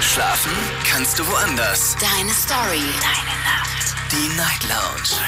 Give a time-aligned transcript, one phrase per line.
[0.00, 0.52] Schlafen
[0.84, 1.96] kannst du woanders.
[2.00, 2.82] Deine Story.
[3.00, 3.94] Deine Nacht.
[4.12, 5.20] Die Night Lounge.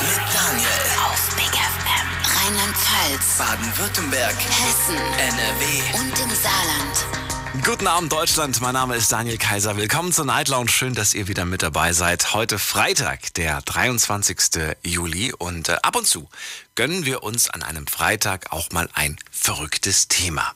[0.00, 0.68] Mit Daniel.
[1.04, 2.08] Auf Big FM.
[2.36, 3.38] Rheinland-Pfalz.
[3.38, 4.36] Baden-Württemberg.
[4.36, 4.96] Hessen.
[4.96, 5.98] NRW.
[5.98, 7.24] Und im Saarland.
[7.64, 9.76] Guten Abend Deutschland, mein Name ist Daniel Kaiser.
[9.76, 10.68] Willkommen zur Night Lounge.
[10.70, 12.34] Schön, dass ihr wieder mit dabei seid.
[12.34, 14.38] Heute Freitag, der 23.
[14.82, 16.28] Juli und äh, ab und zu
[16.74, 20.52] gönnen wir uns an einem Freitag auch mal ein verrücktes Thema.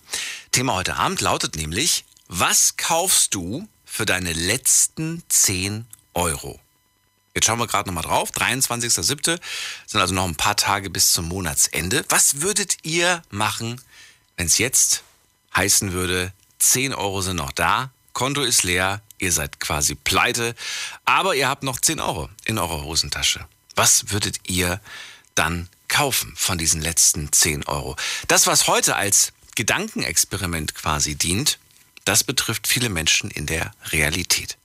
[0.50, 6.60] Thema heute Abend lautet nämlich, was kaufst du für deine letzten 10 Euro?
[7.34, 8.30] Jetzt schauen wir gerade nochmal drauf.
[8.32, 9.38] 23.07.
[9.86, 12.04] sind also noch ein paar Tage bis zum Monatsende.
[12.08, 13.80] Was würdet ihr machen,
[14.36, 15.02] wenn es jetzt
[15.56, 20.54] heißen würde, 10 Euro sind noch da, Konto ist leer, ihr seid quasi pleite,
[21.04, 23.46] aber ihr habt noch 10 Euro in eurer Hosentasche.
[23.76, 24.80] Was würdet ihr
[25.36, 27.96] dann kaufen von diesen letzten 10 Euro?
[28.26, 31.58] Das, was heute als Gedankenexperiment quasi dient,
[32.08, 34.56] das betrifft viele Menschen in der Realität.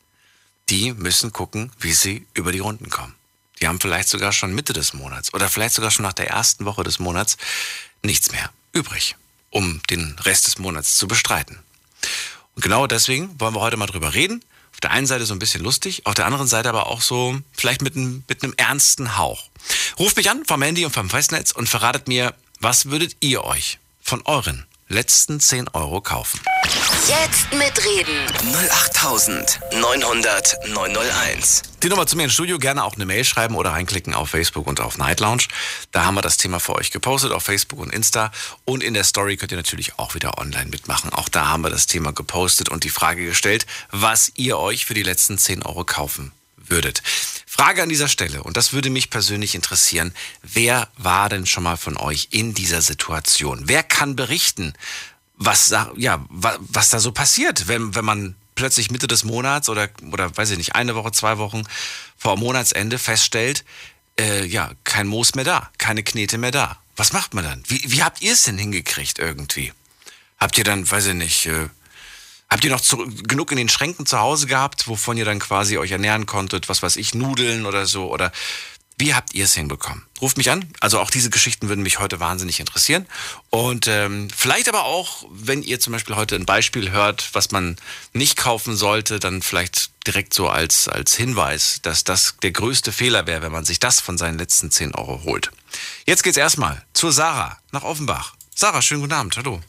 [0.70, 3.16] Die müssen gucken, wie sie über die Runden kommen.
[3.60, 6.64] Die haben vielleicht sogar schon Mitte des Monats oder vielleicht sogar schon nach der ersten
[6.64, 7.36] Woche des Monats
[8.02, 9.18] nichts mehr übrig,
[9.50, 11.60] um den Rest des Monats zu bestreiten.
[12.56, 14.42] Und genau deswegen wollen wir heute mal drüber reden.
[14.72, 17.42] Auf der einen Seite so ein bisschen lustig, auf der anderen Seite aber auch so
[17.52, 19.50] vielleicht mit einem, mit einem ernsten Hauch.
[20.00, 23.80] Ruft mich an vom Handy und vom Festnetz und verratet mir, was würdet ihr euch
[24.02, 26.40] von euren letzten 10 Euro kaufen?
[27.08, 28.28] Jetzt mitreden.
[28.54, 31.64] 08900 901.
[31.82, 34.68] Die Nummer zu mir ins Studio, gerne auch eine Mail schreiben oder reinklicken auf Facebook
[34.68, 35.44] und auf Night Lounge.
[35.92, 38.32] Da haben wir das Thema für euch gepostet auf Facebook und Insta.
[38.64, 41.12] Und in der Story könnt ihr natürlich auch wieder online mitmachen.
[41.12, 44.94] Auch da haben wir das Thema gepostet und die Frage gestellt, was ihr euch für
[44.94, 46.32] die letzten 10 Euro kaufen
[46.68, 47.02] würdet.
[47.46, 51.78] Frage an dieser Stelle, und das würde mich persönlich interessieren, wer war denn schon mal
[51.78, 53.64] von euch in dieser Situation?
[53.66, 54.74] Wer kann berichten,
[55.36, 59.70] was, da- ja, wa- was da so passiert, wenn, wenn man plötzlich Mitte des Monats
[59.70, 61.64] oder, oder weiß ich nicht, eine Woche, zwei Wochen
[62.18, 63.64] vor Monatsende feststellt,
[64.20, 66.78] äh, ja, kein Moos mehr da, keine Knete mehr da.
[66.96, 67.64] Was macht man dann?
[67.68, 69.74] Wie, wie habt ihr es denn hingekriegt irgendwie?
[70.40, 71.68] Habt ihr dann, weiß ich nicht, äh,
[72.54, 75.80] Habt ihr noch zu, genug in den Schränken zu Hause gehabt, wovon ihr dann quasi
[75.80, 78.14] euch ernähren konntet, was weiß ich, Nudeln oder so?
[78.14, 78.32] Oder
[78.96, 80.06] wie habt ihr es hinbekommen?
[80.22, 80.72] Ruft mich an.
[80.80, 83.08] Also auch diese Geschichten würden mich heute wahnsinnig interessieren.
[83.50, 87.76] Und ähm, vielleicht aber auch, wenn ihr zum Beispiel heute ein Beispiel hört, was man
[88.14, 93.26] nicht kaufen sollte, dann vielleicht direkt so als, als Hinweis, dass das der größte Fehler
[93.26, 95.50] wäre, wenn man sich das von seinen letzten 10 Euro holt.
[96.06, 98.36] Jetzt geht's erstmal zur Sarah nach Offenbach.
[98.54, 99.38] Sarah, schönen guten Abend.
[99.38, 99.60] Hallo.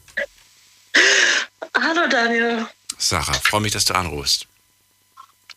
[1.76, 2.66] Hallo Daniel,
[2.98, 4.46] Sarah, freue mich, dass du anrufst.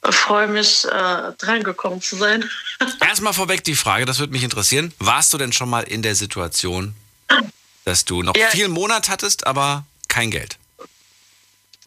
[0.09, 2.49] freue mich, äh, drangekommen zu sein.
[3.01, 4.93] Erstmal vorweg die Frage, das würde mich interessieren.
[4.99, 6.95] Warst du denn schon mal in der Situation,
[7.85, 8.47] dass du noch Ja.
[8.47, 10.57] viel Monat hattest, aber kein Geld?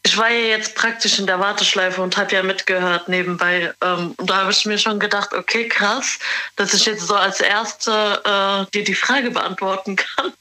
[0.02, 3.72] Ich war ja jetzt praktisch in der Warteschleife und habe ja mitgehört nebenbei.
[3.82, 6.18] Ähm, und da habe ich mir schon gedacht, okay, krass,
[6.56, 10.32] dass ich jetzt so als Erste äh, dir die Frage beantworten kann.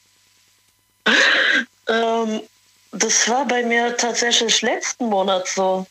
[1.88, 2.40] ähm,
[2.92, 5.86] das war bei mir tatsächlich letzten Monat so.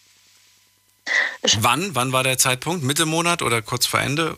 [1.60, 1.96] Wann?
[1.96, 2.84] Wann war der Zeitpunkt?
[2.84, 4.38] Mitte Monat oder kurz vor Ende?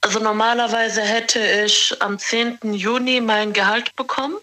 [0.00, 2.58] Also normalerweise hätte ich am 10.
[2.72, 4.36] Juni mein Gehalt bekommen.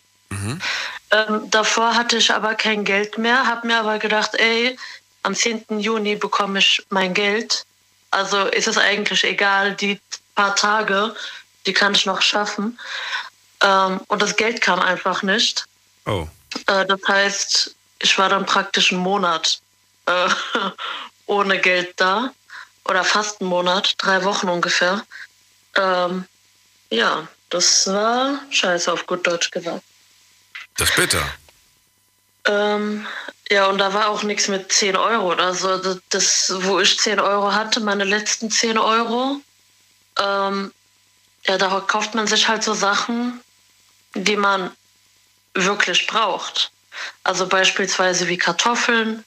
[1.12, 4.78] Ähm, davor hatte ich aber kein Geld mehr, habe mir aber gedacht, ey,
[5.24, 5.80] am 10.
[5.80, 7.66] Juni bekomme ich mein Geld.
[8.12, 10.00] Also ist es eigentlich egal, die
[10.36, 11.16] paar Tage,
[11.66, 12.78] die kann ich noch schaffen.
[13.62, 15.66] Ähm, und das Geld kam einfach nicht.
[16.06, 16.28] Oh.
[16.68, 19.60] Äh, das heißt, ich war dann praktisch einen Monat
[20.06, 20.30] äh,
[21.26, 22.32] ohne Geld da.
[22.88, 25.04] Oder fast einen Monat, drei Wochen ungefähr.
[25.76, 26.26] Ähm,
[26.92, 29.84] ja, das war scheiße auf gut Deutsch gesagt.
[30.78, 31.24] Das ist bitter.
[32.46, 33.08] Ähm,
[33.50, 35.78] ja, und da war auch nichts mit 10 Euro oder so.
[35.78, 39.42] Das, das, wo ich 10 Euro hatte, meine letzten 10 Euro,
[40.20, 40.72] ähm,
[41.48, 43.42] ja, da kauft man sich halt so Sachen,
[44.14, 44.72] die man
[45.56, 46.72] wirklich braucht.
[47.24, 49.24] Also beispielsweise wie Kartoffeln,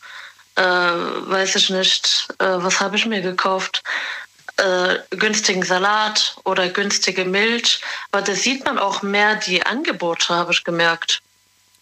[0.57, 3.83] äh, weiß ich nicht, äh, was habe ich mir gekauft?
[4.57, 7.81] Äh, günstigen Salat oder günstige Milch.
[8.11, 11.21] Aber da sieht man auch mehr die Angebote, habe ich gemerkt.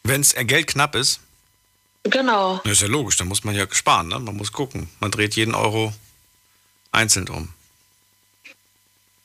[0.03, 1.21] Wenn es Geld knapp ist,
[2.05, 2.61] Genau.
[2.65, 4.19] ist ja logisch, dann muss man ja sparen, ne?
[4.21, 4.89] Man muss gucken.
[5.01, 5.93] Man dreht jeden Euro
[6.93, 7.53] einzeln um.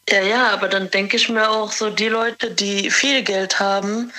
[0.10, 4.12] Ja, ja, aber dann denke ich mir auch so, die Leute, die viel Geld haben,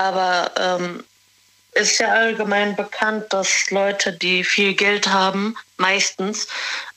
[0.00, 1.04] aber ähm,
[1.72, 6.46] ist ja allgemein bekannt, dass Leute, die viel Geld haben, meistens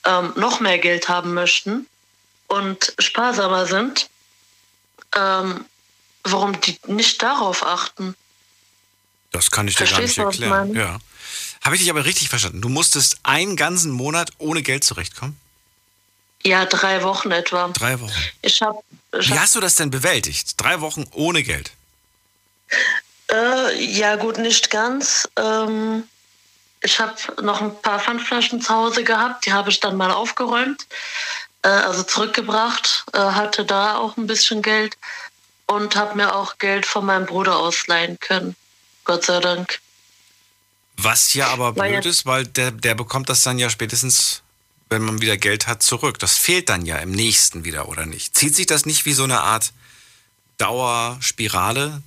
[0.06, 1.86] ähm, noch mehr Geld haben möchten
[2.46, 4.08] und sparsamer sind.
[5.14, 5.66] Ähm,
[6.22, 8.16] warum die nicht darauf achten?
[9.32, 10.74] Das kann ich dir gar Verstehst nicht was ich erklären.
[10.74, 10.98] Ja.
[11.62, 12.62] Habe ich dich aber richtig verstanden?
[12.62, 15.38] Du musstest einen ganzen Monat ohne Geld zurechtkommen?
[16.42, 17.68] Ja, drei Wochen etwa.
[17.68, 18.12] Drei Wochen.
[18.40, 18.78] Ich habe.
[19.12, 20.54] Wie hast du das denn bewältigt?
[20.56, 21.72] Drei Wochen ohne Geld?
[23.30, 25.28] Äh, ja, gut, nicht ganz.
[25.36, 26.04] Ähm,
[26.82, 30.86] ich habe noch ein paar Pfandflaschen zu Hause gehabt, die habe ich dann mal aufgeräumt,
[31.62, 34.96] äh, also zurückgebracht, äh, hatte da auch ein bisschen Geld
[35.66, 38.54] und habe mir auch Geld von meinem Bruder ausleihen können.
[39.04, 39.80] Gott sei Dank.
[40.96, 44.42] Was ja aber blöd ist, weil der, der bekommt das dann ja spätestens,
[44.90, 46.18] wenn man wieder Geld hat, zurück.
[46.18, 48.36] Das fehlt dann ja im nächsten wieder, oder nicht?
[48.36, 49.72] Zieht sich das nicht wie so eine Art
[50.58, 52.02] Dauerspirale?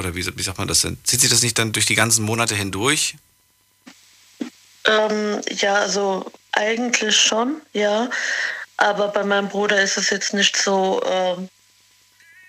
[0.00, 0.96] Oder wie, wie sagt man das denn?
[1.04, 3.16] Zieht sich das nicht dann durch die ganzen Monate hindurch?
[4.86, 8.08] Ähm, ja, also eigentlich schon, ja.
[8.78, 11.50] Aber bei meinem Bruder ist es jetzt nicht so ähm,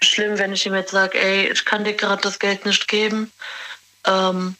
[0.01, 3.29] schlimm, wenn ich ihm jetzt sage, ey, ich kann dir gerade das Geld nicht geben.
[4.05, 4.55] Ähm,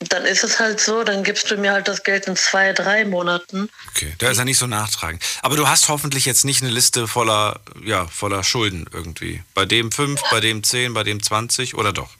[0.00, 3.04] dann ist es halt so, dann gibst du mir halt das Geld in zwei, drei
[3.04, 3.70] Monaten.
[3.90, 5.22] Okay, da ist er nicht so nachtragend.
[5.42, 9.42] Aber du hast hoffentlich jetzt nicht eine Liste voller, ja, voller Schulden irgendwie.
[9.54, 12.10] Bei dem fünf, bei dem zehn, bei dem zwanzig oder doch?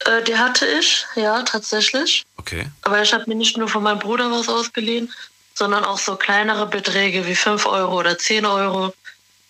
[0.00, 2.24] Äh, die hatte ich, ja, tatsächlich.
[2.36, 2.68] Okay.
[2.82, 5.12] Aber ich habe mir nicht nur von meinem Bruder was ausgeliehen,
[5.54, 8.94] sondern auch so kleinere Beträge wie 5 Euro oder 10 Euro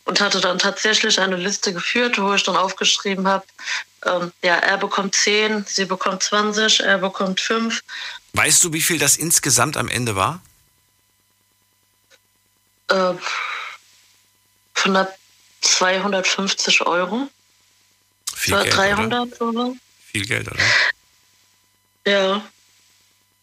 [0.05, 3.45] und hatte dann tatsächlich eine Liste geführt, wo ich dann aufgeschrieben habe,
[4.05, 7.83] ähm, ja, er bekommt 10, sie bekommt 20, er bekommt 5.
[8.33, 10.41] Weißt du, wie viel das insgesamt am Ende war?
[12.89, 13.15] Äh,
[14.75, 15.07] von
[15.61, 17.29] 250 Euro.
[18.35, 19.61] Viel Geld, 300 oder?
[19.61, 19.75] oder?
[20.13, 20.63] Viel Geld, oder?
[22.07, 22.43] Ja,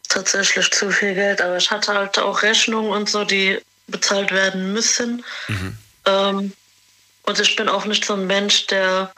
[0.08, 1.40] tatsächlich zu viel Geld.
[1.40, 5.24] Aber ich hatte halt auch Rechnungen und so, die bezahlt werden müssen.
[5.48, 5.78] Mhm.
[6.06, 6.52] Ähm,
[7.24, 9.12] und ich bin auch nicht so ein Mensch, der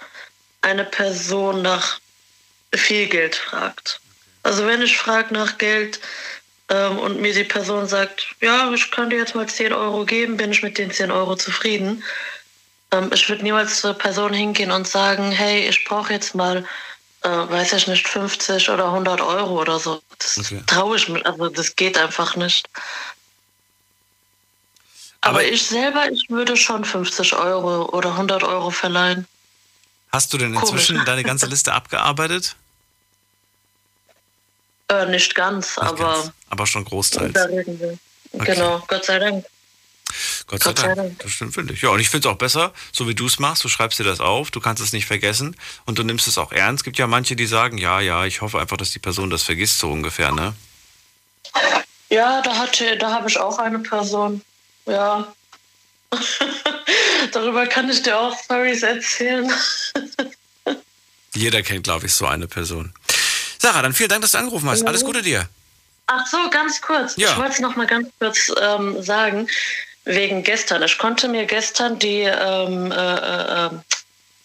[0.62, 2.00] eine Person nach
[2.75, 4.00] viel Geld fragt.
[4.43, 6.00] Also wenn ich frage nach Geld
[6.69, 10.37] ähm, und mir die Person sagt, ja, ich kann dir jetzt mal 10 Euro geben,
[10.37, 12.02] bin ich mit den 10 Euro zufrieden.
[12.93, 16.64] Ähm, ich würde niemals zur Person hingehen und sagen, hey, ich brauche jetzt mal,
[17.22, 20.00] äh, weiß ich nicht, 50 oder 100 Euro oder so.
[20.19, 20.62] Das okay.
[20.66, 22.69] traue ich mir, also das geht einfach nicht.
[25.20, 29.26] Aber, Aber ich selber, ich würde schon 50 Euro oder 100 Euro verleihen.
[30.10, 31.06] Hast du denn inzwischen Komisch.
[31.06, 32.56] deine ganze Liste abgearbeitet?
[34.88, 36.14] Äh, nicht ganz, nicht aber.
[36.14, 37.37] Ganz, aber schon großteils.
[37.37, 37.99] Okay.
[38.32, 39.44] Genau, Gott sei Dank.
[40.46, 40.96] Gott sei, Gott Dank.
[40.96, 41.19] Dank.
[41.19, 41.82] Das stimmt, finde ich.
[41.82, 44.05] Ja, und ich finde es auch besser, so wie du es machst, du schreibst dir
[44.05, 46.81] das auf, du kannst es nicht vergessen und du nimmst es auch ernst.
[46.81, 49.43] Es gibt ja manche, die sagen, ja, ja, ich hoffe einfach, dass die Person das
[49.43, 50.54] vergisst, so ungefähr, ne?
[52.08, 54.43] Ja, da hatte, da habe ich auch eine Person.
[54.87, 55.32] Ja.
[57.32, 59.50] Darüber kann ich dir auch Stories erzählen.
[61.34, 62.92] Jeder kennt, glaube ich, so eine Person.
[63.58, 64.86] Sarah, dann vielen Dank, dass du angerufen hast.
[64.86, 65.48] Alles Gute dir.
[66.06, 67.16] Ach so, ganz kurz.
[67.16, 67.30] Ja.
[67.30, 69.46] Ich wollte es noch mal ganz kurz ähm, sagen,
[70.04, 70.82] wegen gestern.
[70.82, 73.70] Ich konnte mir gestern die, ähm, äh, äh,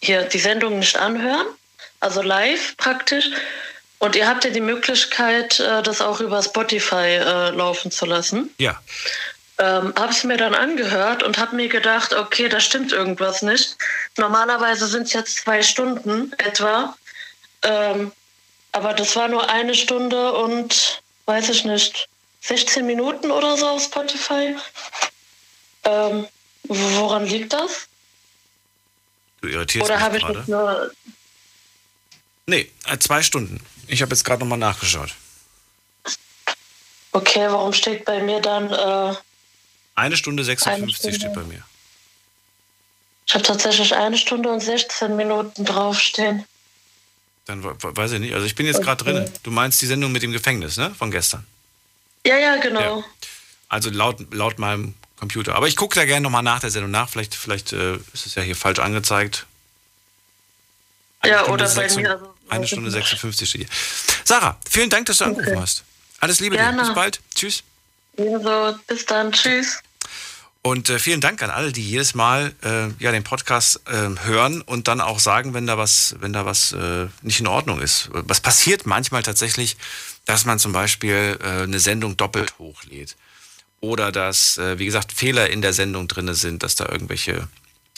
[0.01, 1.45] hier die Sendung nicht anhören,
[2.01, 3.30] also live praktisch.
[4.00, 8.50] Und ihr habt ja die Möglichkeit, äh, das auch über Spotify äh, laufen zu lassen.
[8.57, 8.81] Ja
[9.60, 13.78] ähm, habe es mir dann angehört und habe mir gedacht, okay, da stimmt irgendwas nicht.
[14.18, 16.96] Normalerweise sind es jetzt zwei Stunden etwa.
[17.62, 18.12] Ähm,
[18.72, 22.10] aber das war nur eine Stunde und weiß ich nicht,
[22.42, 24.56] 16 Minuten oder so auf Spotify.
[25.83, 26.28] Ähm,
[26.64, 27.88] woran liegt das?
[29.42, 30.92] Du irritierst Oder habe ich das nur.
[32.45, 33.60] Nee, äh, zwei Stunden.
[33.88, 35.14] Ich habe jetzt gerade nochmal nachgeschaut.
[37.12, 39.16] Okay, warum steht bei mir dann äh,
[39.95, 41.16] eine Stunde 56 eine Stunde.
[41.18, 41.64] steht bei mir.
[43.26, 46.45] Ich habe tatsächlich eine Stunde und 16 Minuten draufstehen.
[47.45, 48.33] Dann weiß ich nicht.
[48.33, 49.30] Also ich bin jetzt gerade drin.
[49.44, 50.94] Du meinst die Sendung mit dem Gefängnis, ne?
[50.95, 51.45] Von gestern.
[52.26, 53.00] Ja, ja, genau.
[53.00, 53.04] Ja.
[53.68, 55.56] Also laut, laut meinem Computer.
[55.56, 57.09] Aber ich gucke da gerne nochmal nach der Sendung nach.
[57.09, 59.45] Vielleicht, vielleicht äh, ist es ja hier falsch angezeigt.
[61.19, 62.12] Eine ja, Stunde oder 6, bei mir.
[62.12, 63.69] Also, eine Stunde 56 steht hier.
[64.26, 65.33] Sarah, vielen Dank, dass du okay.
[65.33, 65.83] angerufen hast.
[66.19, 66.78] Alles Liebe Gerne.
[66.78, 66.88] dir.
[66.88, 67.19] Bis bald.
[67.35, 67.64] Tschüss.
[68.18, 68.76] Ebenso.
[68.88, 69.32] Bis dann.
[69.32, 69.82] Tschüss.
[70.66, 74.62] Und äh, vielen Dank an alle, die jedes Mal äh, ja den Podcast äh, hören
[74.62, 78.10] und dann auch sagen, wenn da was, wenn da was äh, nicht in Ordnung ist.
[78.14, 79.76] Was passiert manchmal tatsächlich,
[80.24, 83.18] dass man zum Beispiel äh, eine Sendung doppelt hochlädt
[83.82, 87.50] oder dass, äh, wie gesagt, Fehler in der Sendung drin sind, dass da irgendwelche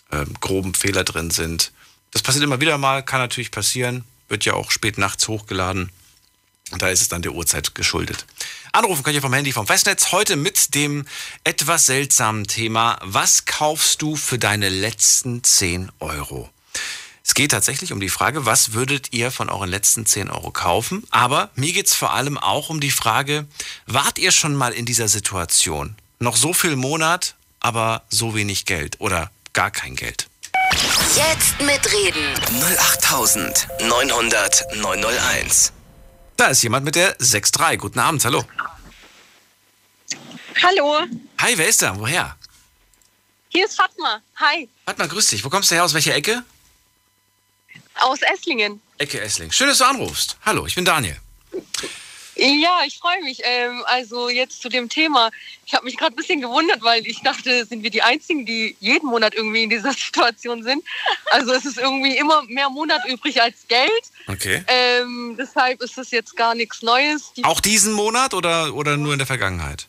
[0.10, 1.72] äh, groben Fehler drin sind.
[2.10, 5.92] Das passiert immer wieder mal, kann natürlich passieren, wird ja auch spät nachts hochgeladen.
[6.76, 8.26] Und da ist es dann der Uhrzeit geschuldet.
[8.74, 10.12] Anrufen könnt ihr vom Handy vom Festnetz.
[10.12, 11.06] Heute mit dem
[11.46, 13.00] etwas seltsamen Thema.
[13.02, 16.50] Was kaufst du für deine letzten 10 Euro?
[17.24, 21.08] Es geht tatsächlich um die Frage, was würdet ihr von euren letzten 10 Euro kaufen?
[21.12, 23.48] Aber mir geht es vor allem auch um die Frage,
[23.88, 25.96] wart ihr schon mal in dieser Situation?
[26.20, 30.28] Noch so viel Monat, aber so wenig Geld oder gar kein Geld.
[31.16, 32.34] Jetzt mitreden.
[32.60, 35.72] 08900 901.
[36.38, 37.78] Da ist jemand mit der 6.3.
[37.78, 38.44] Guten Abend, hallo.
[40.62, 41.00] Hallo,
[41.40, 41.98] Hi, wer ist da?
[42.00, 42.36] Woher?
[43.50, 44.22] hier ist Fatma.
[44.38, 45.44] Hi, Warte mal, grüß dich.
[45.46, 45.84] Wo kommst du her?
[45.86, 46.44] Aus welcher Ecke?
[47.98, 48.82] aus Esslingen.
[48.98, 49.52] Ecke Essling.
[49.52, 50.36] Schön, dass du anrufst.
[50.46, 51.18] Hallo, ich bin Daniel.
[52.36, 53.42] Ja, ich freue mich.
[53.44, 55.32] Ähm, also jetzt zu dem Thema.
[55.66, 58.76] Ich habe mich gerade ein bisschen gewundert, weil ich dachte, sind wir die Einzigen, die
[58.80, 60.84] jeden Monat irgendwie in dieser Situation sind.
[61.32, 63.90] Also es ist irgendwie immer mehr Monat übrig als Geld.
[64.28, 64.64] Okay.
[64.68, 67.32] Ähm, deshalb ist es jetzt gar nichts Neues.
[67.34, 69.88] Die, Auch diesen Monat oder, oder nur in der Vergangenheit?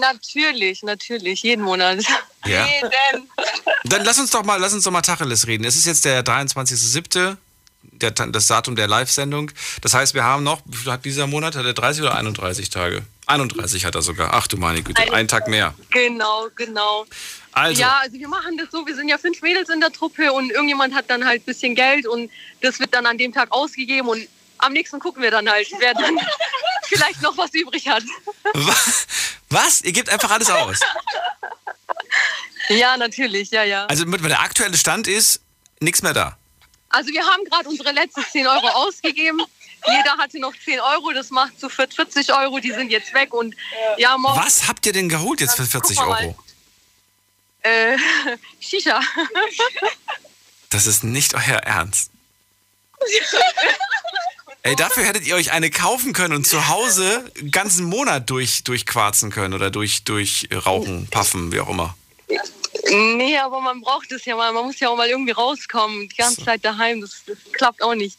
[0.00, 2.02] natürlich, natürlich, jeden Monat.
[2.46, 2.66] Ja.
[3.12, 3.28] Jeden.
[3.84, 5.64] Dann lass uns doch mal, lass uns doch mal Tacheles reden.
[5.64, 7.36] Es ist jetzt der 23.07.,
[8.00, 9.50] der, das Datum der Live-Sendung.
[9.82, 11.56] Das heißt, wir haben noch, wie viel hat dieser Monat?
[11.56, 13.02] Hat er 30 oder 31 Tage?
[13.26, 14.34] 31 hat er sogar.
[14.34, 15.74] Ach du meine Güte, einen Tag mehr.
[15.90, 17.06] Genau, genau.
[17.52, 20.32] Also, Ja, also wir machen das so, wir sind ja fünf Mädels in der Truppe
[20.32, 23.50] und irgendjemand hat dann halt ein bisschen Geld und das wird dann an dem Tag
[23.50, 26.18] ausgegeben und am nächsten gucken wir dann halt, wer dann
[26.88, 28.02] vielleicht noch was übrig hat.
[28.54, 28.76] wa-
[29.50, 29.80] was?
[29.80, 30.80] Ihr gebt einfach alles aus?
[32.68, 33.86] Ja, natürlich, ja, ja.
[33.86, 35.40] Also mit- der aktuelle Stand ist,
[35.80, 36.36] nichts mehr da.
[36.88, 39.40] Also wir haben gerade unsere letzten 10 Euro ausgegeben.
[39.86, 43.54] Jeder hatte noch 10 Euro, das macht zu 40 Euro, die sind jetzt weg und
[43.98, 46.38] ja, morgen Was habt ihr denn geholt jetzt für Dann 40 gucken wir Euro?
[47.62, 47.98] äh,
[48.60, 49.00] Shisha.
[50.70, 52.10] Das ist nicht euer Ernst.
[54.62, 58.64] Ey, dafür hättet ihr euch eine kaufen können und zu Hause einen ganzen Monat durch,
[58.64, 61.96] durchquarzen können oder durch, durch rauchen, puffen, wie auch immer.
[62.90, 66.08] Nee, aber man braucht es ja mal, man muss ja auch mal irgendwie rauskommen.
[66.08, 66.44] Die ganze So.
[66.44, 68.18] Zeit daheim, das, das klappt auch nicht.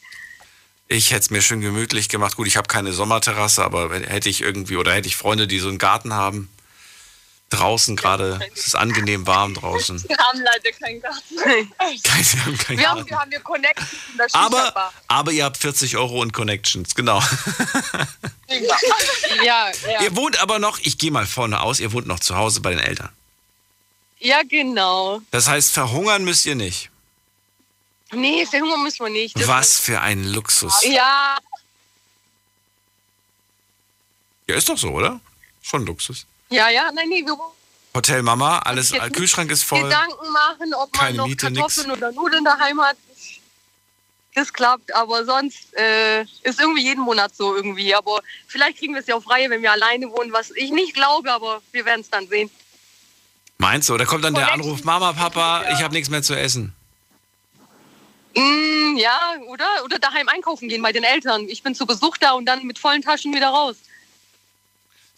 [0.88, 2.36] Ich hätte es mir schön gemütlich gemacht.
[2.36, 5.68] Gut, ich habe keine Sommerterrasse, aber hätte ich irgendwie oder hätte ich Freunde, die so
[5.68, 6.48] einen Garten haben,
[7.50, 10.02] draußen gerade, es ist angenehm warm draußen.
[10.08, 11.36] Wir haben leider keinen Garten.
[12.02, 13.10] Keine, wir haben keinen Wir haben, Garten.
[13.10, 17.22] wir haben hier Connections in der Aber, aber ihr habt 40 Euro und Connections, genau.
[19.44, 20.02] Ja, ja.
[20.02, 22.70] Ihr wohnt aber noch, ich gehe mal vorne aus, ihr wohnt noch zu Hause bei
[22.70, 23.10] den Eltern.
[24.20, 25.20] Ja, genau.
[25.30, 26.90] Das heißt, verhungern müsst ihr nicht.
[28.12, 29.38] Nee, verhungern müssen wir nicht.
[29.38, 30.82] Das Was für ein Luxus.
[30.84, 31.36] Ja,
[34.48, 35.20] Ja, ist doch so, oder?
[35.62, 36.26] Schon Luxus.
[36.48, 37.36] ja, ja, nein, nee, wir
[37.94, 39.82] Hotel Mama, alles, Kühlschrank ist voll.
[39.82, 42.96] Gedanken machen, ob man noch Miete, Kartoffeln oder Nudeln daheim hat.
[44.34, 47.94] Das klappt, aber sonst äh, ist irgendwie jeden Monat so irgendwie.
[47.94, 50.94] Aber vielleicht kriegen wir es ja auf Reihe, wenn wir alleine wohnen, was ich nicht
[50.94, 52.50] glaube, aber wir werden es dann sehen.
[53.58, 53.94] Meinst du?
[53.94, 56.72] Oder kommt dann der Anruf, Mama, Papa, ich habe nichts mehr zu essen.
[58.36, 59.66] Mm, ja, oder?
[59.84, 61.48] Oder daheim einkaufen gehen bei den Eltern.
[61.48, 63.76] Ich bin zu Besuch da und dann mit vollen Taschen wieder raus.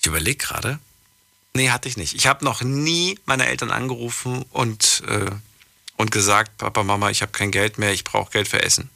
[0.01, 0.79] Ich überlege gerade.
[1.53, 2.15] Nee, hatte ich nicht.
[2.15, 5.31] Ich habe noch nie meine Eltern angerufen und, äh,
[5.97, 8.89] und gesagt, Papa, Mama, ich habe kein Geld mehr, ich brauche Geld für Essen.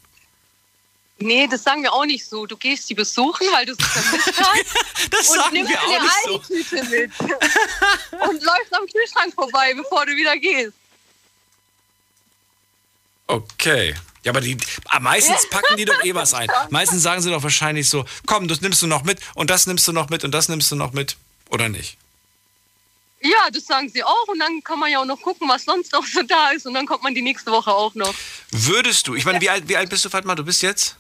[1.25, 2.45] Nee, das sagen wir auch nicht so.
[2.45, 5.11] Du gehst die besuchen, weil du sie vermisst hast.
[5.11, 7.11] Das und nimmst dir eine Aldi-Tüte mit.
[8.29, 10.75] und läufst am Kühlschrank vorbei, bevor du wieder gehst.
[13.27, 13.95] Okay.
[14.23, 16.49] Ja, aber die, ah, meistens packen die doch eh was ein.
[16.71, 19.89] Meistens sagen sie doch wahrscheinlich so, komm, das nimmst du noch mit und das nimmst
[19.89, 21.17] du noch mit und das nimmst du noch mit.
[21.51, 21.97] Oder nicht?
[23.23, 24.29] Ja, das sagen sie auch.
[24.29, 26.67] Und dann kann man ja auch noch gucken, was sonst noch so da ist.
[26.67, 28.15] Und dann kommt man die nächste Woche auch noch.
[28.51, 30.35] Würdest du, ich meine, wie alt, wie alt bist du, Fatma?
[30.35, 30.97] Du bist jetzt?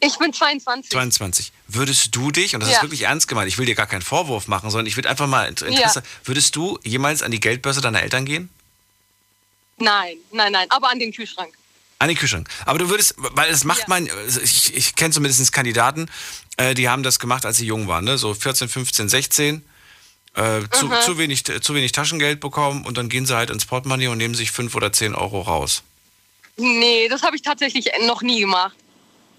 [0.00, 0.90] Ich bin 22.
[0.90, 1.52] 22.
[1.68, 2.82] Würdest du dich, und das ist Ja.
[2.82, 5.48] wirklich ernst gemeint, ich will dir gar keinen Vorwurf machen, sondern ich würde einfach mal
[5.48, 8.50] Inter- Interesse, würdest du jemals an die Geldbörse deiner Eltern gehen?
[9.78, 10.66] Nein, nein, nein.
[10.70, 11.52] Aber an den Kühlschrank.
[11.98, 12.48] An den Kühlschrank.
[12.66, 13.84] Aber du würdest, weil das macht Ja.
[13.88, 16.10] man, also ich, ich kenne zumindest Kandidaten,
[16.58, 18.18] äh, die haben das gemacht, als sie jung waren, ne?
[18.18, 19.64] so 14, 15, 16.
[20.34, 20.94] Äh, zu, Mhm.
[21.02, 24.34] zu, wenig, zu wenig Taschengeld bekommen und dann gehen sie halt ins Portemonnaie und nehmen
[24.34, 25.82] sich 5 oder 10 Euro raus.
[26.58, 28.76] Nee, das habe ich tatsächlich noch nie gemacht.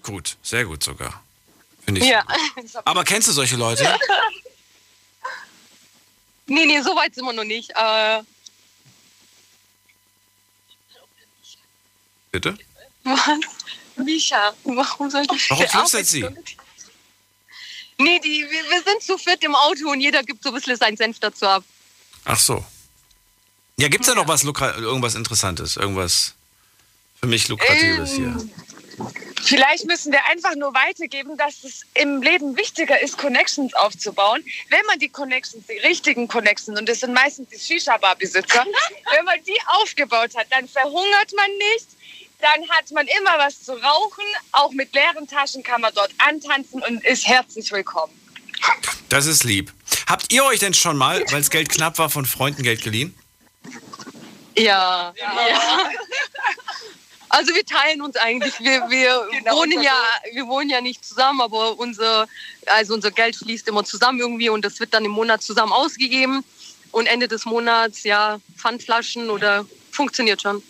[0.02, 1.22] Gut, sehr gut sogar.
[1.84, 2.06] Finde ich.
[2.06, 2.24] Ja.
[2.84, 3.84] Aber kennst du solche Leute?
[6.46, 7.70] nee, nee, so weit sind wir noch nicht.
[7.74, 8.22] Äh,
[12.30, 12.58] Bitte?
[13.04, 13.40] was?
[13.96, 16.26] Misha, warum soll ich Warum flüstert sie?
[17.98, 20.76] Nee, die, wir, wir sind zu viert im Auto und jeder gibt so ein bisschen
[20.76, 21.64] seinen Senf dazu ab.
[22.24, 22.64] Ach so.
[23.76, 25.76] Ja, gibt's da noch was, irgendwas Interessantes?
[25.76, 26.34] Irgendwas
[27.20, 28.36] für mich Lukratives hier?
[29.48, 34.44] Vielleicht müssen wir einfach nur weitergeben, dass es im Leben wichtiger ist, Connections aufzubauen.
[34.68, 38.66] Wenn man die Connections, die richtigen Connections, und das sind meistens die Shisha-Bar-Besitzer,
[39.16, 41.86] wenn man die aufgebaut hat, dann verhungert man nicht.
[42.40, 44.24] dann hat man immer was zu rauchen.
[44.52, 48.12] Auch mit leeren Taschen kann man dort antanzen und ist herzlich willkommen.
[49.08, 49.72] Das ist lieb.
[50.06, 53.18] Habt ihr euch denn schon mal, weil es Geld knapp war, von Freunden Geld geliehen?
[54.58, 55.14] Ja.
[55.16, 55.90] ja.
[57.28, 58.58] Also wir teilen uns eigentlich.
[58.60, 62.26] Wir, wir, Genau, wohnen ja, wir wohnen ja nicht zusammen, aber unser,
[62.66, 66.44] also unser Geld fließt immer zusammen irgendwie und das wird dann im Monat zusammen ausgegeben.
[66.90, 70.62] Und Ende des Monats, ja, Pfandflaschen oder funktioniert schon.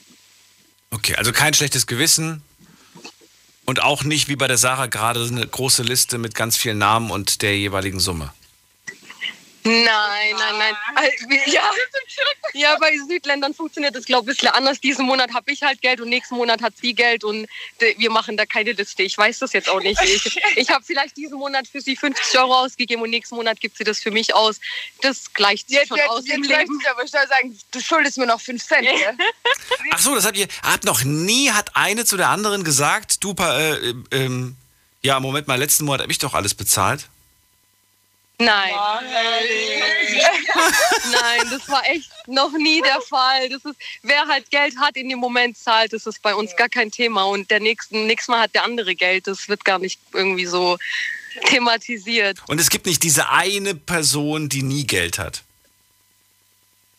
[0.90, 2.42] Okay, also kein schlechtes Gewissen.
[3.64, 7.10] Und auch nicht wie bei der Sarah gerade eine große Liste mit ganz vielen Namen
[7.10, 8.32] und der jeweiligen Summe.
[9.68, 11.10] Nein, nein, nein.
[11.46, 11.62] Ja,
[12.54, 14.80] ja, bei Südländern funktioniert das, glaube ich, ein bisschen anders.
[14.80, 17.46] Diesen Monat habe ich halt Geld und nächsten Monat hat sie Geld und
[17.80, 19.02] de- wir machen da keine Liste.
[19.02, 20.00] Ich weiß das jetzt auch nicht.
[20.02, 23.76] Ich, ich habe vielleicht diesen Monat für sie 50 Euro ausgegeben und nächsten Monat gibt
[23.76, 24.58] sie das für mich aus.
[25.02, 26.78] Das gleicht sich Jetzt, schon jetzt, aus jetzt im möchte Leben.
[26.82, 28.82] ich aber schnell sagen, du schuldest mir noch 5 Cent.
[28.88, 29.16] gell?
[29.92, 30.48] Ach so, das habt ihr.
[30.62, 34.56] Habt noch nie hat eine zu der anderen gesagt, du, Pa- äh, ähm,
[35.02, 37.08] ja, Moment mal, letzten Monat habe ich doch alles bezahlt.
[38.40, 38.72] Nein.
[41.10, 43.48] Nein, das war echt noch nie der Fall.
[43.48, 46.68] Das ist, wer halt Geld hat in dem Moment zahlt, das ist bei uns gar
[46.68, 47.24] kein Thema.
[47.24, 49.26] Und der nächsten, nächstes Mal hat der andere Geld.
[49.26, 50.78] Das wird gar nicht irgendwie so
[51.46, 52.38] thematisiert.
[52.46, 55.42] Und es gibt nicht diese eine Person, die nie Geld hat.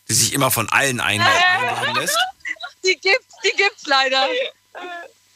[0.08, 2.18] Die sich immer von allen einladen einladen lässt.
[2.84, 4.28] Die gibt's, die gibt's leider.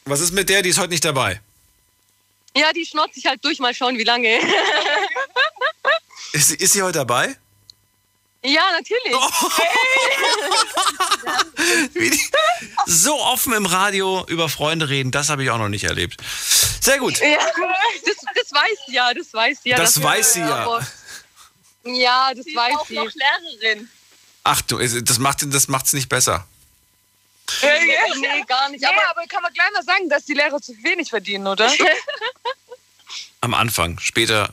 [0.05, 1.41] Was ist mit der, die ist heute nicht dabei?
[2.55, 4.39] Ja, die schnotzt sich halt durch, mal schauen, wie lange.
[6.31, 7.35] Ist, sie- ist sie heute dabei?
[8.43, 9.13] Ja, natürlich.
[11.93, 12.21] Wie die
[12.85, 16.21] so offen im Radio über Freunde reden, das habe ich auch noch nicht erlebt.
[16.79, 17.19] Sehr gut.
[17.19, 17.37] Ja,
[18.05, 19.77] das, das weiß sie ja, das weiß sie ja.
[19.77, 20.55] Das dass- weiß sie ja.
[20.57, 20.85] aber-
[21.85, 22.95] Ja, das Sie weiß ist auch sie.
[22.95, 23.09] noch
[23.61, 23.89] Lehrerin.
[24.43, 26.45] Ach du, das macht das macht's nicht besser.
[27.61, 28.81] Nee, gar nicht.
[28.81, 31.71] Ja, Aber aber kann man gleich mal sagen, dass die Lehrer zu wenig verdienen, oder?
[33.41, 34.49] Am Anfang, später,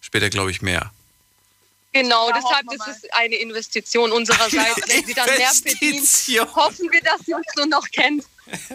[0.00, 0.90] später glaube ich mehr.
[1.92, 4.82] Genau, Da deshalb ist es eine Investition unsererseits.
[4.86, 6.54] Wenn sie dann mehr verdient, Investition.
[6.54, 8.24] hoffen wir, dass sie uns nur noch kennt.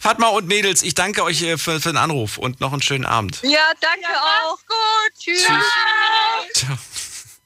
[0.00, 3.06] Fatma und Mädels, ich danke euch äh, für, für den Anruf und noch einen schönen
[3.06, 3.38] Abend.
[3.42, 4.58] Ja, danke auch.
[4.66, 5.46] Gut, tschüss.
[6.54, 6.78] Tja,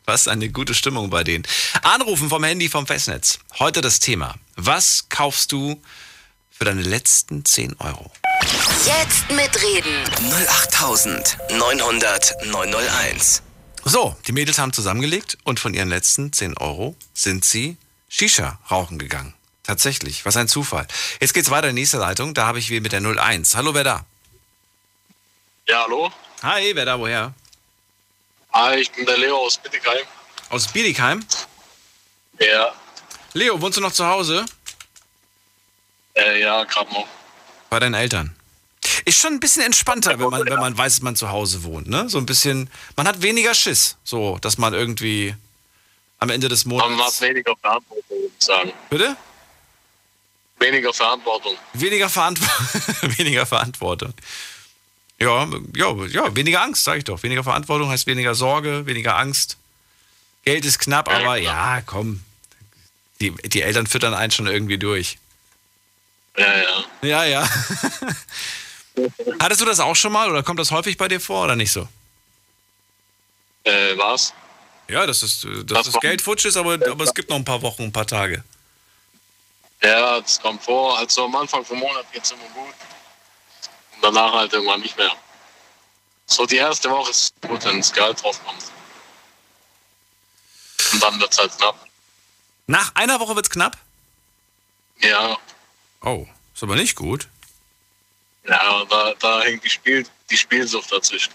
[0.08, 1.46] Was eine gute Stimmung bei denen.
[1.82, 3.40] Anrufen vom Handy vom Festnetz.
[3.58, 4.36] Heute das Thema.
[4.56, 5.82] Was kaufst du
[6.50, 8.10] für deine letzten 10 Euro?
[8.86, 10.02] Jetzt mitreden.
[10.64, 13.42] 08900 901.
[13.84, 17.76] So, die Mädels haben zusammengelegt und von ihren letzten 10 Euro sind sie
[18.08, 19.34] Shisha rauchen gegangen.
[19.62, 20.88] Tatsächlich, was ein Zufall.
[21.20, 22.32] Jetzt geht's weiter in die nächste Leitung.
[22.32, 23.56] Da habe ich wen mit der 01.
[23.56, 24.06] Hallo, wer da?
[25.68, 26.10] Ja, hallo.
[26.42, 27.34] Hi, wer da, woher?
[28.52, 30.04] Hi, ich bin der Leo aus Bittigheim.
[30.50, 31.24] Aus Biedigheim.
[32.40, 32.72] Ja,
[33.34, 34.44] Leo, wohnst du noch zu Hause?
[36.14, 37.06] äh, ja, gerade noch.
[37.70, 38.34] Bei deinen Eltern.
[39.04, 41.88] Ist schon ein bisschen entspannter, wenn man, wenn man weiß, dass man zu Hause wohnt,
[41.88, 42.08] ne?
[42.08, 45.34] So ein bisschen, man hat weniger Schiss, so, dass man irgendwie
[46.18, 47.20] am Ende des Aber man hat Monats.
[47.20, 48.72] weniger Verantwortung, würde ich sagen.
[48.90, 49.16] Bitte?
[50.58, 51.56] Weniger Verantwortung.
[51.74, 52.40] Weniger, Verantw
[53.18, 54.12] weniger Verantwortung.
[55.20, 57.22] Ja, ja, ja, weniger Angst, sag ich doch.
[57.22, 59.56] Weniger Verantwortung heißt weniger Sorge, weniger Angst.
[60.44, 62.22] Geld ist knapp, aber ja, komm.
[63.20, 65.18] Die, die Eltern füttern einen schon irgendwie durch.
[66.36, 66.84] Ja, ja.
[67.02, 67.48] Ja, ja.
[69.40, 71.72] Hattest du das auch schon mal oder kommt das häufig bei dir vor oder nicht
[71.72, 71.88] so?
[73.64, 74.32] Äh, was?
[74.88, 77.44] Ja, dass das, dass Das das Geld futsch ist, aber, aber es gibt noch ein
[77.44, 78.42] paar Wochen, ein paar Tage.
[79.82, 80.96] Ja, das kommt vor.
[80.98, 82.74] Also am Anfang vom Monat geht es immer gut.
[84.00, 85.10] Und danach halt irgendwann nicht mehr.
[86.26, 88.62] So die erste Woche ist gut, wenn das Gehalt draufkommt.
[90.92, 91.86] Und dann wird es halt knapp.
[92.66, 93.76] Nach einer Woche wird's knapp?
[95.00, 95.36] Ja,
[96.00, 97.28] Oh, ist aber nicht gut.
[98.44, 101.32] ja da, da hängt die, Spiel, die Spielsucht dazwischen.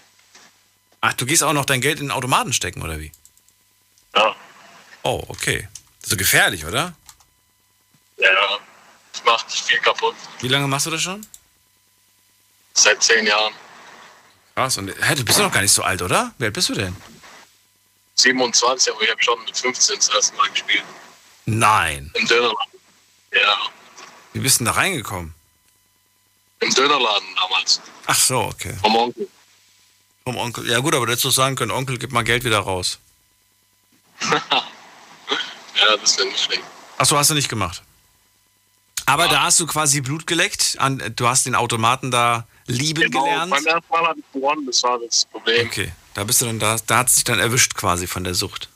[1.02, 3.12] Ach, du gehst auch noch dein Geld in den Automaten stecken, oder wie?
[4.16, 4.34] Ja,
[5.02, 5.68] Oh, okay.
[6.00, 6.94] Das ist so gefährlich, oder?
[8.16, 8.58] ja.
[9.12, 10.14] Das macht viel kaputt.
[10.40, 11.24] Wie lange machst du das schon?
[12.74, 13.54] Seit zehn Jahren.
[14.54, 14.76] Krass.
[14.76, 16.32] Und hä, du bist doch noch gar nicht so alt, oder?
[16.38, 16.94] Wie alt bist du denn?
[18.16, 20.84] 27, aber ich habe schon mit 15 das erste Mal gespielt.
[21.46, 22.10] Nein.
[22.14, 22.80] Im Dönerladen.
[23.32, 23.56] Ja,
[24.32, 25.34] Wie bist du denn da reingekommen?
[26.60, 27.80] im Dönerladen damals.
[28.06, 28.74] Ach so, okay.
[28.80, 29.28] Vom Onkel.
[30.24, 30.70] Vom Onkel.
[30.70, 32.98] Ja gut, aber du hättest doch sagen können, Onkel, gib mal Geld wieder raus.
[35.76, 36.62] Ja, das wäre nicht schlecht.
[36.98, 37.82] Ach so, hast du nicht gemacht.
[39.06, 40.76] Aber da hast du quasi Blut geleckt.
[40.78, 43.50] An, du hast den Automaten da lieben Genau, gelernt.
[43.50, 45.66] beim ersten Mal habe ich gewonnen, das war das Problem.
[45.66, 48.34] Okay, da bist du dann da, da hat es sich dann erwischt quasi von der
[48.34, 48.68] Sucht.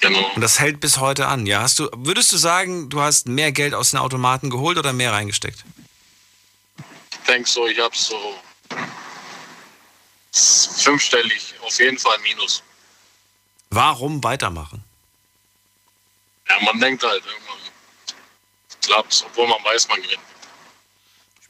[0.00, 0.30] Genau.
[0.34, 1.44] Und das hält bis heute an.
[1.46, 4.92] Ja, hast du, würdest du sagen, du hast mehr Geld aus den Automaten geholt oder
[4.92, 5.64] mehr reingesteckt?
[7.10, 8.16] Ich denke so, ich habe so
[10.32, 12.62] fünfstellig, auf jeden Fall Minus.
[13.70, 14.84] Warum weitermachen?
[16.48, 17.58] Ja, man denkt halt irgendwann,
[18.82, 20.20] klappt obwohl man weiß, man gewinnt.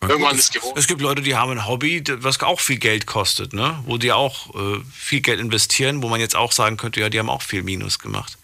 [0.00, 0.78] Irgendwann es, ist gewohnt.
[0.78, 3.82] Es gibt Leute, die haben ein Hobby, was auch viel Geld kostet, ne?
[3.84, 7.18] wo die auch äh, viel Geld investieren, wo man jetzt auch sagen könnte, ja, die
[7.18, 8.38] haben auch viel Minus gemacht.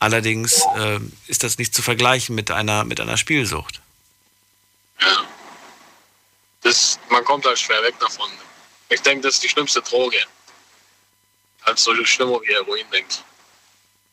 [0.00, 3.80] Allerdings äh, ist das nicht zu vergleichen mit einer, mit einer Spielsucht.
[5.00, 5.24] Ja.
[6.62, 8.30] Das, man kommt halt schwer weg davon.
[8.88, 10.18] Ich denke, das ist die schlimmste Droge.
[11.62, 13.22] Als so schlimmer wie Heroin, denke ich.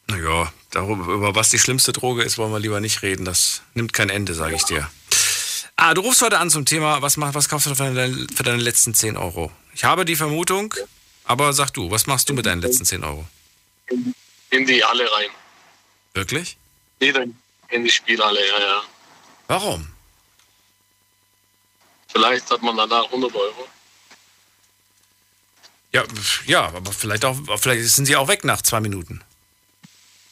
[0.08, 3.26] Naja, darüber, über was die schlimmste Droge ist, wollen wir lieber nicht reden.
[3.26, 4.90] Das nimmt kein Ende, sage ich dir.
[5.78, 8.44] Ah, du rufst heute an zum Thema, was, mach, was kaufst du für deine, für
[8.44, 9.52] deine letzten 10 Euro?
[9.74, 10.74] Ich habe die Vermutung,
[11.26, 13.26] aber sag du, was machst du mit deinen letzten 10 Euro?
[14.52, 15.30] In die Halle rein.
[16.14, 16.58] Wirklich?
[17.02, 17.26] Jeder
[17.70, 18.82] in die Spielhalle, ja, ja.
[19.48, 19.88] Warum?
[22.08, 23.68] Vielleicht hat man danach 100 Euro.
[25.92, 26.04] Ja,
[26.46, 29.22] ja, aber vielleicht auch, vielleicht sind sie auch weg nach zwei Minuten.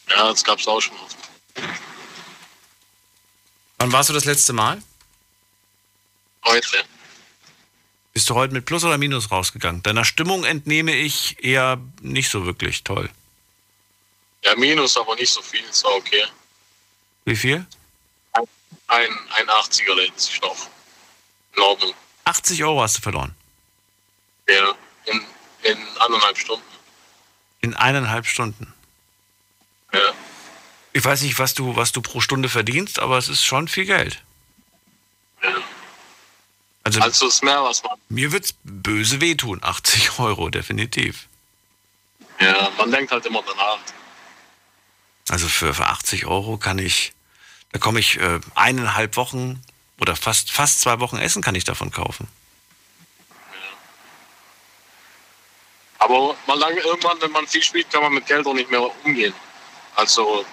[0.10, 1.18] Ja, das gab es auch schon oft.
[3.78, 4.82] Wann warst du das letzte Mal?
[6.46, 6.84] Heute.
[8.14, 9.82] Bist du heute mit Plus oder Minus rausgegangen?
[9.82, 13.10] Deiner Stimmung entnehme ich eher nicht so wirklich toll.
[14.44, 16.24] Ja, Minus, aber nicht so viel, ist auch okay.
[17.26, 17.66] Wie viel?
[18.88, 20.68] Ein, ein 80er lädt sich noch.
[21.56, 21.94] In Ordnung.
[22.26, 23.34] 80 Euro hast du verloren.
[24.48, 24.74] Ja,
[25.06, 25.22] in,
[25.64, 26.66] in anderthalb Stunden.
[27.62, 28.74] In eineinhalb Stunden.
[29.94, 30.14] Ja.
[30.92, 33.86] Ich weiß nicht, was du, was du pro Stunde verdienst, aber es ist schon viel
[33.86, 34.22] Geld.
[35.42, 35.64] ja.
[36.84, 37.98] Also, Also ist mehr, was man.
[38.10, 39.60] mir wird's böse wehtun.
[39.64, 41.28] 80 Euro, definitiv.
[42.40, 43.80] Ja, man denkt halt immer danach.
[45.30, 47.14] Also für, für 80 Euro kann ich,
[47.72, 49.62] da komme ich äh, eineinhalb Wochen
[50.00, 52.28] oder fast, fast zwei Wochen Essen kann ich davon kaufen.
[56.00, 58.82] Aber man lang, irgendwann, wenn man viel spielt, kann man mit Geld auch nicht mehr
[59.06, 59.34] umgehen.
[59.96, 60.46] Also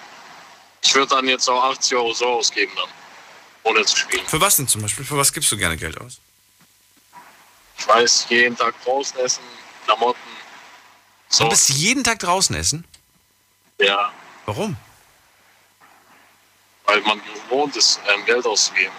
[0.81, 2.89] ich würde dann jetzt auch 80 Euro so ausgeben dann,
[3.63, 4.25] ohne zu spielen.
[4.27, 5.05] Für was denn zum Beispiel?
[5.05, 6.19] Für was gibst du gerne Geld aus?
[7.77, 9.43] Ich weiß, jeden Tag draußen essen,
[9.85, 10.19] Klamotten.
[11.29, 12.85] So, Du bist jeden Tag draußen essen?
[13.79, 14.11] ja,
[14.45, 14.75] Warum?
[16.85, 18.91] weil man gewohnt ist, Geld auszugeben.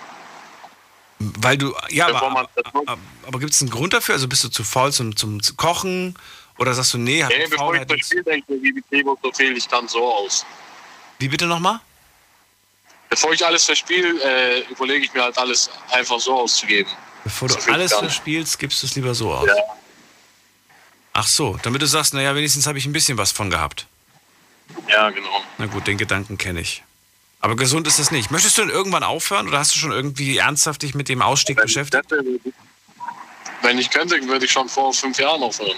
[1.18, 4.14] Weil du, ja, aber, aber, aber gibt es einen Grund dafür?
[4.14, 6.18] Also bist du zu faul zum, zum, zu Kochen?
[6.58, 8.82] Oder sagst du, nee, hat Nee, bevor ich Faulheit das nichts- Spiel denke, wie die
[8.82, 10.44] Table so viel, ich kann so aus.
[11.18, 11.80] Wie bitte nochmal?
[13.12, 16.90] Bevor ich alles verspiele, äh, überlege ich mir halt alles einfach so auszugeben.
[17.24, 19.46] Bevor du So alles verspielst, gibst du es lieber so aus.
[19.46, 19.54] Ja.
[21.12, 23.86] Ach so, damit du sagst, naja, wenigstens habe ich ein bisschen was von gehabt.
[24.88, 25.42] Ja, genau.
[25.58, 26.82] Na gut, den Gedanken kenne ich.
[27.40, 28.30] Aber gesund ist das nicht.
[28.30, 31.58] Möchtest du denn irgendwann aufhören oder hast du schon irgendwie ernsthaft dich mit dem Ausstieg
[31.58, 32.10] Wenn ich, beschäftigt?
[32.10, 32.24] hätte,
[33.60, 35.76] wenn ich könnte, würde ich schon vor fünf Jahren aufhören.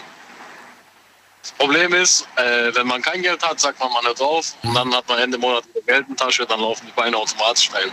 [1.45, 4.73] Das Problem ist, äh, wenn man kein Geld hat, sagt man mal nicht drauf und
[4.73, 7.69] dann hat man Ende Monat wieder Geld in der Tasche, dann laufen die Beine automatisch
[7.75, 7.93] ein.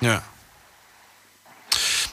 [0.00, 0.22] Ja.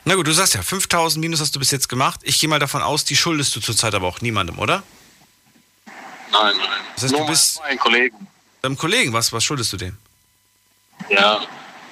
[0.04, 2.20] Na gut, du sagst ja, 5000 Minus hast du bis jetzt gemacht.
[2.24, 4.84] Ich gehe mal davon aus, die schuldest du zurzeit aber auch niemandem, oder?
[6.32, 6.68] Nein, nein.
[6.96, 8.28] Das heißt, Nur du bist- mein Kollegen.
[8.62, 9.98] Deinem Kollegen, was, was schuldest du dem?
[11.08, 11.40] Ja.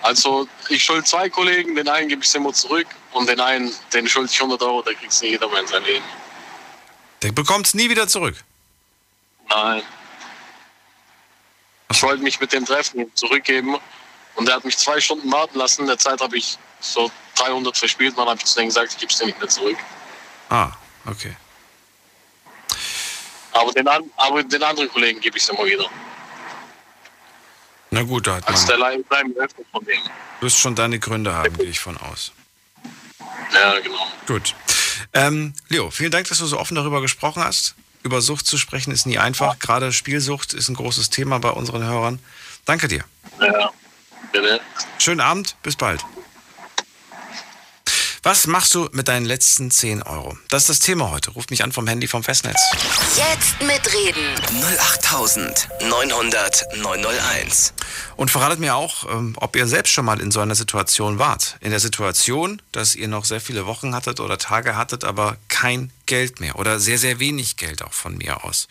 [0.02, 4.06] Also ich schuld zwei Kollegen, den einen gebe ich immer zurück und den einen, den
[4.10, 6.04] schulde ich 100 Euro, der kriegt nie jeder mehr in sein Leben.
[7.22, 8.36] Der bekommt es nie wieder zurück.
[9.54, 9.84] Nein.
[11.92, 13.78] Ich wollte mich mit dem Treffen zurückgeben
[14.36, 15.82] und er hat mich zwei Stunden warten lassen.
[15.82, 18.94] In der Zeit habe ich so 300 verspielt und dann habe ich zu denen gesagt,
[18.94, 19.78] ich gebe es dir nicht mehr zurück.
[20.50, 20.72] Ah,
[21.06, 21.36] okay.
[23.52, 25.86] Aber den, aber den anderen Kollegen gebe ich es immer wieder.
[27.90, 29.66] Na gut, da hat Also man, der du
[30.40, 32.32] wirst schon deine Gründe haben, gehe ich von aus.
[33.54, 34.08] Ja, genau.
[34.26, 34.56] Gut.
[35.12, 37.76] Ähm, Leo, vielen Dank, dass du so offen darüber gesprochen hast.
[38.04, 39.60] Über Sucht zu sprechen ist nie einfach.
[39.60, 42.20] Gerade Spielsucht ist ein großes Thema bei unseren Hörern.
[42.66, 43.04] Danke dir.
[43.40, 43.72] Ja,
[44.32, 44.60] bitte.
[44.98, 46.04] Schönen Abend, bis bald.
[48.24, 50.38] Was machst du mit deinen letzten 10 Euro?
[50.50, 51.32] Das ist das Thema heute.
[51.32, 52.60] Ruft mich an vom Handy vom Festnetz.
[53.18, 54.36] Jetzt mitreden.
[54.62, 57.74] 08900 901.
[58.18, 61.58] Und verratet mir auch, ähm, ob ihr selbst schon mal in so einer Situation wart.
[61.62, 65.92] In der Situation, dass ihr noch sehr viele Wochen hattet oder Tage hattet, aber kein
[66.06, 68.68] Geld mehr oder sehr, sehr wenig Geld auch von mir aus.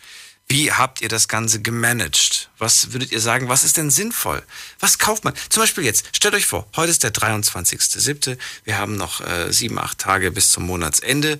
[0.51, 2.49] Wie habt ihr das Ganze gemanagt?
[2.57, 4.43] Was würdet ihr sagen, was ist denn sinnvoll?
[4.81, 5.33] Was kauft man?
[5.47, 8.37] Zum Beispiel jetzt, stellt euch vor, heute ist der 23.07.
[8.65, 11.39] Wir haben noch äh, sieben, acht Tage bis zum Monatsende.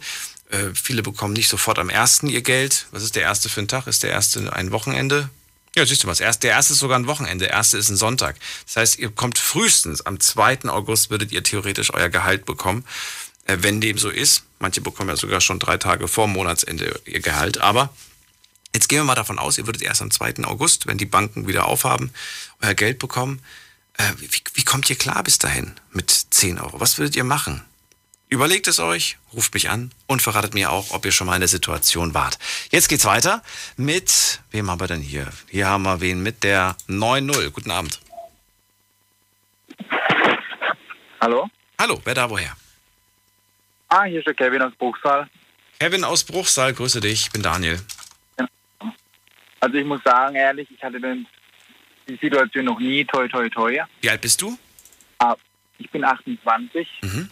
[0.49, 2.85] Äh, viele bekommen nicht sofort am ersten ihr Geld.
[2.91, 3.85] Was ist der erste für ein Tag?
[3.85, 5.29] Ist der erste ein Wochenende?
[5.75, 6.07] Ja, siehst du.
[6.07, 8.37] Erst, der erste ist sogar ein Wochenende, der erste ist ein Sonntag.
[8.65, 10.69] Das heißt, ihr kommt frühestens am 2.
[10.69, 12.85] August würdet ihr theoretisch euer Gehalt bekommen,
[13.45, 14.43] äh, wenn dem so ist.
[14.59, 17.57] Manche bekommen ja sogar schon drei Tage vor Monatsende ihr Gehalt.
[17.57, 17.89] Aber
[18.73, 20.43] jetzt gehen wir mal davon aus, ihr würdet erst am 2.
[20.43, 22.11] August, wenn die Banken wieder aufhaben,
[22.61, 23.41] euer Geld bekommen.
[23.97, 26.79] Äh, wie, wie kommt ihr klar bis dahin mit 10 Euro?
[26.79, 27.63] Was würdet ihr machen?
[28.29, 31.41] Überlegt es euch, ruft mich an und verratet mir auch, ob ihr schon mal in
[31.41, 32.39] der Situation wart.
[32.71, 33.43] Jetzt geht's weiter
[33.75, 35.27] mit, wem haben wir denn hier?
[35.49, 37.49] Hier haben wir wen mit der 9-0.
[37.49, 37.99] Guten Abend.
[41.19, 41.49] Hallo?
[41.77, 42.55] Hallo, wer da woher?
[43.89, 45.29] Ah, hier ist der Kevin aus Bruchsal.
[45.81, 47.81] Kevin aus Bruchsal, grüße dich, ich bin Daniel.
[49.61, 51.25] Also ich muss sagen, ehrlich, ich hatte den,
[52.07, 53.79] die Situation noch nie, toi toi toi.
[54.01, 54.57] Wie alt bist du?
[55.19, 55.35] Ah,
[55.77, 56.87] ich bin 28.
[57.03, 57.29] Mhm.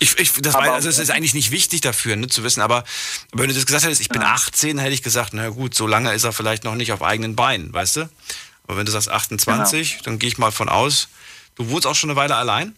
[0.00, 2.84] Ich, ich, das war, also es ist eigentlich nicht wichtig dafür, ne, zu wissen, aber
[3.32, 6.12] wenn du das gesagt hättest, ich bin 18, hätte ich gesagt, na gut, so lange
[6.12, 8.10] ist er vielleicht noch nicht auf eigenen Beinen, weißt du?
[8.66, 10.04] Aber wenn du sagst 28, genau.
[10.04, 11.08] dann gehe ich mal von aus.
[11.56, 12.74] Du wohnst auch schon eine Weile allein?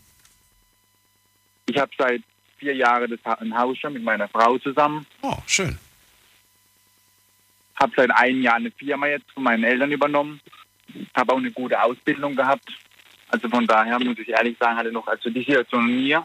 [1.66, 2.22] Ich habe seit
[2.58, 5.06] vier Jahren das, ein Haus schon mit meiner Frau zusammen.
[5.22, 5.78] Oh, schön.
[7.78, 10.40] Habe seit einem Jahr eine Firma jetzt von meinen Eltern übernommen.
[11.14, 12.68] Habe auch eine gute Ausbildung gehabt.
[13.28, 16.24] Also von daher muss ich ehrlich sagen, hatte noch also die Situation mir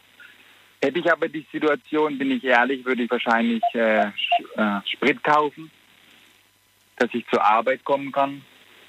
[0.84, 4.12] Hätte ich aber die Situation, bin ich ehrlich, würde ich wahrscheinlich äh, äh,
[4.92, 5.70] Sprit kaufen,
[6.98, 8.44] dass ich zur Arbeit kommen kann,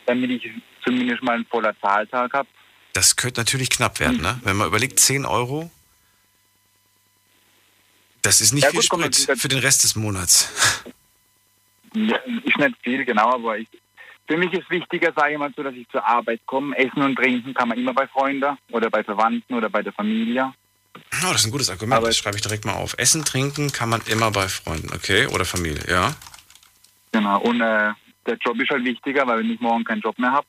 [0.07, 0.51] damit ich
[0.83, 2.49] zumindest mal einen voller Zahltag habe.
[2.95, 4.41] Das könnte natürlich knapp werden, ne?
[4.43, 5.71] Wenn man überlegt, 10 Euro,
[8.23, 10.85] das ist nicht ja, viel gut, Sprit für den Rest des Monats.
[11.95, 13.69] Ja, ist nicht viel, genau, aber ich,
[14.27, 16.77] für mich ist wichtiger, sage ich mal so, dass ich zur Arbeit komme.
[16.77, 20.53] Essen und trinken kann man immer bei Freunden oder bei Verwandten oder bei der Familie.
[20.95, 22.95] Oh, das ist ein gutes Argument, Aber das schreibe ich direkt mal auf.
[22.99, 25.27] Essen, trinken kann man immer bei Freunden, okay?
[25.27, 26.15] Oder Familie, ja?
[27.13, 27.93] Genau, und äh,
[28.27, 30.47] der Job ist halt wichtiger, weil wenn ich morgen keinen Job mehr habe,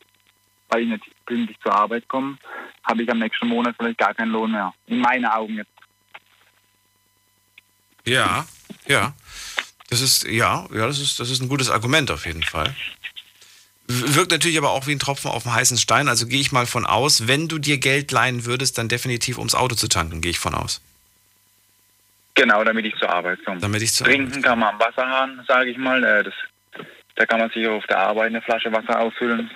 [0.69, 2.37] weil ich nicht pünktlich zur Arbeit komme,
[2.83, 4.73] habe ich am nächsten Monat vielleicht gar keinen Lohn mehr.
[4.87, 5.69] In meinen Augen jetzt.
[8.05, 8.45] Ja,
[8.85, 9.13] ja.
[9.93, 12.73] Das ist, ja, ja, das ist, das ist ein gutes Argument auf jeden Fall.
[13.85, 16.07] Wirkt natürlich aber auch wie ein Tropfen auf dem heißen Stein.
[16.07, 19.53] Also gehe ich mal von aus, wenn du dir Geld leihen würdest, dann definitiv ums
[19.53, 20.81] Auto zu tanken, gehe ich von aus.
[22.33, 23.59] Genau, damit ich zur Arbeit komme.
[23.59, 24.43] Damit ich zur Trinken Arbeit.
[24.43, 26.03] kann man am Wasserhahn, sage ich mal.
[26.03, 26.33] Äh, das,
[27.13, 29.51] da kann man sich auf der Arbeit eine Flasche Wasser auffüllen.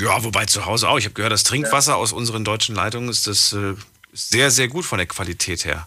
[0.00, 0.96] Ja, wobei zu Hause auch.
[0.96, 1.98] Ich habe gehört, das Trinkwasser ja.
[1.98, 3.74] aus unseren deutschen Leitungen ist das äh,
[4.14, 5.86] sehr, sehr gut von der Qualität her.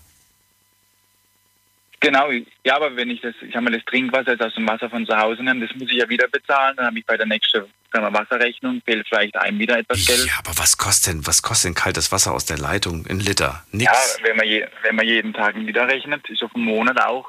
[2.00, 2.30] Genau,
[2.64, 5.06] ja, aber wenn ich das, ich habe mir das Trinkwasser jetzt aus dem Wasser von
[5.06, 7.66] zu Hause nehme, das muss ich ja wieder bezahlen, dann habe ich bei der nächsten
[7.92, 10.26] sagen wir, Wasserrechnung, fehlt vielleicht einem wieder etwas Geld.
[10.26, 13.64] Ja, aber was kostet denn, was kostet denn kaltes Wasser aus der Leitung in Liter?
[13.72, 14.18] Nix.
[14.20, 17.02] Ja, wenn man, je, wenn man jeden Tag einen Liter rechnet, ist auf einen Monat
[17.02, 17.28] auch.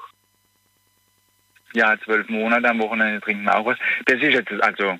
[1.74, 3.78] Ja, zwölf Monate am Wochenende trinken wir auch was.
[4.06, 4.98] Das ist jetzt also.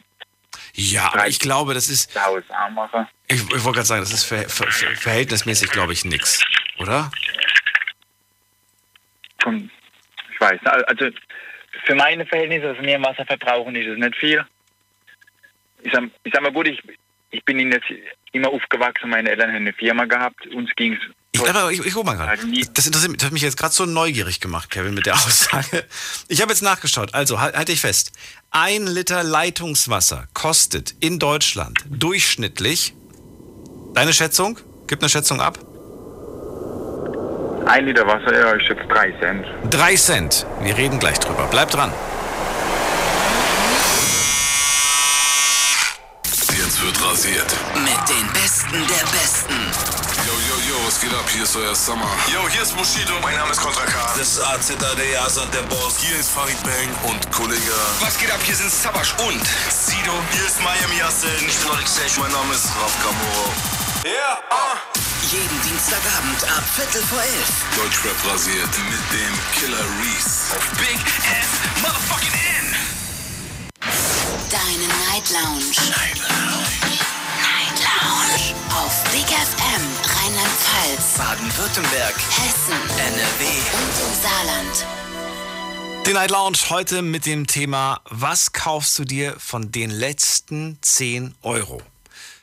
[0.74, 2.14] Ja, aber ich glaube, das ist.
[3.26, 6.44] Ich, ich wollte gerade sagen, das ist ver, ver, ver, verhältnismäßig, glaube ich, nichts,
[6.78, 7.10] oder?
[9.56, 11.10] Ich weiß, also
[11.84, 14.44] für meine Verhältnisse, also mehr Wasser verbrauchen, ist es nicht viel.
[15.82, 16.82] Ich sag, ich sag mal gut, ich,
[17.30, 17.78] ich bin in
[18.32, 21.00] immer aufgewachsen, meine Eltern haben eine Firma gehabt, uns ging es
[21.32, 22.40] ich, ich, ich guck mal gerade.
[22.72, 25.84] Das, interessiert mich, das hat mich jetzt gerade so neugierig gemacht, Kevin, mit der Aussage.
[26.28, 27.14] Ich habe jetzt nachgeschaut.
[27.14, 28.12] Also, halt, halt dich fest.
[28.50, 32.94] Ein Liter Leitungswasser kostet in Deutschland durchschnittlich,
[33.94, 34.58] deine Schätzung?
[34.86, 35.58] Gib eine Schätzung ab.
[37.68, 39.44] Ein Liter Wasser, ja, ich schätze drei Cent.
[39.68, 40.46] Drei Cent.
[40.62, 41.46] Wir reden gleich drüber.
[41.50, 41.92] Bleib dran.
[46.24, 47.54] Jetzt wird rasiert.
[47.74, 49.60] Mit den Besten der Besten.
[50.24, 51.28] Yo, yo, yo, was geht ab?
[51.30, 52.08] Hier ist euer Summer.
[52.32, 53.12] Yo, hier ist Bushido.
[53.22, 54.14] Mein Name ist Kontra K.
[54.16, 54.80] Das ist AZAD,
[55.26, 55.98] Asad der Boss.
[56.00, 57.76] Hier ist Farid Bang und Kollege.
[58.00, 58.40] Was geht ab?
[58.44, 60.14] Hier sind Sabash und Sido.
[60.32, 61.28] Hier ist Miami Yassin.
[61.46, 61.86] Ich bin Oleg
[62.18, 63.77] Mein Name ist Raf Kamoro.
[64.04, 64.38] Yeah.
[65.30, 67.52] Jeden Dienstagabend ab Viertel vor elf.
[67.76, 70.56] Deutschrap rasiert mit dem Killer Reese.
[70.56, 72.76] Auf Big Ass Motherfucking N.
[74.50, 75.74] Deine Night Lounge.
[75.90, 76.68] Night Lounge.
[77.42, 78.54] Night Lounge.
[78.70, 79.84] Auf Big FM
[80.16, 84.86] Rheinland-Pfalz, Baden-Württemberg, Hessen, NRW und im Saarland.
[86.06, 91.34] Die Night Lounge heute mit dem Thema, was kaufst du dir von den letzten 10
[91.42, 91.82] Euro?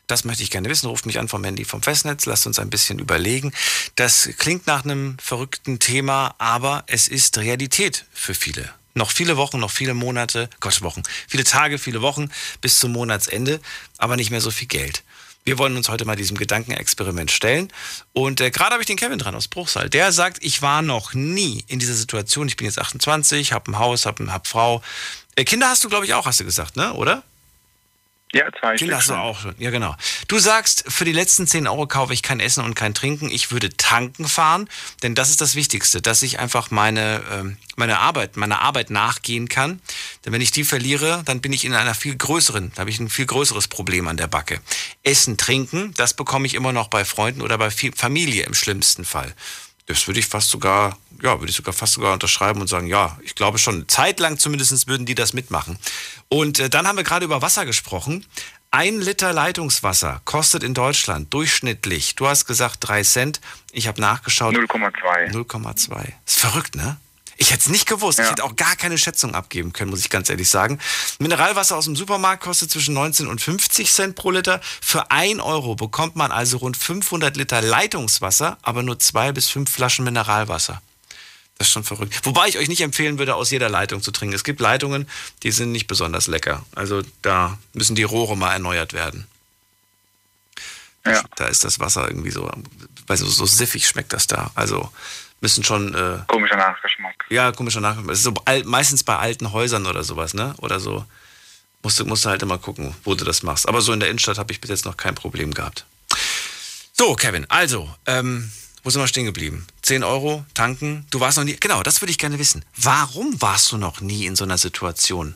[0.08, 0.88] Das möchte ich gerne wissen.
[0.88, 2.26] Ruft mich an vom Handy vom Festnetz.
[2.26, 3.52] Lasst uns ein bisschen überlegen.
[3.96, 8.70] Das klingt nach einem verrückten Thema, aber es ist Realität für viele.
[8.94, 12.30] Noch viele Wochen, noch viele Monate, Gott, Wochen, viele Tage, viele Wochen
[12.62, 13.60] bis zum Monatsende,
[13.98, 15.04] aber nicht mehr so viel Geld.
[15.44, 17.72] Wir wollen uns heute mal diesem Gedankenexperiment stellen.
[18.14, 19.92] Und äh, gerade habe ich den Kevin dran aus Bruchsal.
[19.92, 22.48] Der sagt, ich war noch nie in dieser Situation.
[22.48, 24.82] Ich bin jetzt 28, habe ein Haus, habe hab Frau.
[25.36, 26.94] Äh, Kinder hast du, glaube ich, auch, hast du gesagt, ne?
[26.94, 27.22] Oder?
[28.34, 29.56] Ja, zwei Kinder hast du auch schon.
[29.60, 29.96] Ja, genau.
[30.28, 33.30] Du sagst, für die letzten 10 Euro kaufe ich kein Essen und kein Trinken.
[33.30, 34.68] Ich würde tanken fahren,
[35.04, 39.48] denn das ist das Wichtigste, dass ich einfach meine, ähm, meine Arbeit, meiner Arbeit nachgehen
[39.48, 39.80] kann.
[40.26, 43.00] Denn wenn ich die verliere, dann bin ich in einer viel größeren, da habe ich
[43.00, 44.60] ein viel größeres Problem an der Backe.
[45.04, 49.34] Essen, trinken, das bekomme ich immer noch bei Freunden oder bei Familie im schlimmsten Fall.
[49.88, 53.18] Das würde ich fast sogar, ja, würde ich sogar fast sogar unterschreiben und sagen, ja,
[53.24, 55.78] ich glaube schon, zeitlang zumindest würden die das mitmachen.
[56.28, 58.26] Und äh, dann haben wir gerade über Wasser gesprochen.
[58.72, 63.40] Ein Liter Leitungswasser kostet in Deutschland durchschnittlich, du hast gesagt drei Cent,
[63.72, 64.54] ich habe nachgeschaut.
[64.54, 65.32] 0,2.
[65.32, 66.14] 0,2.
[66.26, 66.98] Ist verrückt, ne?
[67.38, 68.20] Ich hätte es nicht gewusst.
[68.20, 70.80] Ich hätte auch gar keine Schätzung abgeben können, muss ich ganz ehrlich sagen.
[71.20, 74.62] Mineralwasser aus dem Supermarkt kostet zwischen 19 und 50 Cent pro Liter.
[74.82, 79.70] Für 1 Euro bekommt man also rund 500 Liter Leitungswasser, aber nur zwei bis fünf
[79.70, 80.82] Flaschen Mineralwasser.
[81.58, 82.20] Das ist schon verrückt.
[82.24, 84.36] Wobei ich euch nicht empfehlen würde, aus jeder Leitung zu trinken.
[84.36, 85.08] Es gibt Leitungen,
[85.44, 86.66] die sind nicht besonders lecker.
[86.76, 89.28] Also da müssen die Rohre mal erneuert werden.
[91.06, 91.24] Ja.
[91.36, 92.52] Da ist das Wasser irgendwie so,
[93.08, 94.52] weil so, so siffig schmeckt das da.
[94.56, 94.90] Also
[95.42, 97.26] müssen schon äh, Komischer Nachgeschmack.
[97.30, 98.08] ja, komischer Nachhinein.
[98.08, 100.56] Das ist so alt, meistens bei alten Häusern oder sowas, ne?
[100.58, 101.06] Oder so.
[101.84, 103.68] Musst du, musst du halt immer gucken, wo du das machst.
[103.70, 105.86] Aber so in der Innenstadt habe ich bis jetzt noch kein Problem gehabt.
[106.94, 108.52] So, Kevin, also, ähm,
[108.84, 109.68] wo sind wir stehen geblieben?
[109.84, 111.06] 10 Euro, tanken.
[111.12, 111.58] Du warst noch nie.
[111.60, 112.64] Genau, das würde ich gerne wissen.
[112.78, 115.36] Warum warst du noch nie in so einer Situation?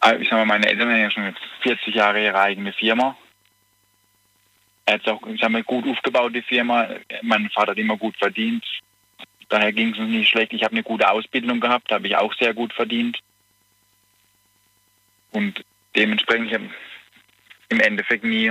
[0.00, 3.16] Also Ich sag mal, meine Eltern haben ja schon jetzt 40 Jahre ihre eigene Firma.
[4.88, 6.88] Er hat auch, ich sag mal, gut aufgebaut, die Firma.
[7.20, 8.64] Mein Vater hat immer gut verdient.
[9.50, 10.54] Daher ging es uns nicht schlecht.
[10.54, 13.18] Ich habe eine gute Ausbildung gehabt, habe ich auch sehr gut verdient.
[15.30, 15.62] Und
[15.94, 16.70] dementsprechend, ich habe
[17.68, 18.50] im Endeffekt nie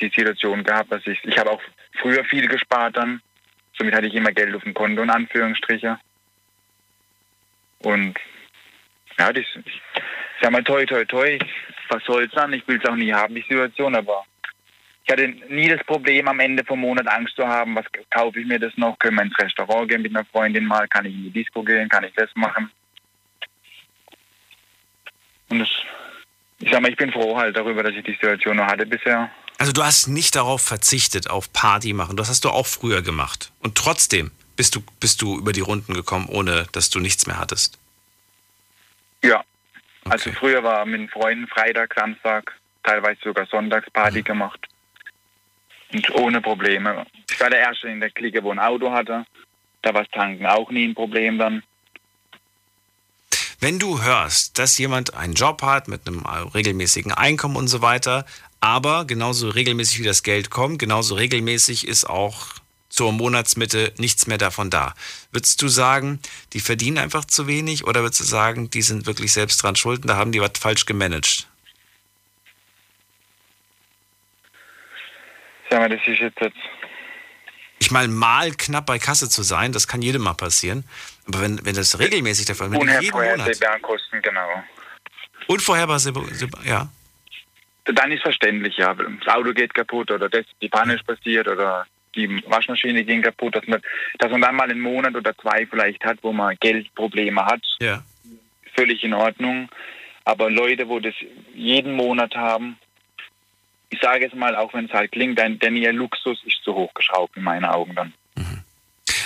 [0.00, 1.60] die Situation gehabt, dass ich, ich habe auch
[2.00, 3.20] früher viel gespart dann.
[3.76, 5.98] Somit hatte ich immer Geld auf dem Konto, in Anführungsstriche.
[7.80, 8.18] Und
[9.18, 9.82] ja, das, ich
[10.40, 11.38] sag mal, toi, toi, toi,
[11.90, 12.54] was soll's dann?
[12.54, 14.24] Ich will es auch nie haben, die Situation, aber
[15.08, 18.46] ich hatte nie das Problem, am Ende vom Monat Angst zu haben, was kaufe ich
[18.46, 18.98] mir das noch?
[18.98, 20.86] Können wir ins Restaurant gehen mit einer Freundin mal?
[20.86, 21.88] Kann ich in die Disco gehen?
[21.88, 22.70] Kann ich das machen?
[25.48, 25.68] Und das,
[26.58, 29.30] ich sag mal, ich bin froh halt darüber, dass ich die Situation noch hatte bisher.
[29.56, 32.18] Also du hast nicht darauf verzichtet, auf Party machen.
[32.18, 33.50] Das hast du auch früher gemacht.
[33.60, 37.38] Und trotzdem bist du, bist du über die Runden gekommen, ohne dass du nichts mehr
[37.38, 37.78] hattest.
[39.24, 39.42] Ja.
[40.04, 44.68] Also früher war mit Freunden Freitag, Samstag, teilweise sogar Sonntagsparty gemacht.
[45.92, 47.06] Und ohne Probleme.
[47.30, 49.24] Ich war der Erste in der Clique, wo ein Auto hatte.
[49.82, 51.62] Da war das Tanken auch nie ein Problem dann.
[53.60, 58.24] Wenn du hörst, dass jemand einen Job hat mit einem regelmäßigen Einkommen und so weiter,
[58.60, 62.54] aber genauso regelmäßig wie das Geld kommt, genauso regelmäßig ist auch
[62.88, 64.94] zur Monatsmitte nichts mehr davon da.
[65.32, 66.20] Würdest du sagen,
[66.52, 70.02] die verdienen einfach zu wenig oder würdest du sagen, die sind wirklich selbst dran schuld
[70.02, 71.48] und da haben die was falsch gemanagt?
[75.70, 76.56] Sag mal, das ist jetzt, jetzt
[77.78, 80.84] Ich meine, mal knapp bei Kasse zu sein, das kann jedem mal passieren.
[81.26, 84.62] Aber wenn, wenn das regelmäßig der Fall ist, wenn du jeden Monat unvorhersehbare Kosten, genau.
[85.46, 86.00] unvorherbar,
[86.64, 86.88] ja,
[87.84, 88.94] Dann ist verständlich, ja.
[88.94, 93.54] Das Auto geht kaputt oder das, die Panne ist passiert oder die Waschmaschine ging kaputt,
[93.54, 93.80] dass man,
[94.18, 97.60] dass man dann mal einen Monat oder zwei vielleicht hat, wo man Geldprobleme hat.
[97.80, 98.02] Ja.
[98.74, 99.68] Völlig in Ordnung.
[100.24, 101.14] Aber Leute, wo das
[101.54, 102.78] jeden Monat haben,
[103.90, 106.74] ich sage es mal, auch wenn es halt klingt, denn, denn ihr Luxus ist zu
[106.74, 108.12] hoch geschraubt in meinen Augen dann.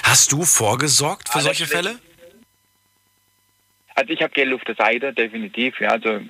[0.02, 1.66] Hast du vorgesorgt für Alles solche.
[1.66, 1.98] Fälle?
[3.94, 5.78] Also ich habe Geld auf der Seite, definitiv.
[5.80, 6.20] Ja, also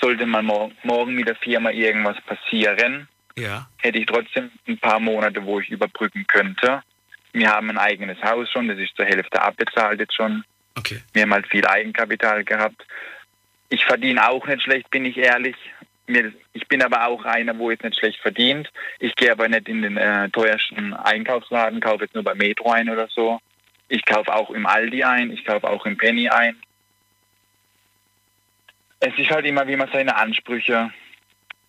[0.00, 3.68] sollte mal mor morgen mit der Firma irgendwas passieren, Ja.
[3.78, 6.82] hätte ich trotzdem ein paar Monate, wo ich überbrücken könnte.
[7.32, 10.44] Wir haben ein eigenes Haus schon, das ist zur Hälfte abbezahlt jetzt schon.
[10.74, 11.00] Okay.
[11.12, 12.84] Wir haben halt viel Eigenkapital gehabt.
[13.68, 15.56] Ich verdiene auch nicht schlecht, bin ich ehrlich.
[16.06, 18.70] Mir, ich bin aber auch einer, wo jetzt nicht schlecht verdient.
[18.98, 22.90] Ich gehe aber nicht in den äh, teuersten Einkaufsladen, kaufe jetzt nur bei Metro ein
[22.90, 23.40] oder so.
[23.88, 26.56] Ich kaufe auch im Aldi ein, ich kaufe auch im Penny ein.
[29.00, 30.92] Es ist halt immer, wie man seine Ansprüche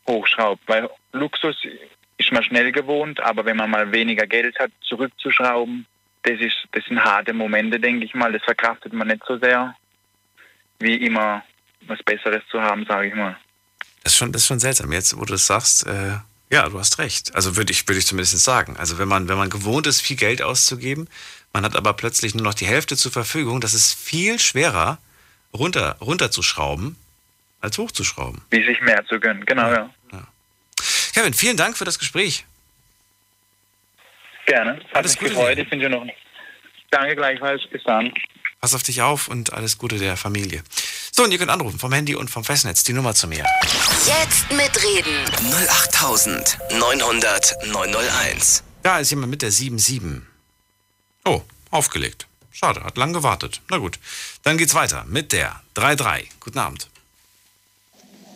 [0.08, 1.58] hochschraubt, weil Luxus
[2.18, 5.86] ist man schnell gewohnt, aber wenn man mal weniger Geld hat, zurückzuschrauben,
[6.24, 8.32] das, ist, das sind harte Momente, denke ich mal.
[8.32, 9.76] Das verkraftet man nicht so sehr,
[10.80, 11.44] wie immer
[11.82, 13.38] was Besseres zu haben, sage ich mal.
[14.04, 14.92] Das ist schon, das ist schon seltsam.
[14.92, 16.18] Jetzt, wo du das sagst, äh,
[16.50, 17.34] ja, du hast recht.
[17.36, 18.76] Also würde ich, würde ich zumindest sagen.
[18.78, 21.08] Also wenn man, wenn man gewohnt ist, viel Geld auszugeben,
[21.54, 24.98] man hat aber plötzlich nur noch die Hälfte zur Verfügung, das ist viel schwerer,
[25.54, 26.96] runter, runterzuschrauben,
[27.62, 28.42] als hochzuschrauben.
[28.50, 29.90] Wie sich mehr zu gönnen, genau, ja.
[31.14, 32.46] Kevin, vielen Dank für das Gespräch.
[34.46, 34.78] Gerne.
[34.78, 35.58] Hat Alles mich Gute gefreut.
[35.58, 35.62] dir.
[35.64, 36.06] Ich wünsche noch.
[36.90, 37.62] Danke gleichfalls.
[37.72, 38.12] Bis dann.
[38.64, 40.64] Pass auf dich auf und alles Gute der Familie.
[41.12, 42.86] So, und ihr könnt anrufen vom Handy und vom Festnetz.
[42.86, 43.46] Die Nummer zu mir.
[44.08, 45.30] Jetzt mitreden.
[45.70, 48.64] 08900 901.
[48.82, 50.22] Da ist jemand mit der 77.
[51.26, 51.42] Oh,
[51.72, 52.26] aufgelegt.
[52.54, 53.60] Schade, hat lang gewartet.
[53.68, 54.00] Na gut.
[54.44, 56.30] Dann geht's weiter mit der 33.
[56.40, 56.88] Guten Abend.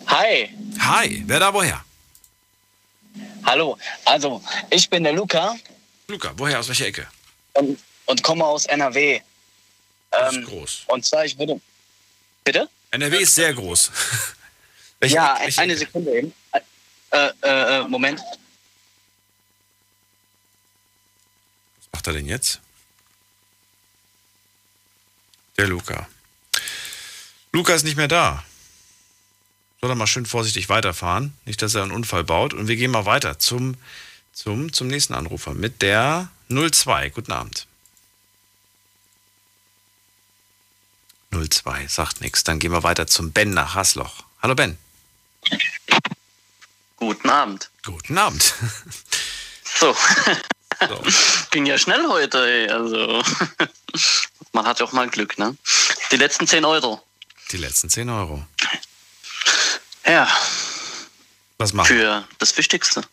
[0.08, 0.50] Hi.
[0.80, 1.86] Hi, wer da woher?
[3.46, 3.78] Hallo.
[4.04, 5.56] Also, ich bin der Luca.
[6.10, 6.60] Luca, woher?
[6.60, 7.08] Aus welcher Ecke?
[7.54, 9.22] Und, und komme aus NRW.
[10.12, 10.84] Das Ähm, ist groß.
[10.88, 11.60] Und zwar, ich würde.
[12.44, 12.70] Bitte?
[12.92, 13.92] NRW ist sehr groß.
[15.00, 15.78] welche ja, welche eine?
[15.78, 16.34] Sekunde eben.
[16.52, 16.60] Äh,
[17.42, 18.20] äh, äh, Moment.
[21.80, 22.60] Was macht er denn jetzt?
[25.58, 26.08] Der Luca.
[27.52, 28.44] Luca ist nicht mehr da.
[29.82, 31.34] Soll er mal schön vorsichtig weiterfahren.
[31.46, 32.54] Nicht, dass er einen Unfall baut.
[32.54, 33.76] Und wir gehen mal weiter zum,
[34.34, 37.10] zum, zum nächsten Anrufer mit der 02.
[37.10, 37.68] Guten Abend.
[41.32, 42.44] 02, sagt nichts.
[42.44, 44.24] Dann gehen wir weiter zum Ben nach Hasloch.
[44.42, 44.78] Hallo Ben.
[46.98, 47.70] Guten Abend.
[47.86, 48.54] Guten Abend.
[49.80, 49.96] So.
[50.88, 51.04] So.
[51.52, 52.68] Ging ja schnell heute, ey.
[52.70, 53.22] Also.
[54.54, 55.56] Man hat ja auch mal Glück, ne?
[56.12, 57.04] Die letzten 10 Euro.
[57.52, 58.44] Die letzten 10 Euro.
[60.08, 60.28] Ja,
[61.60, 63.04] Was machen für das Wichtigste.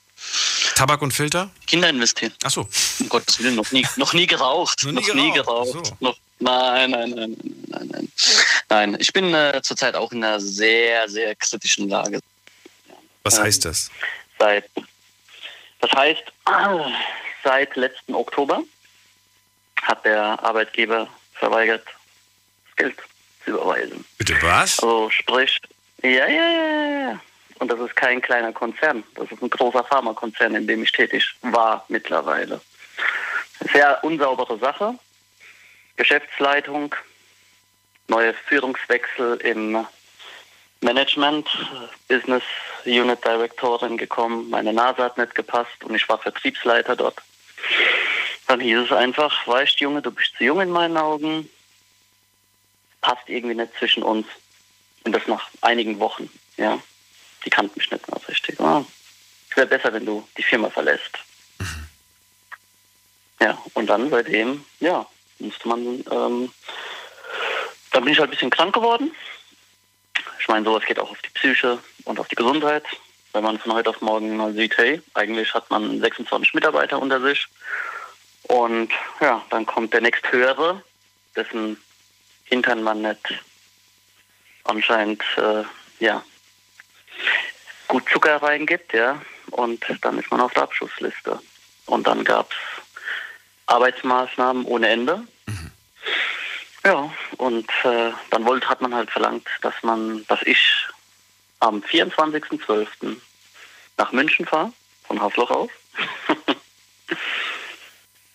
[0.76, 1.50] Tabak und Filter?
[1.66, 2.32] Kinder investieren.
[2.44, 2.66] Ach so.
[3.00, 4.84] Um Gottes Willen, noch nie, noch nie geraucht.
[4.84, 5.86] Noch nie noch nie geraucht, geraucht.
[5.88, 5.96] so.
[6.00, 8.12] Noch, nein, nein, nein, nein, nein, nein.
[8.68, 12.20] Nein, ich bin äh, zurzeit auch in einer sehr, sehr kritischen Lage.
[13.22, 13.90] Was Ähm, heißt das?
[14.38, 14.64] Seit,
[15.80, 16.22] das heißt,
[17.44, 18.62] seit letzten Oktober
[19.82, 22.96] hat der Arbeitgeber verweigert, das Geld
[23.44, 24.04] zu überweisen.
[24.18, 24.80] Bitte was?
[24.80, 25.60] Also sprich,
[26.02, 27.20] ja, ja, ja, ja.
[27.60, 29.04] Und das ist kein kleiner Konzern.
[29.14, 32.60] Das ist ein großer Pharmakonzern, in dem ich tätig war mittlerweile.
[33.72, 34.98] Sehr unsaubere Sache.
[35.96, 36.94] Geschäftsleitung,
[38.08, 39.86] neue Führungswechsel im
[40.80, 41.48] Management,
[42.08, 42.42] Business
[42.84, 44.50] Unit Directorin gekommen.
[44.50, 47.20] Meine Nase hat nicht gepasst und ich war Vertriebsleiter dort.
[48.46, 51.48] Dann hieß es einfach, weißt Junge, du bist zu jung in meinen Augen,
[53.00, 54.26] passt irgendwie nicht zwischen uns.
[55.04, 56.78] Und das nach einigen Wochen, ja.
[57.44, 58.58] Die kannten mich nicht mehr richtig.
[58.58, 58.84] Ah,
[59.50, 61.18] es wäre besser, wenn du die Firma verlässt.
[63.40, 65.06] Ja, und dann seitdem, ja,
[65.38, 65.80] musste man,
[66.10, 66.52] ähm,
[67.92, 69.14] dann bin ich halt ein bisschen krank geworden.
[70.40, 72.84] Ich meine, sowas geht auch auf die Psyche und auf die Gesundheit.
[73.32, 77.20] Wenn man von heute auf morgen mal sieht, hey, eigentlich hat man 26 Mitarbeiter unter
[77.20, 77.46] sich.
[78.44, 80.82] Und ja, dann kommt der nächsthöhere,
[81.34, 81.82] dessen
[82.44, 83.42] Hintern man nicht
[84.64, 85.64] anscheinend, äh,
[85.98, 86.22] ja,
[87.88, 89.20] gut Zucker reingibt, ja.
[89.50, 91.40] Und dann ist man auf der Abschussliste.
[91.86, 92.83] Und dann gab es
[93.66, 95.26] Arbeitsmaßnahmen ohne Ende.
[96.84, 100.58] Ja, und äh, dann wollte, hat man halt verlangt, dass man, dass ich
[101.60, 103.16] am 24.12.
[103.96, 104.72] nach München fahre,
[105.04, 105.70] von Hasloch aus.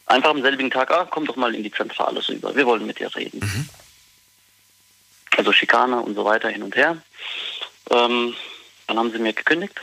[0.07, 2.97] Einfach am selbigen Tag, ah, komm doch mal in die Zentrale rüber, wir wollen mit
[2.97, 3.69] dir reden.
[5.37, 6.97] Also Schikane und so weiter hin und her.
[7.91, 8.35] Ähm,
[8.87, 9.79] dann haben sie mir gekündigt,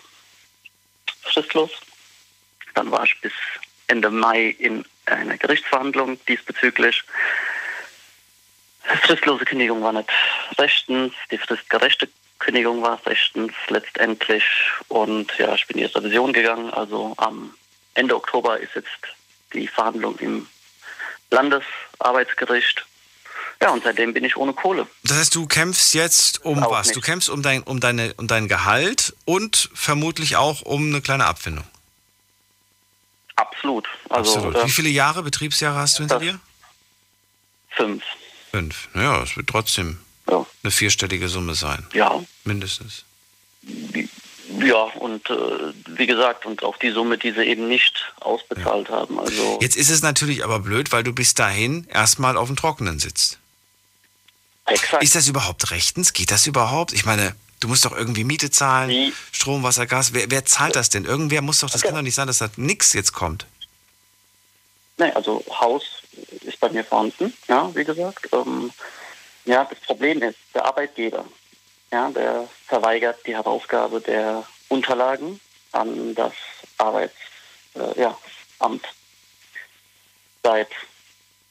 [1.22, 1.70] fristlos.
[2.74, 3.32] Dann war ich bis
[3.86, 7.02] Ende Mai in einer Gerichtsverhandlung diesbezüglich.
[9.02, 10.10] Fristlose Kündigung war nicht
[10.58, 14.44] rechtens, die fristgerechte Kündigung war rechtens letztendlich.
[14.88, 16.70] Und ja, ich bin in die Revision gegangen.
[16.70, 17.54] Also am
[17.94, 18.88] Ende Oktober ist jetzt
[19.52, 20.46] die Verhandlung im
[21.30, 22.86] Landesarbeitsgericht.
[23.62, 24.86] Ja, und seitdem bin ich ohne Kohle.
[25.02, 26.88] Das heißt, du kämpfst jetzt um Auch was?
[26.88, 26.96] nicht.
[26.96, 31.24] Du kämpfst um dein, um, deine, um dein Gehalt und vermutlich auch um eine kleine
[31.24, 31.64] Abfindung.
[33.36, 33.86] Absolut.
[34.08, 34.56] Also Absolut.
[34.56, 36.38] äh, Wie viele Jahre, Betriebsjahre hast du hinter dir?
[37.70, 38.02] fünf.
[38.50, 38.88] Fünf.
[38.94, 40.46] Ja, es wird trotzdem Ja.
[40.62, 41.86] eine vierstellige Summe sein.
[41.92, 43.04] Ja, Mindestens.
[44.60, 45.34] ja, und äh,
[45.88, 49.18] wie gesagt, und auch die Summe, die sie eben nicht ausbezahlt haben.
[49.20, 52.98] Also Jetzt ist es natürlich aber blöd, weil du bis dahin erstmal auf dem Trockenen
[52.98, 53.38] sitzt.
[54.64, 55.02] exakt.
[55.02, 56.12] Ist das überhaupt rechtens?
[56.14, 56.92] Geht das überhaupt?
[56.94, 60.12] Ich meine, du musst doch irgendwie Miete zahlen, Strom, Wasser, Gas.
[60.12, 61.04] Wer, wer zahlt das denn?
[61.04, 63.46] Irgendwer muss doch, das kann doch nicht sein, dass da nichts jetzt kommt.
[64.98, 65.84] Nee, also Haus
[66.42, 68.28] ist bei mir vorhanden, ja, wie gesagt.
[68.32, 68.70] Ähm,
[69.44, 71.24] ja, das Problem ist, der Arbeitgeber,
[71.92, 75.40] ja, der verweigert die Herausgabe der Unterlagen
[75.72, 76.32] an das
[76.78, 77.12] Arbeitsamt
[77.74, 78.18] äh, ja,
[80.42, 80.68] seit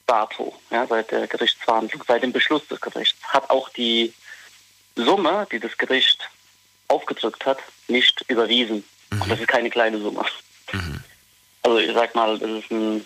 [0.08, 4.14] dato, ja, seit der Gerichtsverhandlung, seit dem Beschluss des Gerichts, hat auch die
[4.96, 6.30] Summe, die das Gericht
[6.88, 8.84] aufgedrückt hat, nicht überwiesen.
[9.12, 10.26] Und das ist keine kleine Summe.
[11.64, 13.06] Also ich sag mal, das ist ein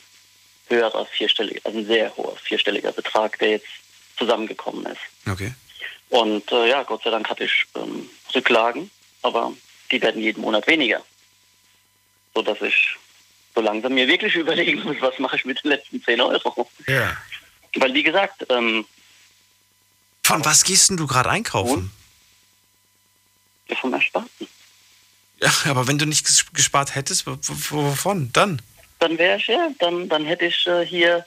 [0.67, 3.67] höherer vierstelliger, also ein sehr hoher vierstelliger Betrag, der jetzt
[4.17, 5.01] zusammengekommen ist.
[5.29, 5.53] Okay.
[6.09, 8.89] Und äh, ja, Gott sei Dank hatte ich ähm, Rücklagen,
[9.21, 9.53] aber
[9.91, 11.03] die werden jeden Monat weniger.
[12.35, 12.95] So dass ich
[13.55, 16.69] so langsam mir wirklich überlegen muss, was mache ich mit den letzten 10 Euro.
[16.87, 17.15] Ja.
[17.75, 18.85] Weil wie gesagt, ähm,
[20.29, 21.91] Von was gehst denn du gerade einkaufen?
[23.81, 24.47] vom Ersparten.
[25.41, 28.61] Ja, aber wenn du nicht ges- gespart hättest, wovon dann?
[28.99, 31.25] Dann wäre ich ja, dann, dann hätte ich äh, hier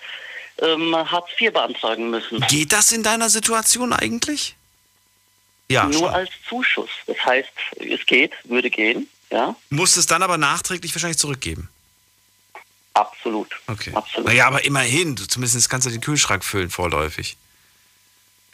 [0.59, 2.41] ähm, Hartz IV beantragen müssen.
[2.49, 4.55] Geht das in deiner Situation eigentlich?
[5.69, 6.09] Ja, Nur schon.
[6.11, 6.91] als Zuschuss.
[7.07, 7.49] Das heißt,
[7.79, 11.69] es geht, würde gehen, ja, Musst es dann aber nachträglich wahrscheinlich zurückgeben.
[12.95, 13.49] absolut.
[13.67, 13.93] Okay.
[13.95, 14.27] Absolut.
[14.29, 17.37] Naja, aber immerhin, du, zumindest kannst du den Kühlschrank füllen vorläufig.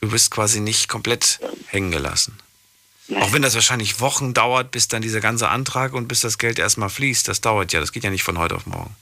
[0.01, 2.39] Du bist quasi nicht komplett hängen gelassen.
[3.17, 6.59] Auch wenn das wahrscheinlich Wochen dauert, bis dann dieser ganze Antrag und bis das Geld
[6.59, 7.27] erstmal fließt.
[7.27, 8.95] Das dauert ja, das geht ja nicht von heute auf morgen.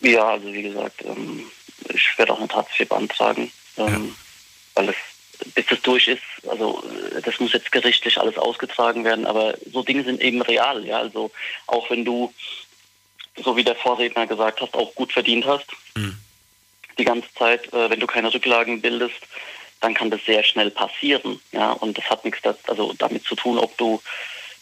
[0.00, 1.46] Ja, also wie gesagt, ähm,
[1.88, 4.14] ich werde auch eine Hartz IV beantragen, ähm,
[4.74, 4.96] weil es,
[5.54, 6.84] bis das durch ist, also
[7.16, 10.98] äh, das muss jetzt gerichtlich alles ausgetragen werden, aber so Dinge sind eben real, ja,
[10.98, 11.32] also
[11.66, 12.32] auch wenn du,
[13.42, 15.66] so wie der Vorredner gesagt hast, auch gut verdient hast,
[16.98, 19.20] die ganze Zeit, äh, wenn du keine Rücklagen bildest,
[19.80, 23.36] dann kann das sehr schnell passieren, ja, und das hat nichts das, also damit zu
[23.36, 24.02] tun, ob du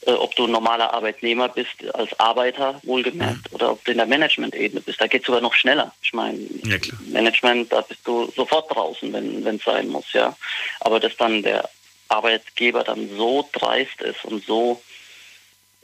[0.06, 4.06] äh, ob du ein normaler Arbeitnehmer bist, als Arbeiter wohlgemerkt, oder ob du in der
[4.06, 5.00] Management-Ebene bist.
[5.00, 5.92] Da geht es sogar noch schneller.
[6.02, 6.76] Ich meine, Ja.
[7.08, 10.36] Management, da bist du sofort draußen, wenn es sein muss, ja.
[10.80, 11.68] Aber dass dann der
[12.08, 14.80] Arbeitgeber dann so dreist ist und so,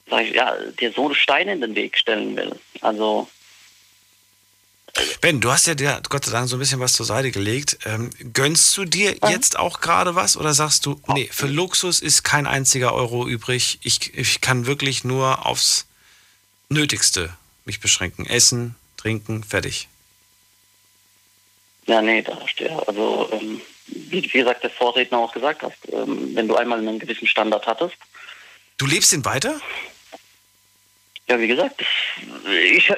[0.09, 2.53] sag ich, ja, dir so Steine in den Weg stellen will.
[2.81, 3.29] Also,
[5.23, 7.79] Ben, du hast ja dir Gott sei Dank so ein bisschen was zur Seite gelegt.
[7.87, 12.25] Ähm, gönnst du dir jetzt auch gerade was oder sagst du, nee, für Luxus ist
[12.25, 13.79] kein einziger Euro übrig.
[13.83, 15.87] Ich, ich kann wirklich nur aufs
[16.69, 17.35] Nötigste
[17.65, 18.27] mich beschränken.
[18.27, 19.89] Essen, trinken, fertig.
[21.87, 26.35] ja, nee, da ja, also, ähm, wie, wie gesagt, der Vorredner auch gesagt hast, ähm,
[26.35, 27.97] wenn du einmal einen gewissen Standard hattest,
[28.79, 29.61] Du lebst ihn weiter?
[31.29, 31.83] Ja, wie gesagt,
[32.75, 32.93] ich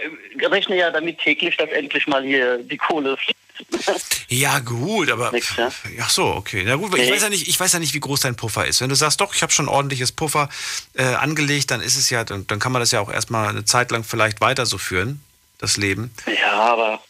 [0.50, 3.34] rechne ja damit täglich, dass endlich mal hier die Kohle fließt.
[4.28, 5.32] Ja, gut, aber.
[5.56, 5.70] ja.
[6.00, 6.64] Ach so, okay.
[6.66, 7.12] Na gut, ich Nee.
[7.12, 8.80] weiß ja nicht, ich weiß ja nicht, wie groß dein Puffer ist.
[8.80, 10.48] Wenn du sagst, doch, ich habe schon ordentliches Puffer
[10.94, 13.64] äh, angelegt, dann ist es ja, dann, dann kann man das ja auch erstmal eine
[13.64, 15.22] Zeit lang vielleicht weiter so führen,
[15.58, 16.12] das Leben.
[16.40, 17.00] Ja, aber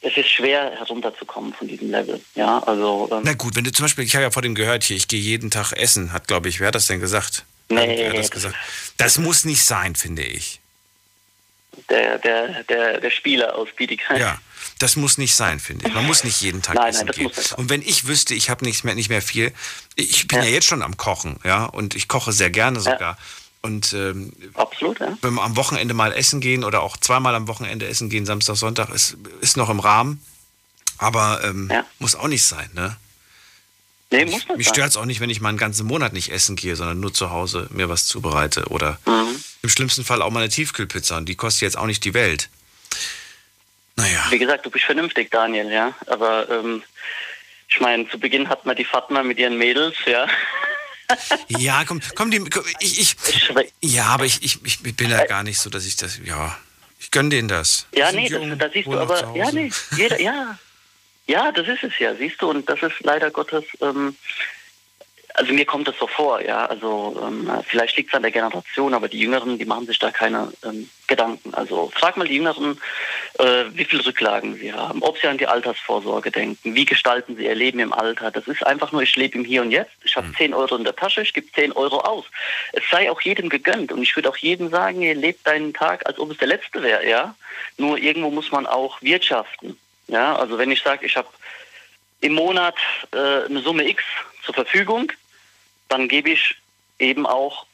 [0.00, 2.20] es ist schwer herunterzukommen von diesem Level.
[2.34, 3.08] Ja, also.
[3.12, 5.06] Ähm, Na gut, wenn du zum Beispiel, ich habe ja vor dem gehört hier, ich
[5.06, 7.44] gehe jeden Tag essen, hat, glaube ich, wer hat das denn gesagt?
[7.68, 8.54] Nee, hat das gesagt?
[8.96, 10.60] Das muss nicht sein, finde ich.
[11.88, 14.20] der, der, der, der Spieler aus Bietigheim.
[14.20, 14.38] Ja,
[14.78, 15.94] das muss nicht sein, finde ich.
[15.94, 17.30] Man muss nicht jeden Tag Nein, essen nein, gehen.
[17.56, 19.52] Und wenn ich wüsste, ich habe nicht mehr, nicht mehr viel,
[19.94, 20.48] ich bin ja.
[20.48, 23.18] jetzt schon am Kochen, ja, und ich koche sehr gerne sogar.
[23.62, 25.16] Und ähm, Absolut, ja.
[25.22, 28.56] wenn wir am Wochenende mal essen gehen oder auch zweimal am Wochenende essen gehen, Samstag,
[28.56, 30.22] Sonntag, ist, ist noch im Rahmen.
[30.98, 32.96] Aber ähm, muss auch nicht sein, ne?
[34.10, 36.30] Nee, muss nicht Mich stört es auch nicht, wenn ich mal einen ganzen Monat nicht
[36.30, 38.66] essen gehe, sondern nur zu Hause mir was zubereite.
[38.68, 39.42] Oder Mhm.
[39.62, 41.16] im schlimmsten Fall auch mal eine Tiefkühlpizza.
[41.16, 42.48] Und die kostet jetzt auch nicht die Welt.
[43.96, 44.24] Naja.
[44.30, 45.94] Wie gesagt, du bist vernünftig, Daniel, ja.
[46.06, 46.82] Aber ähm,
[47.68, 50.26] ich meine, zu Beginn hat man die Fatma mit ihren Mädels, ja.
[51.48, 53.16] Ja, komm, komm, die, komm ich, ich,
[53.82, 56.56] ja, aber ich, ich, ich bin ja gar nicht so, dass ich das, ja,
[56.98, 57.86] ich gönn denen das.
[57.94, 60.58] Ja, Die nee, das, jung, da siehst du aber, ja, nee, jeder, ja,
[61.26, 64.16] ja, das ist es ja, siehst du, und das ist leider Gottes, ähm,
[65.34, 68.94] also mir kommt das so vor, ja, also ähm, vielleicht liegt es an der Generation,
[68.94, 71.52] aber die Jüngeren, die machen sich da keine ähm, Gedanken.
[71.54, 72.80] Also frag mal die Jüngeren,
[73.40, 77.46] äh, wie viele Rücklagen sie haben, ob sie an die Altersvorsorge denken, wie gestalten sie
[77.46, 78.30] ihr Leben im Alter.
[78.30, 80.84] Das ist einfach nur, ich lebe im Hier und Jetzt, ich habe 10 Euro in
[80.84, 82.26] der Tasche, ich gebe 10 Euro aus.
[82.72, 86.06] Es sei auch jedem gegönnt und ich würde auch jedem sagen, ihr lebt deinen Tag,
[86.06, 87.34] als ob es der letzte wäre, ja.
[87.76, 89.76] Nur irgendwo muss man auch wirtschaften.
[90.08, 91.28] Ja, also wenn ich sage, ich habe
[92.20, 92.76] im Monat
[93.12, 94.02] äh, eine Summe X
[94.44, 95.12] zur Verfügung,
[95.88, 96.56] dann gebe ich
[96.98, 97.66] eben auch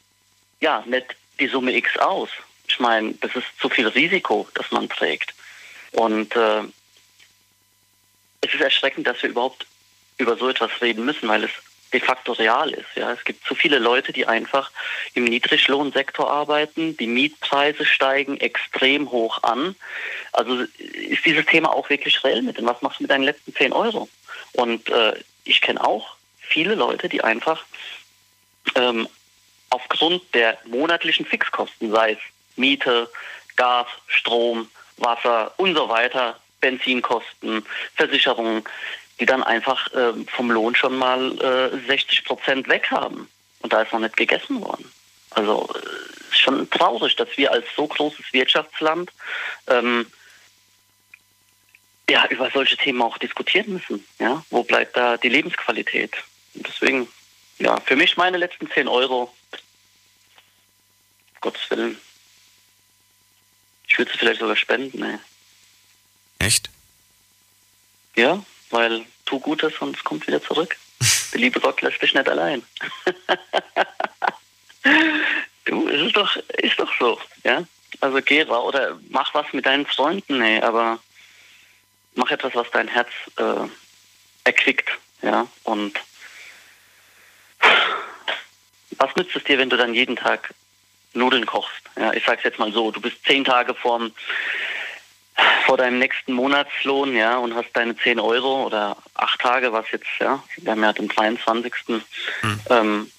[0.59, 2.29] ja nicht die Summe X aus.
[2.67, 5.33] Ich meine, das ist zu viel Risiko, das man trägt.
[5.91, 6.61] Und äh,
[8.41, 9.65] es ist erschreckend, dass wir überhaupt
[10.17, 11.51] über so etwas reden müssen, weil es
[11.93, 12.87] de facto real ist.
[12.95, 14.71] Ja, es gibt zu viele Leute, die einfach
[15.13, 16.95] im Niedriglohnsektor arbeiten.
[16.97, 19.75] Die Mietpreise steigen extrem hoch an.
[20.31, 23.53] Also ist dieses Thema auch wirklich reell mit dem, was machst du mit deinen letzten
[23.53, 24.09] 10 Euro?
[24.53, 25.13] Und äh,
[25.43, 27.65] ich kenne auch viele Leute, die einfach
[28.75, 29.07] ähm,
[29.69, 32.19] aufgrund der monatlichen Fixkosten, sei es
[32.55, 33.09] Miete,
[33.55, 37.65] Gas, Strom, Wasser und so weiter, Benzinkosten,
[37.95, 38.63] Versicherungen,
[39.21, 43.29] die dann einfach ähm, vom Lohn schon mal äh, 60 Prozent weg haben.
[43.59, 44.91] Und da ist noch nicht gegessen worden.
[45.29, 49.11] Also äh, ist schon traurig, dass wir als so großes Wirtschaftsland
[49.67, 50.07] ähm,
[52.09, 54.05] ja, über solche Themen auch diskutieren müssen.
[54.17, 54.43] Ja?
[54.49, 56.15] Wo bleibt da die Lebensqualität?
[56.55, 57.07] Deswegen,
[57.59, 59.31] ja, für mich meine letzten 10 Euro.
[61.41, 61.99] Gottes Willen.
[63.87, 65.19] Ich würde sie vielleicht sogar spenden, ey.
[66.39, 66.71] Echt?
[68.15, 70.77] Ja, weil tu Gutes und es kommt wieder zurück.
[71.33, 72.63] Der liebe Gott lässt dich nicht allein.
[75.65, 77.63] du, es ist doch, ist doch so, ja.
[77.99, 80.99] Also geh raus oder mach was mit deinen Freunden, ey, aber
[82.15, 83.67] mach etwas, was dein Herz äh,
[84.43, 84.89] erquickt,
[85.21, 85.47] ja.
[85.63, 85.99] Und
[88.97, 90.53] was nützt es dir, wenn du dann jeden Tag
[91.13, 91.83] Nudeln kochst?
[91.97, 94.11] Ja, ich sag's jetzt mal so, du bist zehn Tage vorm
[95.61, 100.05] vor deinem nächsten Monatslohn, ja, und hast deine 10 Euro oder acht Tage, was jetzt,
[100.19, 101.73] ja, wir haben ja den 22.
[101.87, 102.59] Hm.
[102.69, 103.11] Ähm,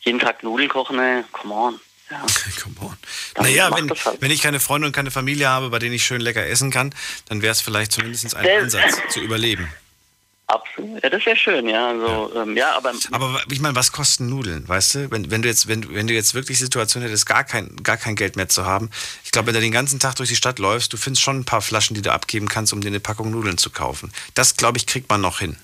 [0.00, 1.80] jeden Tag Nudeln kochen, ey, come on.
[2.10, 2.20] Ja.
[2.62, 2.96] Come on.
[3.34, 4.20] Dann Naja, wenn, halt.
[4.20, 6.94] wenn ich keine Freunde und keine Familie habe, bei denen ich schön lecker essen kann,
[7.28, 9.68] dann wäre es vielleicht zumindest ein Ansatz zu überleben.
[10.46, 11.02] Absolut.
[11.02, 11.88] Ja, das wäre schön, ja.
[11.88, 15.10] Also, ja, ähm, ja aber Aber ich meine, was kosten Nudeln, weißt du?
[15.10, 18.14] Wenn, wenn du jetzt, wenn, wenn du jetzt wirklich Situation hättest, gar kein, gar kein
[18.14, 18.90] Geld mehr zu haben,
[19.24, 21.44] ich glaube, wenn du den ganzen Tag durch die Stadt läufst, du findest schon ein
[21.44, 24.12] paar Flaschen, die du abgeben kannst, um dir eine Packung Nudeln zu kaufen.
[24.34, 25.56] Das, glaube ich, kriegt man noch hin.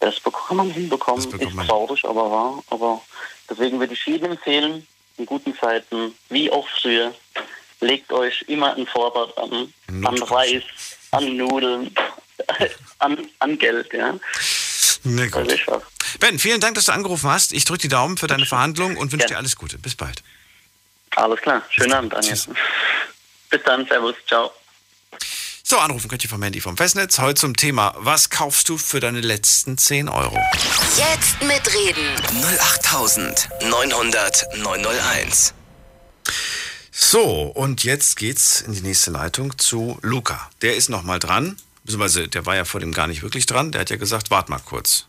[0.00, 1.24] das kann man hinbekommen.
[1.24, 1.66] bekommt ist man.
[1.66, 2.62] traurig, aber wahr.
[2.68, 3.00] Aber
[3.48, 7.14] deswegen würde ich jedem empfehlen, in guten Zeiten, wie auch früher,
[7.80, 9.72] legt euch immer ein Vorrat an.
[10.04, 10.62] An Reis,
[11.10, 11.94] an Nudeln,
[12.98, 14.14] an, an Geld, ja.
[15.04, 15.50] Na gut.
[15.50, 15.82] Also.
[16.20, 17.52] Ben, vielen Dank, dass du angerufen hast.
[17.52, 19.78] Ich drücke die Daumen für deine Verhandlungen und wünsche dir alles Gute.
[19.78, 20.22] Bis bald.
[21.16, 21.62] Alles klar.
[21.70, 22.34] Schönen Abend, Anja.
[23.50, 24.50] Bis dann, Servus, ciao.
[25.64, 27.18] So, anrufen könnt ihr vom Handy vom Festnetz.
[27.18, 30.38] Heute zum Thema, was kaufst du für deine letzten 10 Euro?
[30.96, 32.16] Jetzt mitreden.
[32.60, 35.54] 08900 901.
[36.90, 40.50] So, und jetzt geht's in die nächste Leitung zu Luca.
[40.62, 41.56] Der ist noch mal dran.
[41.84, 43.72] Beziehungsweise, der war ja vor dem gar nicht wirklich dran.
[43.72, 45.06] Der hat ja gesagt, wart mal kurz.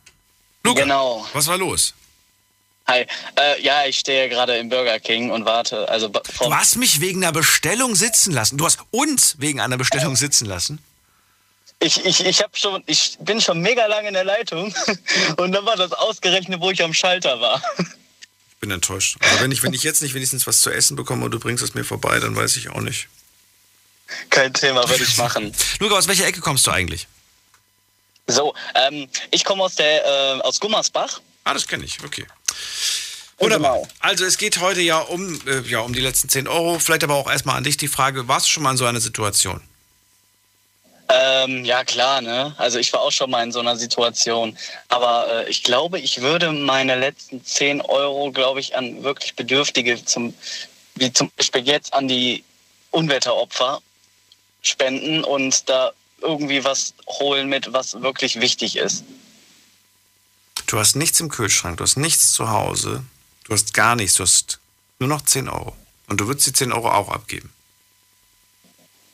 [0.64, 1.26] Luca, Genau.
[1.34, 1.94] was war los?
[2.88, 3.06] Hi.
[3.36, 5.88] Äh, ja, ich stehe gerade im Burger King und warte.
[5.88, 8.58] Also Du hast mich wegen einer Bestellung sitzen lassen.
[8.58, 10.80] Du hast uns wegen einer Bestellung sitzen lassen.
[11.80, 14.74] ich, ich, ich, hab schon, ich bin schon mega lange in der Leitung
[15.38, 17.62] und dann war das ausgerechnet, wo ich am Schalter war.
[18.50, 19.18] Ich bin enttäuscht.
[19.22, 21.64] Also wenn ich, wenn ich jetzt nicht wenigstens was zu essen bekomme und du bringst
[21.64, 23.08] es mir vorbei, dann weiß ich auch nicht.
[24.30, 25.54] Kein Thema, würde ich machen.
[25.80, 27.08] Luca, aus welcher Ecke kommst du eigentlich?
[28.28, 31.22] So, ähm, ich komme aus der äh, aus Gummersbach.
[31.44, 32.26] Ah, das kenne ich, okay.
[33.38, 33.82] Wunderbar.
[34.00, 36.80] Also es geht heute ja um, äh, ja um die letzten 10 Euro.
[36.80, 39.02] Vielleicht aber auch erstmal an dich die Frage, warst du schon mal in so einer
[39.02, 39.62] Situation?
[41.10, 42.56] Ähm, ja, klar, ne?
[42.58, 44.58] Also ich war auch schon mal in so einer Situation.
[44.88, 50.04] Aber äh, ich glaube, ich würde meine letzten 10 Euro, glaube ich, an wirklich Bedürftige,
[50.06, 50.34] zum,
[50.96, 52.44] wie zum Beispiel jetzt an die
[52.92, 53.82] Unwetteropfer
[54.64, 55.92] spenden und da
[56.22, 59.04] irgendwie was holen mit, was wirklich wichtig ist.
[60.68, 63.04] Du hast nichts im Kühlschrank, du hast nichts zu Hause,
[63.44, 64.60] du hast gar nichts, du hast
[65.00, 65.76] nur noch 10 Euro.
[66.08, 67.52] Und du würdest die 10 Euro auch abgeben.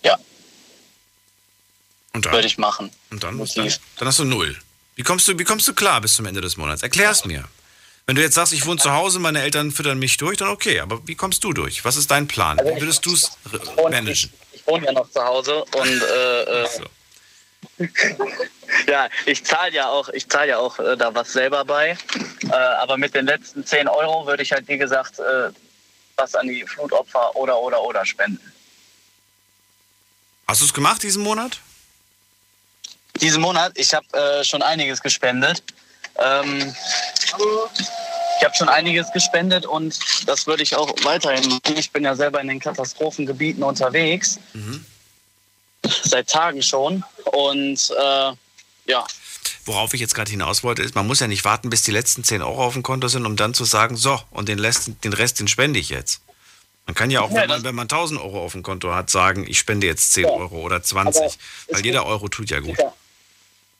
[0.03, 0.17] Ja.
[2.13, 2.33] Und dann?
[2.33, 2.91] Würde ich machen.
[3.09, 4.57] Und dann, dann, dann hast du null.
[4.95, 6.83] Wie kommst du, wie kommst du klar bis zum Ende des Monats?
[6.83, 7.45] Erklär's mir.
[8.05, 10.79] Wenn du jetzt sagst, ich wohne zu Hause, meine Eltern füttern mich durch, dann okay.
[10.79, 11.85] Aber wie kommst du durch?
[11.85, 12.57] Was ist dein Plan?
[12.57, 13.31] Wie würdest du es
[13.89, 14.13] managen?
[14.13, 14.29] Ich
[14.69, 16.67] wohne ja noch zu Hause und äh, äh,
[18.87, 21.97] ja, ich zahle ja auch, ich zahle ja auch äh, da was selber bei.
[22.49, 25.49] Äh, aber mit den letzten 10 Euro würde ich halt, wie gesagt, äh,
[26.15, 28.53] was an die Flutopfer oder oder oder spenden.
[30.47, 31.59] Hast du es gemacht diesen Monat?
[33.21, 35.63] Diesen Monat, ich habe äh, schon einiges gespendet.
[36.17, 36.75] Ähm,
[38.39, 41.77] ich habe schon einiges gespendet und das würde ich auch weiterhin machen.
[41.77, 44.39] Ich bin ja selber in den Katastrophengebieten unterwegs.
[45.83, 47.03] Seit Tagen schon.
[47.25, 48.31] Und äh,
[48.85, 49.05] ja.
[49.65, 52.23] Worauf ich jetzt gerade hinaus wollte, ist, man muss ja nicht warten, bis die letzten
[52.23, 55.13] 10 Euro auf dem Konto sind, um dann zu sagen, so, und den Rest, den,
[55.13, 56.21] Rest, den spende ich jetzt.
[56.85, 59.09] Man kann ja auch, Ja, wenn, man, wenn man 1000 Euro auf dem Konto hat,
[59.09, 61.33] sagen, ich spende jetzt 10 Euro oder 20, Aber
[61.69, 62.77] weil jeder Euro tut ja gut.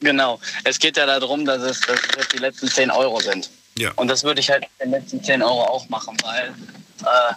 [0.01, 0.39] Genau.
[0.63, 3.49] Es geht ja darum, dass es, dass es jetzt die letzten 10 Euro sind.
[3.77, 3.91] Ja.
[3.95, 6.53] Und das würde ich halt mit den letzten 10 Euro auch machen, weil
[7.03, 7.33] äh,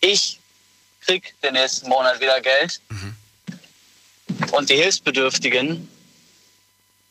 [0.00, 0.40] ich
[1.00, 2.80] krieg den nächsten Monat wieder Geld
[4.52, 5.88] und die Hilfsbedürftigen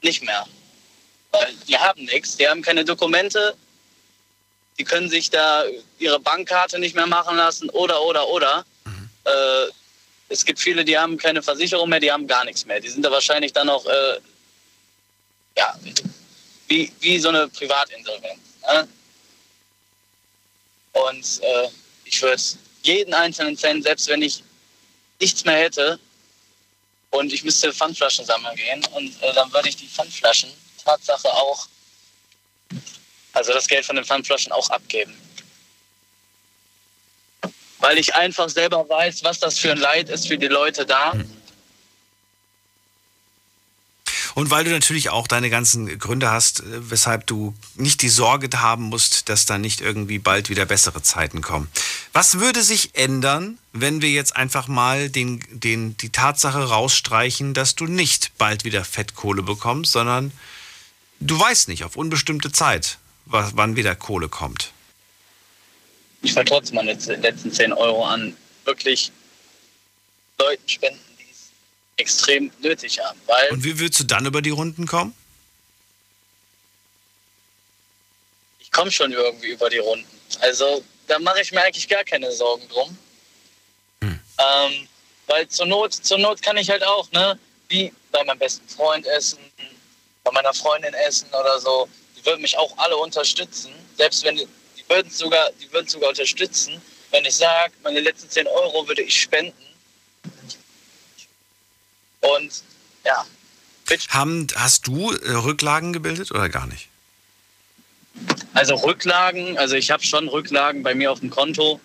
[0.02, 0.46] nicht mehr.
[1.32, 3.56] Weil die haben nichts, die haben keine Dokumente,
[4.78, 5.64] die können sich da
[6.00, 8.66] ihre Bankkarte nicht mehr machen lassen oder, oder, oder.
[9.26, 9.72] Äh,
[10.30, 12.80] es gibt viele, die haben keine Versicherung mehr, die haben gar nichts mehr.
[12.80, 14.20] Die sind da wahrscheinlich dann auch äh,
[15.58, 15.76] ja,
[16.72, 18.40] wie, wie so eine Privatinsolvenz.
[18.66, 18.88] Ne?
[20.94, 21.68] Und äh,
[22.06, 22.42] ich würde
[22.84, 24.42] jeden einzelnen Cent, selbst wenn ich
[25.20, 26.00] nichts mehr hätte
[27.10, 30.50] und ich müsste Pfandflaschen sammeln gehen und äh, dann würde ich die Pfandflaschen
[30.84, 31.68] Tatsache auch,
[33.34, 35.16] also das Geld von den Pfandflaschen auch abgeben.
[37.80, 41.14] Weil ich einfach selber weiß, was das für ein Leid ist für die Leute da.
[44.36, 48.50] Und weil du natürlich auch deine ganzen Gründe hast, äh, weshalb du nicht die Sorge
[48.60, 51.70] haben musst, dass da nicht irgendwie bald wieder bessere Zeiten kommen.
[52.14, 57.76] Was würde sich ändern, wenn wir jetzt einfach mal den, den, die Tatsache rausstreichen, dass
[57.76, 60.32] du nicht bald wieder Fettkohle bekommst, sondern
[61.20, 64.72] du weißt nicht auf unbestimmte Zeit, wann wieder Kohle kommt?
[66.22, 69.12] Ich vertraue trotzdem meine letzten 10 Euro an wirklich
[70.38, 71.11] Leuten spenden
[72.02, 73.20] extrem nötig haben.
[73.52, 75.16] Und wie willst du dann über die Runden kommen?
[78.60, 80.08] Ich komme schon irgendwie über die Runden.
[80.40, 82.98] Also da mache ich mir eigentlich gar keine Sorgen drum.
[84.02, 84.20] Hm.
[84.38, 84.88] Ähm,
[85.28, 87.38] weil zur Not, zur Not kann ich halt auch, ne,
[87.70, 89.40] wie bei meinem besten Freund essen,
[90.24, 91.88] bei meiner Freundin essen oder so.
[92.18, 93.74] Die würden mich auch alle unterstützen.
[93.98, 94.48] Selbst wenn die,
[94.78, 96.82] die würden sogar, die würden sogar unterstützen,
[97.12, 99.54] wenn ich sage, meine letzten 10 Euro würde ich spenden
[102.22, 102.64] und
[103.06, 103.26] ja.
[104.10, 106.88] Haben, hast du äh, Rücklagen gebildet oder gar nicht?
[108.54, 111.80] Also Rücklagen, also ich habe schon Rücklagen bei mir auf dem Konto.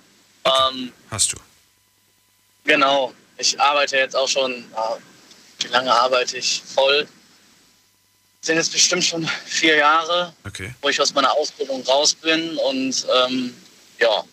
[0.44, 1.36] Ähm, hast du?
[2.64, 3.12] Genau.
[3.38, 4.64] Ich arbeite jetzt auch schon,
[5.60, 6.62] wie lange arbeite ich?
[6.74, 7.06] Voll.
[8.40, 10.74] Sind jetzt bestimmt schon vier Jahre, okay.
[10.80, 13.54] wo ich aus meiner Ausbildung raus bin und ähm,
[13.98, 14.24] ja,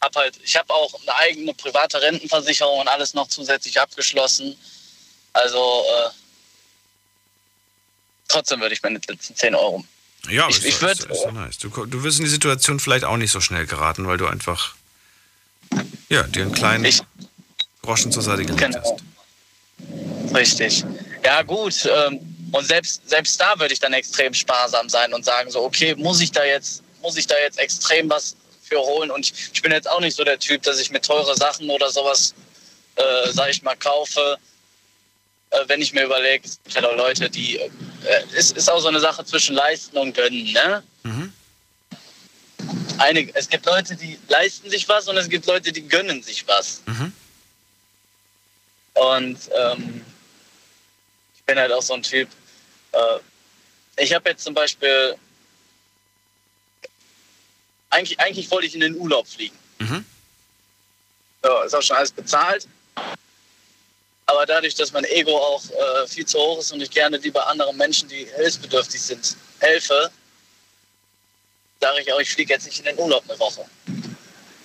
[0.00, 4.56] hab halt, ich habe auch eine eigene private Rentenversicherung und alles noch zusätzlich abgeschlossen.
[5.36, 6.10] Also äh,
[8.28, 9.84] trotzdem würde ich meine letzten 10 Euro.
[10.28, 10.92] Ja, ich, ich würde.
[10.92, 11.58] Ist, ist nice.
[11.58, 14.74] du, du wirst in die Situation vielleicht auch nicht so schnell geraten, weil du einfach
[16.08, 17.02] ja, dir einen kleinen ich,
[17.82, 18.80] Groschen zur Seite gelegt genau.
[18.80, 20.34] hast.
[20.34, 20.84] Richtig.
[21.24, 21.86] Ja, gut.
[21.86, 22.20] Ähm,
[22.52, 26.20] und selbst, selbst da würde ich dann extrem sparsam sein und sagen so, okay, muss
[26.20, 29.10] ich da jetzt, muss ich da jetzt extrem was für holen?
[29.10, 31.68] Und ich, ich bin jetzt auch nicht so der Typ, dass ich mir teure Sachen
[31.68, 32.34] oder sowas,
[32.94, 34.38] äh, sag ich mal, kaufe,
[35.66, 37.56] wenn ich mir überlege, es gibt halt auch Leute, die.
[37.58, 37.70] Äh,
[38.34, 40.82] es ist auch so eine Sache zwischen leisten und gönnen, ne?
[41.02, 41.32] Mhm.
[42.98, 46.46] Einige, es gibt Leute, die leisten sich was und es gibt Leute, die gönnen sich
[46.46, 46.82] was.
[46.86, 47.12] Mhm.
[48.94, 50.04] Und ähm,
[51.36, 52.28] ich bin halt auch so ein Typ.
[52.92, 53.18] Äh,
[54.02, 55.16] ich habe jetzt zum Beispiel.
[57.90, 59.56] Eigentlich, eigentlich wollte ich in den Urlaub fliegen.
[59.78, 60.04] Mhm.
[61.44, 62.66] Ja, ist auch schon alles bezahlt.
[64.26, 67.46] Aber dadurch, dass mein Ego auch äh, viel zu hoch ist und ich gerne lieber
[67.46, 70.10] anderen Menschen, die hilfsbedürftig sind, helfe,
[71.80, 73.64] sage ich auch, ich fliege jetzt nicht in den Urlaub eine Woche,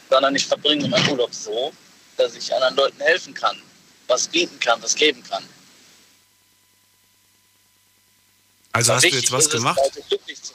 [0.09, 1.71] sondern ich verbringe meinen Urlaub so,
[2.17, 3.61] dass ich anderen Leuten helfen kann,
[4.07, 5.43] was bieten kann, was geben kann.
[8.71, 9.79] Also hast du jetzt was gemacht?
[10.27, 10.53] Es,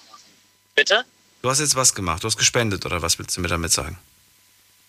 [0.74, 1.04] Bitte?
[1.42, 3.98] Du hast jetzt was gemacht, du hast gespendet oder was willst du mir damit sagen?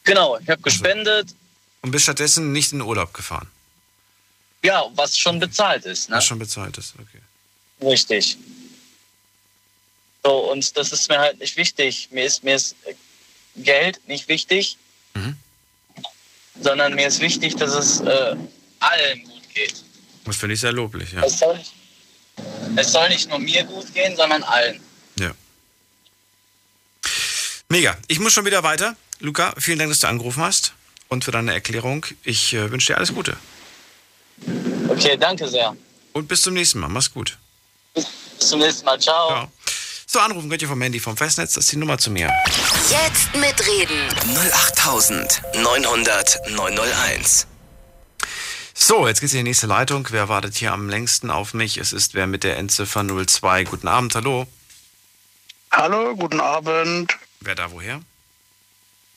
[0.05, 1.25] Genau, ich habe gespendet.
[1.25, 1.35] Also,
[1.81, 3.47] und bist stattdessen nicht in den Urlaub gefahren?
[4.63, 6.09] Ja, was schon bezahlt ist.
[6.09, 6.17] Ne?
[6.17, 7.21] Was schon bezahlt ist, okay.
[7.81, 8.37] Richtig.
[10.23, 12.09] So, und das ist mir halt nicht wichtig.
[12.11, 12.75] Mir ist, mir ist
[13.55, 14.77] Geld nicht wichtig,
[15.13, 15.37] mhm.
[16.61, 18.35] sondern mir ist wichtig, dass es äh,
[18.79, 19.83] allen gut geht.
[20.25, 21.23] Das finde ich sehr loblich, ja.
[21.23, 21.59] Es soll,
[22.75, 24.81] es soll nicht nur mir gut gehen, sondern allen.
[25.17, 25.31] Ja.
[27.69, 27.97] Mega.
[28.07, 28.95] Ich muss schon wieder weiter.
[29.19, 30.73] Luca, vielen Dank, dass du angerufen hast
[31.07, 32.05] und für deine Erklärung.
[32.23, 33.37] Ich äh, wünsche dir alles Gute.
[34.89, 35.75] Okay, danke sehr.
[36.13, 36.89] Und bis zum nächsten Mal.
[36.89, 37.37] Mach's gut.
[37.93, 38.05] Bis
[38.39, 38.99] zum nächsten Mal.
[38.99, 39.29] Ciao.
[39.29, 39.51] Ciao.
[40.09, 41.53] So, anrufen könnt ihr vom Handy vom Festnetz.
[41.53, 42.31] Das ist die Nummer zu mir.
[42.89, 44.07] Jetzt mitreden.
[44.71, 47.47] 08900 901.
[48.73, 50.07] So, jetzt geht's in die nächste Leitung.
[50.11, 51.77] Wer wartet hier am längsten auf mich?
[51.77, 53.65] Es ist wer mit der Endziffer 02.
[53.65, 54.47] Guten Abend, hallo.
[55.71, 57.17] Hallo, guten Abend.
[57.41, 58.01] Wer da woher?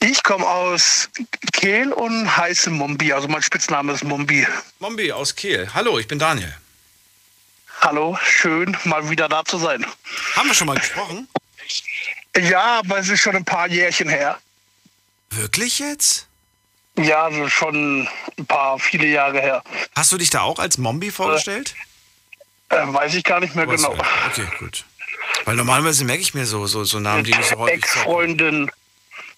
[0.03, 1.11] Ich komme aus
[1.53, 3.13] Kehl und heiße Mombi.
[3.13, 4.47] Also mein Spitzname ist Mombi.
[4.79, 5.69] Mombi aus Kehl.
[5.75, 6.55] Hallo, ich bin Daniel.
[7.83, 9.85] Hallo, schön mal wieder da zu sein.
[10.37, 11.29] Haben wir schon mal gesprochen?
[12.37, 14.39] Ja, aber es ist schon ein paar Jährchen her.
[15.31, 16.27] Wirklich jetzt?
[16.99, 19.63] Ja, also schon ein paar, viele Jahre her.
[19.95, 21.75] Hast du dich da auch als Mombi vorgestellt?
[22.69, 23.97] Äh, äh, weiß ich gar nicht mehr Was genau.
[24.29, 24.85] Okay, gut.
[25.45, 28.71] Weil normalerweise merke ich mir so, so, so Namen, die nicht so häufig Ex-Freundin,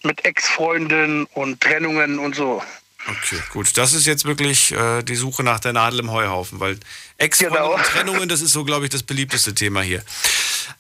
[0.05, 2.63] mit Ex-Freundinnen und Trennungen und so.
[3.09, 3.77] Okay, gut.
[3.77, 6.79] Das ist jetzt wirklich äh, die Suche nach der Nadel im Heuhaufen, weil
[7.19, 7.75] Ex-Freunde genau.
[7.75, 10.05] und Trennungen, das ist so, glaube ich, das beliebteste Thema hier.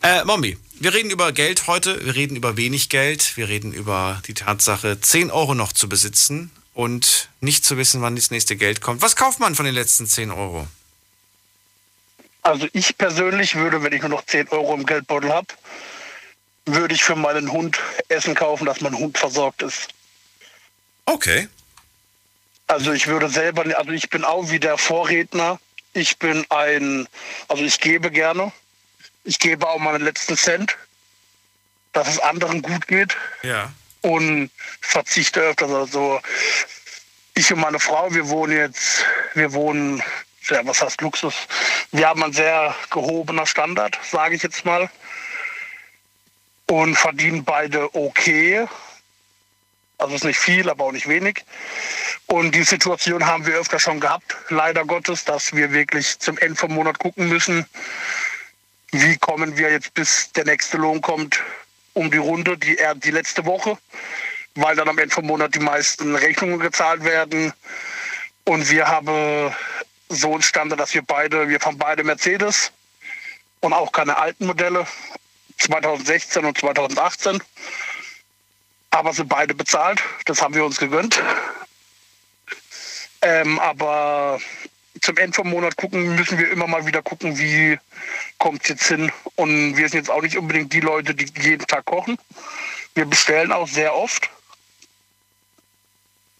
[0.02, 4.22] Äh, Mommy, wir reden über Geld heute, wir reden über wenig Geld, wir reden über
[4.26, 8.80] die Tatsache, 10 Euro noch zu besitzen und nicht zu wissen, wann das nächste Geld
[8.80, 9.02] kommt.
[9.02, 10.68] Was kauft man von den letzten 10 Euro?
[12.42, 15.46] Also ich persönlich würde, wenn ich nur noch 10 Euro im Geldbeutel habe,
[16.66, 19.88] würde ich für meinen Hund Essen kaufen, dass mein Hund versorgt ist.
[21.06, 21.48] Okay.
[22.66, 25.58] Also ich würde selber, also ich bin auch wie der Vorredner.
[25.92, 27.08] Ich bin ein,
[27.48, 28.52] also ich gebe gerne.
[29.24, 30.76] Ich gebe auch meinen letzten Cent,
[31.92, 33.72] dass es anderen gut geht Ja.
[34.00, 34.50] und
[34.80, 35.70] verzichte öfters.
[35.70, 36.20] Also
[37.34, 39.04] ich und meine Frau, wir wohnen jetzt,
[39.34, 40.02] wir wohnen,
[40.48, 41.34] ja, was heißt Luxus?
[41.90, 44.90] Wir haben einen sehr gehobener Standard, sage ich jetzt mal.
[46.72, 48.66] Und verdienen beide okay.
[49.98, 51.44] Also ist nicht viel, aber auch nicht wenig.
[52.28, 56.56] Und die Situation haben wir öfter schon gehabt, leider Gottes, dass wir wirklich zum Ende
[56.56, 57.66] vom Monat gucken müssen,
[58.90, 61.42] wie kommen wir jetzt, bis der nächste Lohn kommt,
[61.92, 63.76] um die Runde, die, eher die letzte Woche,
[64.54, 67.52] weil dann am Ende vom Monat die meisten Rechnungen gezahlt werden.
[68.46, 69.54] Und wir haben
[70.08, 72.72] so einen Standard, dass wir beide, wir fahren beide Mercedes
[73.60, 74.86] und auch keine alten Modelle,
[75.62, 77.42] 2016 und 2018.
[78.90, 81.22] Aber sind beide bezahlt, das haben wir uns gegönnt.
[83.22, 84.40] Ähm, aber
[85.00, 87.78] zum Ende vom Monat gucken, müssen wir immer mal wieder gucken, wie
[88.38, 89.10] kommt es jetzt hin.
[89.36, 92.18] Und wir sind jetzt auch nicht unbedingt die Leute, die jeden Tag kochen.
[92.94, 94.28] Wir bestellen auch sehr oft.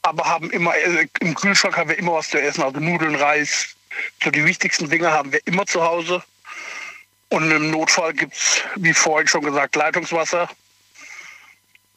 [0.03, 3.77] Aber haben immer, äh, im Kühlschrank haben wir immer was zu essen, also Nudeln, Reis.
[4.23, 6.23] So die wichtigsten Dinge haben wir immer zu Hause.
[7.33, 10.51] Und im Notfall gibt es, wie vorhin schon gesagt, Leitungswasser.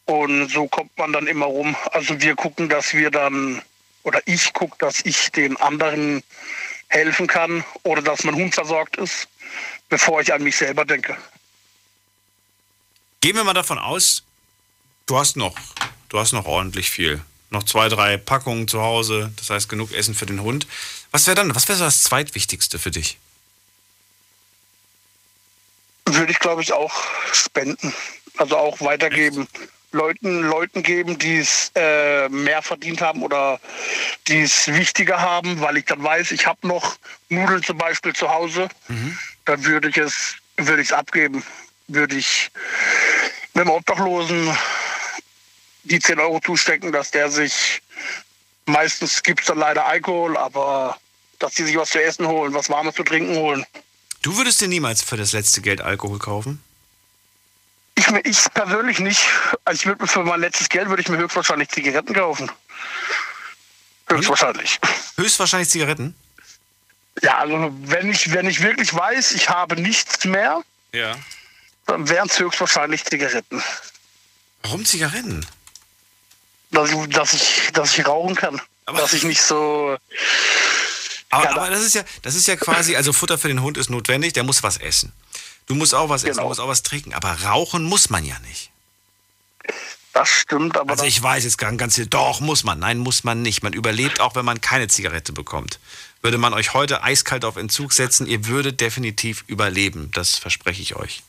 [0.05, 1.75] Und so kommt man dann immer rum.
[1.91, 3.61] Also wir gucken, dass wir dann,
[4.03, 6.23] oder ich gucke, dass ich den anderen
[6.87, 9.27] helfen kann oder dass mein Hund versorgt ist,
[9.89, 11.17] bevor ich an mich selber denke.
[13.19, 14.23] Gehen wir mal davon aus,
[15.05, 15.57] du hast noch,
[16.07, 17.21] du hast noch ordentlich viel.
[17.49, 20.65] Noch zwei, drei Packungen zu Hause, das heißt genug Essen für den Hund.
[21.11, 23.17] Was wäre dann, was wäre das zweitwichtigste für dich?
[26.07, 26.93] Würde ich, glaube ich, auch
[27.33, 27.93] spenden.
[28.37, 29.47] Also auch weitergeben.
[29.91, 33.59] Leuten, Leuten geben, die es äh, mehr verdient haben oder
[34.27, 36.97] die es wichtiger haben, weil ich dann weiß, ich habe noch
[37.29, 38.67] Nudeln zum Beispiel zu Hause,
[39.45, 41.43] dann würde ich es würde ich es abgeben.
[41.87, 42.49] Würde ich
[43.53, 44.55] einem Obdachlosen
[45.83, 47.81] die 10 Euro zustecken, dass der sich,
[48.65, 50.97] meistens gibt es dann leider Alkohol, aber
[51.39, 53.65] dass die sich was zu essen holen, was Warmes zu trinken holen.
[54.25, 56.59] Du würdest dir niemals für das letzte Geld Alkohol kaufen?
[57.93, 59.23] Ich, ich persönlich nicht.
[59.65, 62.51] Also ich würde mir für mein letztes Geld würde ich mir höchstwahrscheinlich Zigaretten kaufen.
[64.09, 64.79] Höchstwahrscheinlich.
[65.15, 66.15] Höchstwahrscheinlich Zigaretten?
[67.21, 71.15] Ja, also wenn ich, wenn ich wirklich weiß, ich habe nichts mehr, Ja.
[71.85, 73.61] dann wären es höchstwahrscheinlich Zigaretten.
[74.63, 75.45] Warum Zigaretten?
[76.71, 78.59] Dass ich, dass ich, dass ich rauchen kann.
[78.87, 79.99] dass ich nicht so.
[81.29, 83.89] Aber, aber das ist ja, das ist ja quasi, also Futter für den Hund ist
[83.89, 85.11] notwendig, der muss was essen.
[85.67, 88.37] Du musst auch was essen, du musst auch was trinken, aber rauchen muss man ja
[88.39, 88.71] nicht.
[90.13, 90.91] Das stimmt, aber.
[90.91, 92.79] Also ich weiß jetzt ganz, ganz viel, doch, muss man.
[92.79, 93.63] Nein, muss man nicht.
[93.63, 95.79] Man überlebt auch, wenn man keine Zigarette bekommt.
[96.21, 100.11] Würde man euch heute eiskalt auf Entzug setzen, ihr würdet definitiv überleben.
[100.13, 101.21] Das verspreche ich euch.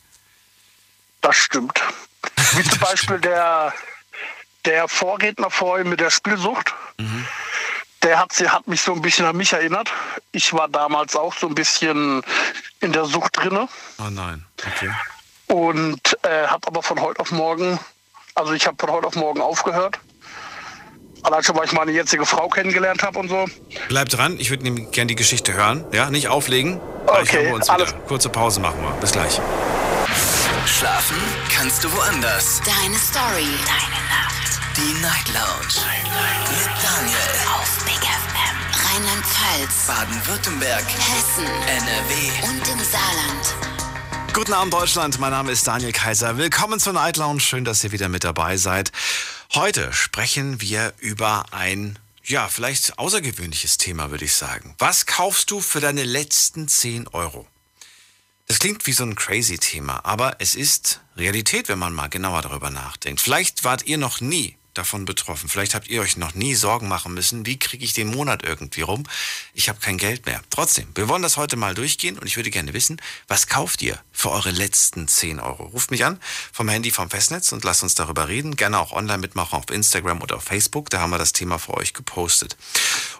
[1.19, 1.81] Das stimmt.
[2.53, 3.73] Wie zum Beispiel der,
[4.63, 6.73] der Vorredner vorhin mit der Spielsucht.
[8.03, 9.89] Der hat, sie hat mich so ein bisschen an mich erinnert.
[10.31, 12.21] Ich war damals auch so ein bisschen
[12.79, 13.67] in der Sucht drinne
[13.99, 14.91] Oh nein, okay.
[15.47, 17.79] und äh, habe aber von heute auf morgen,
[18.35, 19.99] also ich habe von heute auf morgen aufgehört.
[21.23, 23.45] Allein schon, weil ich meine jetzige Frau kennengelernt habe und so.
[23.89, 25.83] Bleibt dran, ich würde nämlich gerne die Geschichte hören.
[25.91, 26.79] Ja, nicht auflegen.
[27.07, 27.91] Okay, hören wir uns wieder.
[28.07, 28.91] Kurze Pause machen wir.
[29.01, 29.41] Bis gleich.
[30.65, 31.17] Schlafen
[31.53, 32.61] kannst du woanders.
[32.63, 33.47] Deine Story.
[33.65, 34.59] Deine Nacht.
[34.77, 35.87] Die Night Lounge.
[35.95, 36.66] Mit Daniel.
[39.57, 39.87] Rheinland-Pfalz.
[39.87, 40.85] Baden-Württemberg.
[40.87, 41.45] Hessen.
[41.45, 42.47] NRW.
[42.47, 44.33] Und im Saarland.
[44.33, 45.19] Guten Abend, Deutschland.
[45.19, 46.37] Mein Name ist Daniel Kaiser.
[46.37, 47.39] Willkommen zur Night Lounge.
[47.39, 48.91] Schön, dass ihr wieder mit dabei seid.
[49.55, 54.75] Heute sprechen wir über ein, ja, vielleicht außergewöhnliches Thema, würde ich sagen.
[54.77, 57.47] Was kaufst du für deine letzten 10 Euro?
[58.47, 62.43] Das klingt wie so ein crazy Thema, aber es ist Realität, wenn man mal genauer
[62.43, 63.21] darüber nachdenkt.
[63.21, 65.49] Vielleicht wart ihr noch nie davon betroffen.
[65.49, 68.81] Vielleicht habt ihr euch noch nie Sorgen machen müssen, wie kriege ich den Monat irgendwie
[68.81, 69.03] rum?
[69.53, 70.41] Ich habe kein Geld mehr.
[70.49, 73.99] Trotzdem, wir wollen das heute mal durchgehen und ich würde gerne wissen, was kauft ihr
[74.11, 75.65] für eure letzten 10 Euro?
[75.65, 76.19] Ruft mich an
[76.51, 78.55] vom Handy vom Festnetz und lasst uns darüber reden.
[78.55, 80.89] Gerne auch online mitmachen auf Instagram oder auf Facebook.
[80.89, 82.57] Da haben wir das Thema für euch gepostet.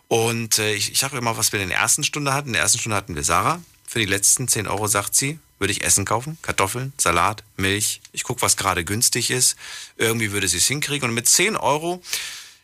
[0.08, 2.49] Und äh, ich, ich sage immer, was wir in der ersten Stunde hatten.
[2.49, 3.62] In der ersten Stunde hatten wir Sarah.
[3.86, 6.38] Für die letzten 10 Euro, sagt sie, würde ich Essen kaufen.
[6.41, 8.01] Kartoffeln, Salat, Milch.
[8.12, 9.55] Ich gucke, was gerade günstig ist.
[9.97, 11.10] Irgendwie würde sie es hinkriegen.
[11.10, 12.01] Und mit 10 Euro,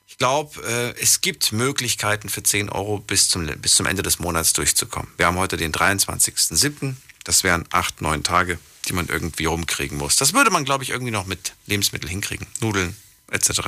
[0.08, 4.20] Ich glaube, äh, es gibt Möglichkeiten für 10 Euro bis zum, bis zum Ende des
[4.20, 5.12] Monats durchzukommen.
[5.18, 6.96] Wir haben heute den 23.07.
[7.24, 10.16] Das wären acht, neun Tage, die man irgendwie rumkriegen muss.
[10.18, 12.46] Das würde man, glaube ich, irgendwie noch mit Lebensmitteln hinkriegen.
[12.60, 12.96] Nudeln
[13.32, 13.62] etc.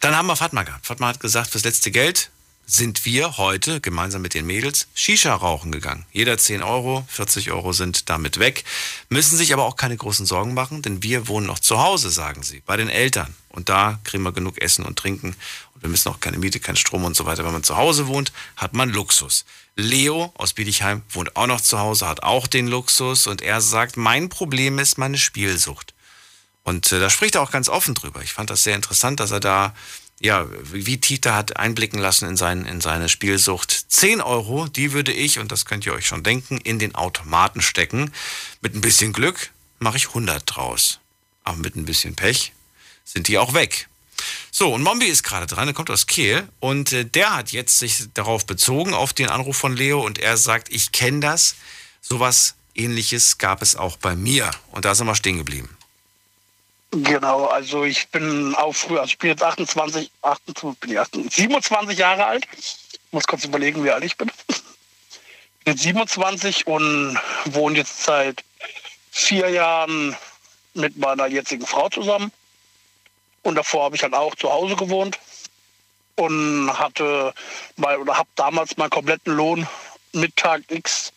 [0.00, 0.86] Dann haben wir Fatma gehabt.
[0.86, 2.30] Fatma hat gesagt, fürs letzte Geld
[2.68, 6.04] sind wir heute gemeinsam mit den Mädels Shisha rauchen gegangen.
[6.10, 8.64] Jeder 10 Euro, 40 Euro sind damit weg.
[9.08, 12.42] Müssen sich aber auch keine großen Sorgen machen, denn wir wohnen noch zu Hause, sagen
[12.42, 13.34] sie, bei den Eltern.
[13.50, 15.36] Und da kriegen wir genug Essen und Trinken.
[15.74, 17.44] Und wir müssen auch keine Miete, keinen Strom und so weiter.
[17.44, 19.44] Wenn man zu Hause wohnt, hat man Luxus.
[19.76, 23.28] Leo aus Bietigheim wohnt auch noch zu Hause, hat auch den Luxus.
[23.28, 25.94] Und er sagt, mein Problem ist meine Spielsucht.
[26.64, 28.22] Und äh, da spricht er auch ganz offen drüber.
[28.22, 29.72] Ich fand das sehr interessant, dass er da
[30.20, 33.86] ja, wie Tita hat einblicken lassen in, sein, in seine Spielsucht.
[33.88, 37.60] 10 Euro, die würde ich, und das könnt ihr euch schon denken, in den Automaten
[37.60, 38.12] stecken.
[38.62, 41.00] Mit ein bisschen Glück mache ich 100 draus.
[41.44, 42.52] Aber mit ein bisschen Pech
[43.04, 43.88] sind die auch weg.
[44.50, 47.78] So, und Mombi ist gerade dran, er kommt aus Kehl und äh, der hat jetzt
[47.78, 51.56] sich darauf bezogen, auf den Anruf von Leo und er sagt, ich kenne das,
[52.00, 54.50] sowas ähnliches gab es auch bei mir.
[54.70, 55.75] Und da sind wir stehen geblieben.
[56.90, 61.34] Genau, also ich bin auch früher, also ich bin jetzt 28, 28 bin ich 28,
[61.34, 62.46] 27 Jahre alt.
[62.52, 62.78] Ich
[63.10, 64.30] muss kurz überlegen, wie alt ich bin.
[64.48, 68.44] Ich bin 27 und wohne jetzt seit
[69.10, 70.16] vier Jahren
[70.74, 72.30] mit meiner jetzigen Frau zusammen.
[73.42, 75.18] Und davor habe ich halt auch zu Hause gewohnt
[76.16, 77.34] und hatte
[77.76, 79.66] mal oder habe damals meinen kompletten Lohn
[80.12, 81.12] Mittag X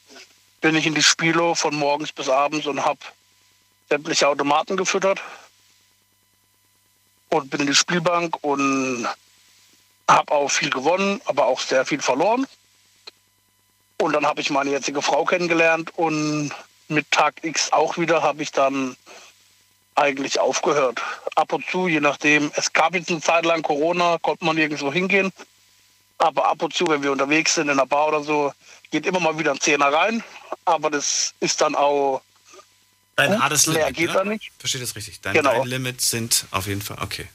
[0.62, 3.00] bin ich in die Spiele von morgens bis abends und habe
[3.90, 5.22] sämtliche Automaten gefüttert
[7.30, 9.08] und bin in die Spielbank und
[10.10, 12.48] habe auch viel gewonnen, aber auch sehr viel verloren.
[13.98, 16.52] Und dann habe ich meine jetzige Frau kennengelernt und
[16.88, 18.96] mit Tag X auch wieder habe ich dann
[19.96, 21.02] eigentlich aufgehört.
[21.36, 22.52] Ab und zu, je nachdem.
[22.56, 25.32] Es gab jetzt eine Zeit lang Corona, konnte man nirgendwo hingehen.
[26.18, 28.52] Aber ab und zu, wenn wir unterwegs sind in der Bar oder so,
[28.92, 30.24] geht immer mal wieder ein Zehner rein.
[30.66, 32.22] Aber das ist dann auch
[33.20, 33.94] Dein Gut, hartes Limit.
[33.96, 34.14] geht ne?
[34.14, 34.52] da nicht.
[34.60, 35.20] Versteht das richtig?
[35.20, 35.52] Dein, genau.
[35.52, 37.28] dein Limit sind auf jeden Fall, okay.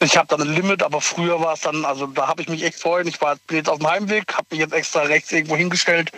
[0.00, 2.64] Ich habe dann ein Limit, aber früher war es dann, also da habe ich mich
[2.64, 3.06] echt freuen.
[3.06, 6.10] Ich war, bin jetzt auf dem Heimweg, habe mich jetzt extra rechts irgendwo hingestellt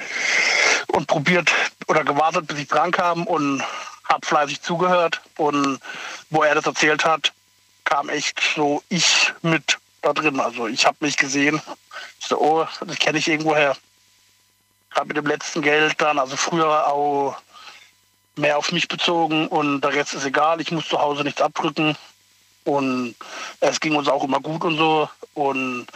[0.88, 1.52] und probiert
[1.88, 3.62] oder gewartet, bis ich dran kam und
[4.04, 5.20] habe fleißig zugehört.
[5.36, 5.78] Und
[6.30, 7.32] wo er das erzählt hat,
[7.84, 10.40] kam echt so ich mit da drin.
[10.40, 11.60] Also ich habe mich gesehen.
[12.18, 13.76] Ich so, oh, das kenne ich irgendwoher.
[14.92, 17.36] Habe mit dem letzten Geld dann, also früher auch
[18.38, 20.60] mehr auf mich bezogen und der Rest ist egal.
[20.60, 21.96] Ich muss zu Hause nichts abdrücken
[22.64, 23.14] und
[23.60, 25.08] es ging uns auch immer gut und so.
[25.34, 25.86] Und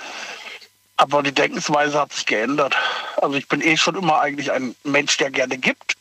[0.97, 2.77] aber die Denkensweise hat sich geändert.
[3.21, 5.97] Also ich bin eh schon immer eigentlich ein Mensch, der gerne gibt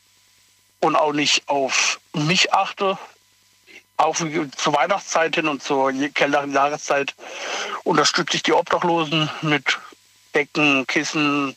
[0.79, 2.97] und auch nicht auf mich achte.
[3.97, 7.15] Auch zur Weihnachtszeit hin und zur kälteren Jahreszeit
[7.83, 9.77] unterstütze ich die Obdachlosen mit
[10.33, 11.55] Decken, Kissen,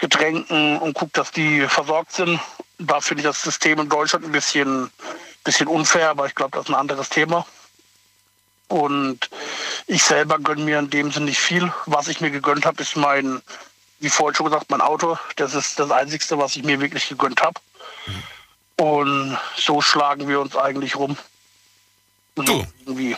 [0.00, 2.40] Getränken und gucke, dass die versorgt sind.
[2.78, 4.90] Da finde ich das System in Deutschland ein bisschen,
[5.44, 7.46] bisschen unfair, aber ich glaube, das ist ein anderes Thema.
[8.68, 9.28] Und
[9.86, 11.72] ich selber gönne mir in dem Sinne nicht viel.
[11.86, 13.42] Was ich mir gegönnt habe, ist mein,
[13.98, 15.18] wie vorhin schon gesagt, mein Auto.
[15.36, 17.60] Das ist das Einzige, was ich mir wirklich gegönnt habe.
[18.76, 21.16] Und so schlagen wir uns eigentlich rum.
[22.36, 22.66] Du.
[22.80, 23.16] Irgendwie.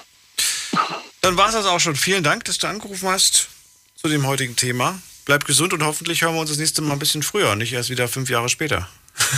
[1.20, 1.94] Dann war es das auch schon.
[1.94, 3.48] Vielen Dank, dass du angerufen hast
[3.94, 5.00] zu dem heutigen Thema.
[5.24, 7.90] Bleib gesund und hoffentlich hören wir uns das nächste Mal ein bisschen früher, nicht erst
[7.90, 8.88] wieder fünf Jahre später.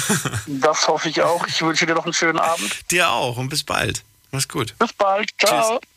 [0.47, 1.47] das hoffe ich auch.
[1.47, 2.91] Ich wünsche dir noch einen schönen Abend.
[2.91, 4.03] Dir auch und bis bald.
[4.30, 4.74] Mach's gut.
[4.78, 5.30] Bis bald.
[5.39, 5.78] Ciao.
[5.78, 5.89] Tschüss.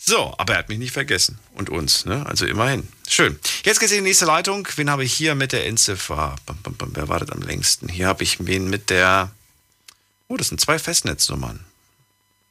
[0.00, 1.38] So, aber er hat mich nicht vergessen.
[1.54, 2.24] Und uns, ne?
[2.26, 2.88] Also immerhin.
[3.08, 3.38] Schön.
[3.64, 4.66] Jetzt geht's in die nächste Leitung.
[4.76, 6.36] Wen habe ich hier mit der Endziffer?
[6.78, 7.88] Wer wartet am längsten?
[7.88, 9.30] Hier habe ich wen mit der.
[10.28, 11.64] Oh, das sind zwei Festnetznummern.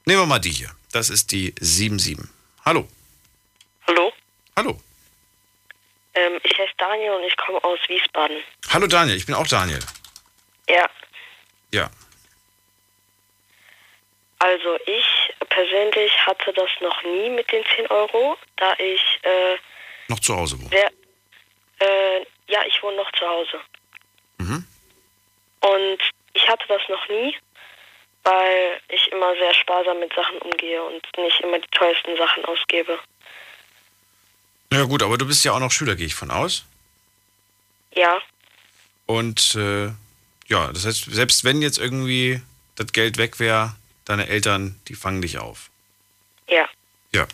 [0.05, 0.71] Nehmen wir mal die hier.
[0.91, 2.27] Das ist die 77.
[2.63, 2.87] Hallo.
[3.87, 4.11] Hallo.
[4.55, 4.81] Hallo.
[6.17, 8.43] Ähm, ich heiße Daniel und ich komme aus Wiesbaden.
[8.73, 9.79] Hallo Daniel, ich bin auch Daniel.
[10.67, 10.89] Ja.
[11.71, 11.89] Ja.
[14.39, 15.05] Also ich
[15.49, 19.57] persönlich hatte das noch nie mit den 10 Euro, da ich äh,
[20.07, 20.69] noch zu Hause wohne.
[20.69, 20.91] Sehr,
[21.79, 23.59] äh, ja, ich wohne noch zu Hause.
[24.39, 24.65] Mhm.
[25.61, 25.97] Und
[26.33, 27.35] ich hatte das noch nie,
[28.23, 32.99] weil ich immer sehr sparsam mit Sachen umgehe und nicht immer die teuersten Sachen ausgebe.
[34.71, 36.65] Ja gut, aber du bist ja auch noch Schüler, gehe ich von aus.
[37.95, 38.19] Ja.
[39.05, 39.91] Und äh,
[40.47, 42.41] ja, das heißt, selbst wenn jetzt irgendwie
[42.75, 45.69] das Geld weg wäre, deine Eltern, die fangen dich auf.
[46.47, 46.67] Ja.
[47.13, 47.27] Ja.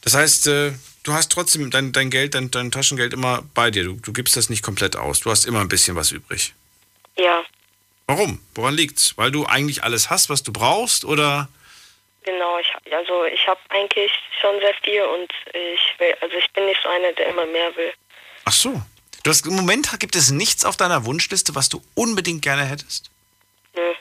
[0.00, 0.72] Das heißt, äh,
[1.02, 3.84] du hast trotzdem dein, dein Geld, dein, dein Taschengeld immer bei dir.
[3.84, 5.20] Du, du gibst das nicht komplett aus.
[5.20, 6.54] Du hast immer ein bisschen was übrig.
[7.16, 7.44] Ja.
[8.06, 8.40] Warum?
[8.54, 9.16] Woran liegt's?
[9.16, 11.48] Weil du eigentlich alles hast, was du brauchst, oder
[12.24, 16.66] Genau, ich, also ich habe eigentlich schon sehr viel und ich will, also ich bin
[16.66, 17.92] nicht so einer, der immer mehr will.
[18.44, 18.80] Ach so.
[19.22, 23.10] Du hast, Im Moment gibt es nichts auf deiner Wunschliste, was du unbedingt gerne hättest?
[23.74, 23.92] Nö.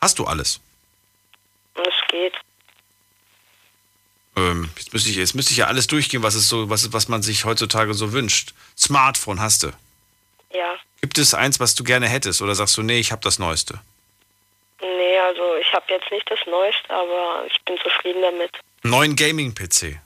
[0.00, 0.60] Hast du alles?
[1.74, 2.34] Es geht.
[4.36, 7.08] Ähm, jetzt, müsste ich, jetzt müsste ich ja alles durchgehen, was, es so, was, was
[7.08, 8.52] man sich heutzutage so wünscht.
[8.76, 9.68] Smartphone hast du.
[10.52, 10.76] Ja.
[11.00, 12.42] Gibt es eins, was du gerne hättest?
[12.42, 13.80] Oder sagst du, nee, ich habe das Neueste?
[14.84, 18.50] Nee, also ich habe jetzt nicht das Neueste, aber ich bin zufrieden damit.
[18.82, 19.98] Neuen Gaming-PC?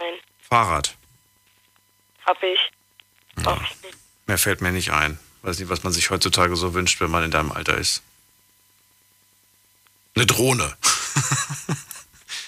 [0.00, 0.14] Nein.
[0.48, 0.96] Fahrrad?
[2.24, 2.70] Hab ich.
[3.44, 3.58] Ja.
[4.26, 5.18] Mehr fällt mir nicht ein.
[5.42, 8.02] Weiß nicht, was man sich heutzutage so wünscht, wenn man in deinem Alter ist.
[10.14, 10.74] Eine Drohne.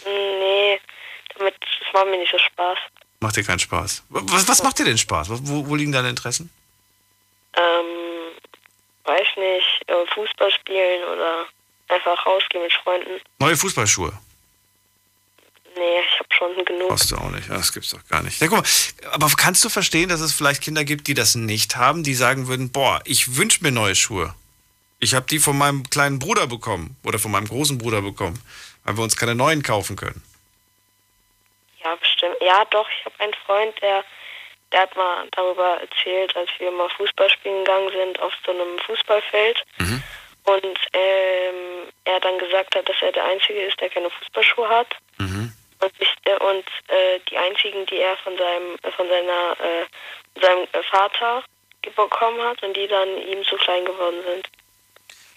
[0.06, 0.80] nee,
[1.36, 2.78] damit das macht mir nicht so Spaß.
[3.20, 4.04] Macht dir keinen Spaß.
[4.08, 5.28] Was, was macht dir denn Spaß?
[5.30, 6.50] Wo, wo liegen deine Interessen?
[7.56, 8.23] Ähm,
[9.04, 11.46] weiß nicht, äh, Fußball spielen oder
[11.88, 13.20] einfach rausgehen mit Freunden.
[13.38, 14.12] Neue Fußballschuhe.
[15.76, 16.88] Nee, ich habe schon genug.
[16.88, 17.50] Brauchst du auch nicht.
[17.50, 18.40] Das gibt's doch gar nicht.
[18.40, 21.76] Ja, guck mal, aber kannst du verstehen, dass es vielleicht Kinder gibt, die das nicht
[21.76, 24.34] haben, die sagen würden, boah, ich wünsche mir neue Schuhe.
[25.00, 28.40] Ich habe die von meinem kleinen Bruder bekommen oder von meinem großen Bruder bekommen,
[28.84, 30.22] weil wir uns keine neuen kaufen können.
[31.82, 32.36] Ja, bestimmt.
[32.40, 34.04] Ja, doch, ich habe einen Freund, der,
[34.74, 38.78] der hat mal darüber erzählt, als wir mal Fußball spielen gegangen sind auf so einem
[38.80, 39.64] Fußballfeld.
[39.78, 40.02] Mhm.
[40.46, 44.88] Und ähm, er dann gesagt hat, dass er der Einzige ist, der keine Fußballschuhe hat.
[45.18, 45.52] Mhm.
[45.80, 50.66] Und, ich, äh, und äh, die einzigen, die er von seinem von seiner äh, seinem
[50.90, 51.44] Vater
[51.82, 54.48] bekommen hat und die dann ihm zu klein geworden sind.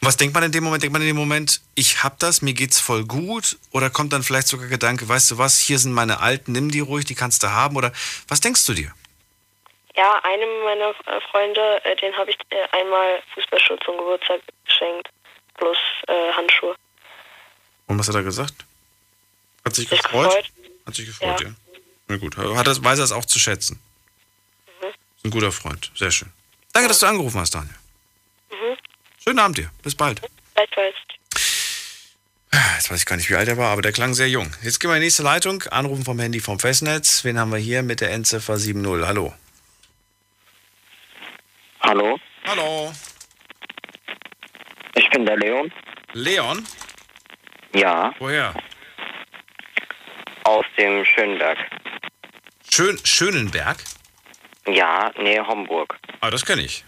[0.02, 0.84] Was denkt man in dem Moment?
[0.84, 3.58] Denkt man in dem Moment, ich hab das, mir geht's voll gut?
[3.72, 6.80] Oder kommt dann vielleicht sogar Gedanke, weißt du was, hier sind meine alten, nimm die
[6.80, 7.76] ruhig, die kannst du haben?
[7.76, 7.92] Oder
[8.28, 8.94] was denkst du dir?
[9.98, 15.10] Ja, einem meiner äh, Freunde, äh, den habe ich äh, einmal Fußballschuhe zum Geburtstag geschenkt,
[15.56, 15.78] plus
[16.08, 16.76] äh, Handschuhe.
[17.88, 18.54] Und was hat er gesagt?
[19.66, 20.28] Hat sich gefreut?
[20.28, 20.46] gefreut?
[20.86, 21.48] Hat sich gefreut, ja.
[21.48, 21.54] Ja.
[22.10, 23.82] Na gut, hat das, weiß er es auch zu schätzen.
[24.82, 24.88] Mhm.
[24.88, 26.32] Ist ein guter Freund, sehr schön.
[26.74, 27.76] Danke, dass du angerufen hast, Daniel.
[28.52, 28.78] Mhm.
[29.24, 30.22] Schönen Abend dir, bis bald.
[30.54, 30.96] Gleichfalls.
[32.76, 34.54] Jetzt weiß ich gar nicht, wie alt er war, aber der klang sehr jung.
[34.62, 35.64] Jetzt gehen wir in die nächste Leitung.
[35.64, 37.24] Anrufen vom Handy vom Festnetz.
[37.24, 39.06] Wen haben wir hier mit der Endziffer 70?
[39.06, 39.34] Hallo.
[41.82, 42.92] Hallo, Hallo.
[44.96, 45.72] ich bin der Leon.
[46.14, 46.66] Leon?
[47.74, 48.54] Ja, Woher?
[50.44, 51.58] aus dem Schönberg.
[52.72, 53.78] Schön, Schönenberg?
[54.66, 55.98] Ja, Nähe Homburg.
[56.22, 56.84] Ah, das kenne ich.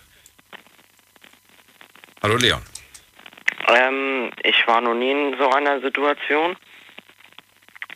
[2.24, 2.62] Hallo Leon.
[3.68, 6.56] Ähm, ich war noch nie in so einer Situation.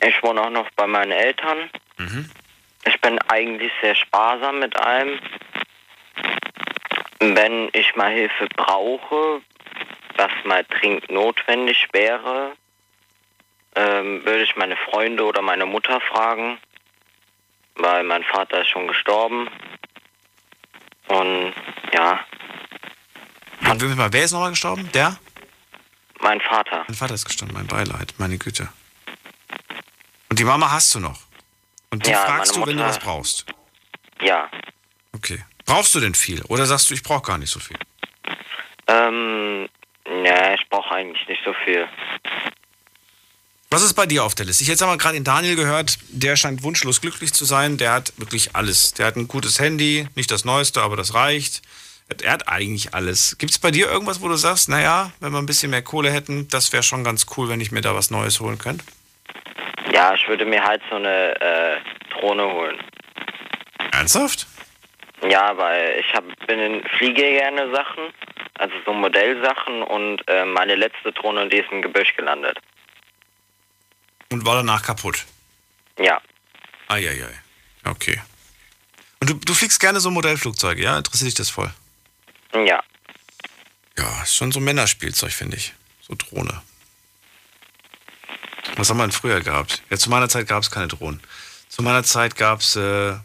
[0.06, 1.70] Ich wohne auch noch bei meinen Eltern.
[1.98, 2.30] Mhm.
[2.86, 5.20] Ich bin eigentlich sehr sparsam mit allem.
[7.36, 9.42] Wenn ich mal Hilfe brauche,
[10.18, 12.54] was mal dringend notwendig wäre,
[13.76, 16.60] ähm, würde ich meine Freunde oder meine Mutter fragen,
[17.76, 19.50] weil mein Vater ist schon gestorben.
[21.08, 21.54] Und
[21.94, 22.20] ja,
[23.70, 23.82] Und
[24.14, 24.90] wer- ist nochmal gestorben?
[24.94, 25.18] Der?
[26.20, 26.84] mein Vater.
[26.88, 28.70] Mein Vater ist gestorben, mein Beileid, meine Güte.
[30.30, 31.20] Und die Mama hast du noch?
[31.92, 33.46] Und die Ja, fragst du, wenn du was brauchst?
[34.22, 34.50] Ja.
[35.14, 35.44] Okay.
[35.66, 36.42] Brauchst du denn viel?
[36.44, 37.78] Oder sagst du, ich brauche gar nicht so viel?
[38.88, 39.68] Ähm,
[40.26, 41.88] ja, ich brauche eigentlich nicht so viel.
[43.70, 44.64] Was ist bei dir auf der Liste?
[44.64, 47.78] Ich jetzt habe gerade den Daniel gehört, der scheint wunschlos glücklich zu sein.
[47.78, 48.94] Der hat wirklich alles.
[48.94, 51.64] Der hat ein gutes Handy, nicht das neueste, aber das reicht.
[52.22, 53.38] Er hat eigentlich alles.
[53.40, 56.12] Gibt es bei dir irgendwas, wo du sagst, naja, wenn wir ein bisschen mehr Kohle
[56.12, 58.86] hätten, das wäre schon ganz cool, wenn ich mir da was Neues holen könnte?
[59.92, 61.78] Ja, ich würde mir halt so eine äh,
[62.14, 62.78] Drohne holen.
[63.92, 64.46] Ernsthaft?
[65.30, 68.14] Ja, weil ich hab, bin in fliege gerne Sachen,
[68.56, 72.60] also so Modellsachen und äh, meine letzte Drohne, die ist im Gebüsch gelandet.
[74.32, 75.26] Und war danach kaputt?
[75.98, 76.20] Ja.
[76.88, 77.40] Eieiei.
[77.86, 78.22] Okay.
[79.20, 80.98] Und du, du fliegst gerne so Modellflugzeuge, ja?
[80.98, 81.72] Interessiert dich das voll?
[82.54, 82.84] Ja.
[83.98, 85.74] Ja, ist schon so Männerspielzeug, finde ich.
[86.02, 86.62] So Drohne.
[88.76, 89.84] Was haben wir denn früher gehabt?
[89.90, 91.22] Ja, zu meiner Zeit gab es keine Drohnen.
[91.70, 93.16] Zu meiner Zeit gab es äh,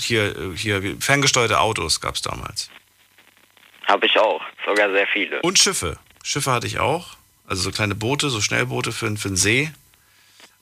[0.00, 2.70] hier, äh, hier ferngesteuerte Autos gab es damals.
[3.86, 5.40] Habe ich auch, sogar sehr viele.
[5.42, 5.98] Und Schiffe.
[6.22, 7.16] Schiffe hatte ich auch.
[7.46, 9.70] Also so kleine Boote, so Schnellboote für, für den See.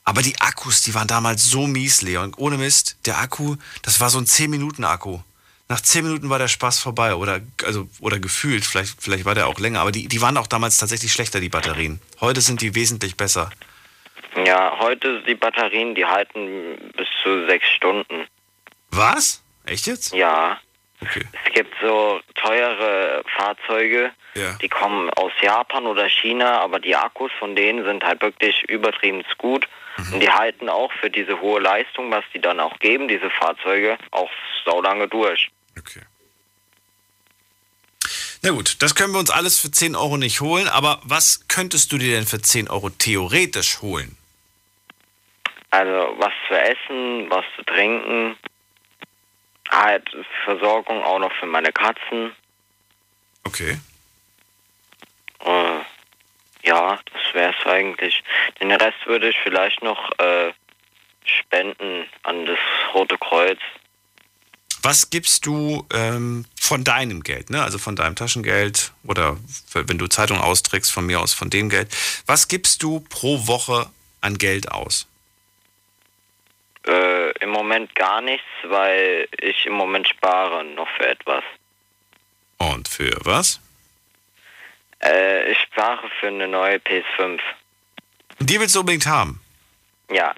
[0.05, 2.33] Aber die Akkus, die waren damals so mies, Leon.
[2.37, 5.19] Ohne Mist, der Akku, das war so ein 10-Minuten-Akku.
[5.67, 7.15] Nach 10 Minuten war der Spaß vorbei.
[7.15, 9.81] Oder, also, oder gefühlt, vielleicht, vielleicht war der auch länger.
[9.81, 11.99] Aber die, die waren auch damals tatsächlich schlechter, die Batterien.
[12.21, 13.49] Heute sind die wesentlich besser.
[14.45, 18.27] Ja, heute die Batterien, die halten bis zu sechs Stunden.
[18.97, 19.43] Was?
[19.65, 20.13] Echt jetzt?
[20.13, 20.59] Ja.
[21.01, 21.25] Okay.
[21.45, 24.53] Es gibt so teure Fahrzeuge, Ja.
[24.61, 29.23] Die kommen aus Japan oder China, aber die Akkus von denen sind halt wirklich übertrieben
[29.37, 29.67] gut.
[29.97, 30.13] Mhm.
[30.13, 33.97] Und die halten auch für diese hohe Leistung, was die dann auch geben, diese Fahrzeuge,
[34.11, 34.29] auch
[34.65, 35.49] so lange durch.
[38.43, 41.91] Na gut, das können wir uns alles für 10 Euro nicht holen, aber was könntest
[41.91, 44.15] du dir denn für 10 Euro theoretisch holen?
[45.71, 48.37] Also was zu essen, was zu trinken,
[49.69, 50.09] halt
[50.45, 52.35] Versorgung auch noch für meine Katzen.
[53.43, 53.79] Okay.
[55.39, 55.79] Äh,
[56.63, 58.23] ja, das wäre es eigentlich.
[58.59, 60.51] Den Rest würde ich vielleicht noch äh,
[61.23, 62.59] spenden an das
[62.93, 63.59] Rote Kreuz.
[64.81, 67.63] Was gibst du ähm, von deinem Geld, ne?
[67.63, 69.37] also von deinem Taschengeld oder
[69.73, 71.89] wenn du Zeitung austrägst, von mir aus von dem Geld,
[72.25, 73.89] was gibst du pro Woche
[74.21, 75.07] an Geld aus?
[76.87, 81.43] Äh, Im Moment gar nichts, weil ich im Moment spare noch für etwas.
[82.57, 83.59] Und für was?
[85.03, 87.39] Äh, ich spare für eine neue PS5.
[88.39, 89.41] Die willst du unbedingt haben?
[90.09, 90.33] Ja,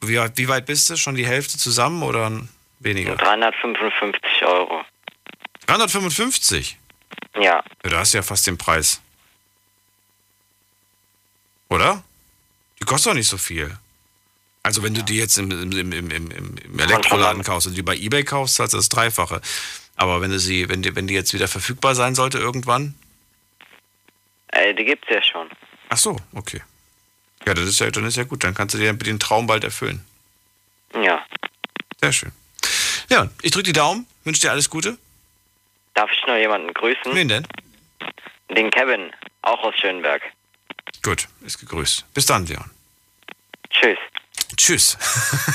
[0.00, 0.96] Wie, wie weit bist du?
[0.96, 2.30] Schon die Hälfte zusammen oder
[2.80, 3.16] weniger?
[3.16, 4.84] 355 Euro.
[5.66, 6.78] 355?
[7.36, 9.00] Ja, Ja, da hast du ja fast den Preis.
[11.68, 12.02] Oder?
[12.80, 13.76] Die kostet doch nicht so viel.
[14.68, 18.22] Also wenn du die jetzt im, im, im, im, Elektroladen kaufst und die bei Ebay
[18.22, 19.40] kaufst, zahlst du das Dreifache.
[19.96, 22.94] Aber wenn du sie, wenn die, wenn die jetzt wieder verfügbar sein sollte irgendwann.
[24.48, 25.48] äh, die gibt's ja schon.
[25.88, 26.60] Ach so, okay.
[27.46, 28.44] Ja, das ist ja, dann ist ja gut.
[28.44, 30.04] Dann kannst du dir den Traum bald erfüllen.
[31.02, 31.24] Ja.
[32.02, 32.32] Sehr schön.
[33.08, 34.98] Ja, ich drücke die Daumen, wünsche dir alles Gute.
[35.94, 37.14] Darf ich noch jemanden grüßen?
[37.14, 37.46] Wen denn?
[38.50, 40.20] Den Kevin, auch aus Schönberg.
[41.02, 42.04] Gut, ist gegrüßt.
[42.12, 42.70] Bis dann, Leon.
[43.70, 43.96] Tschüss.
[44.56, 44.96] Tschüss.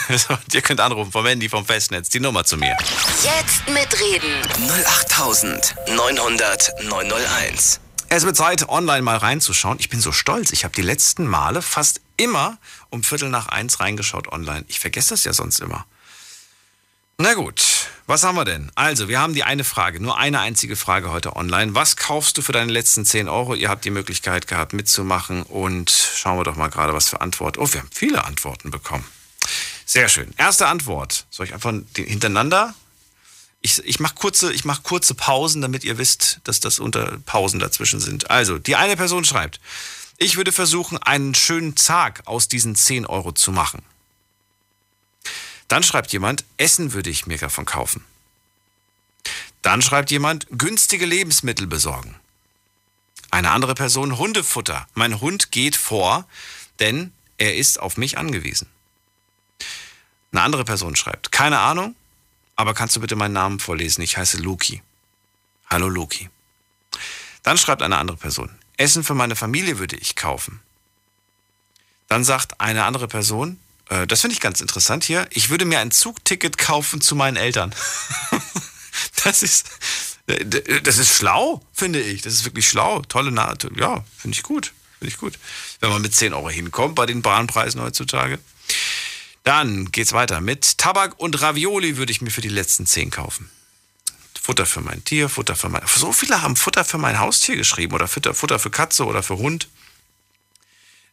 [0.54, 2.78] ihr könnt anrufen vom Handy, vom Festnetz, die Nummer zu mir.
[3.24, 4.40] Jetzt mitreden.
[4.68, 7.80] 08900 901.
[8.10, 9.80] Es wird Zeit, online mal reinzuschauen.
[9.80, 10.52] Ich bin so stolz.
[10.52, 14.64] Ich habe die letzten Male fast immer um Viertel nach eins reingeschaut online.
[14.68, 15.88] Ich vergesse das ja sonst immer.
[17.24, 18.70] Na gut, was haben wir denn?
[18.76, 21.74] Also, wir haben die eine Frage, nur eine einzige Frage heute online.
[21.74, 23.56] Was kaufst du für deine letzten 10 Euro?
[23.56, 27.62] Ihr habt die Möglichkeit gehabt mitzumachen und schauen wir doch mal gerade, was für Antworten.
[27.62, 29.06] Oh, wir haben viele Antworten bekommen.
[29.86, 30.34] Sehr schön.
[30.36, 31.26] Erste Antwort.
[31.30, 32.76] Soll ich einfach hintereinander?
[33.62, 38.02] Ich, ich mache kurze, mach kurze Pausen, damit ihr wisst, dass das unter Pausen dazwischen
[38.02, 38.32] sind.
[38.32, 39.62] Also, die eine Person schreibt,
[40.18, 43.82] ich würde versuchen, einen schönen Tag aus diesen 10 Euro zu machen.
[45.74, 48.06] Dann schreibt jemand, Essen würde ich mir davon kaufen.
[49.64, 52.14] Dann schreibt jemand, günstige Lebensmittel besorgen.
[53.32, 54.88] Eine andere Person, Hundefutter.
[54.94, 56.28] Mein Hund geht vor,
[56.78, 58.68] denn er ist auf mich angewiesen.
[60.32, 61.96] Eine andere Person schreibt, keine Ahnung,
[62.56, 64.04] aber kannst du bitte meinen Namen vorlesen?
[64.04, 64.84] Ich heiße Luki.
[65.72, 66.30] Hallo Luki.
[67.42, 70.62] Dann schreibt eine andere Person, Essen für meine Familie würde ich kaufen.
[72.10, 73.60] Dann sagt eine andere Person,
[73.94, 77.38] äh, das finde ich ganz interessant hier, ich würde mir ein Zugticket kaufen zu meinen
[77.38, 77.74] Eltern.
[79.24, 79.70] das ist,
[80.28, 82.22] äh, das ist schlau, finde ich.
[82.22, 83.02] Das ist wirklich schlau.
[83.02, 84.74] Tolle, Na ja, finde ich gut.
[85.00, 85.38] Finde ich gut.
[85.80, 88.40] Wenn man mit 10 Euro hinkommt bei den Bahnpreisen heutzutage.
[89.44, 90.40] Dann geht's weiter.
[90.40, 93.50] Mit Tabak und Ravioli würde ich mir für die letzten 10 kaufen.
[94.42, 95.82] Futter für mein Tier, Futter für mein.
[95.88, 99.38] So viele haben Futter für mein Haustier geschrieben oder Futter, Futter für Katze oder für
[99.38, 99.70] Hund.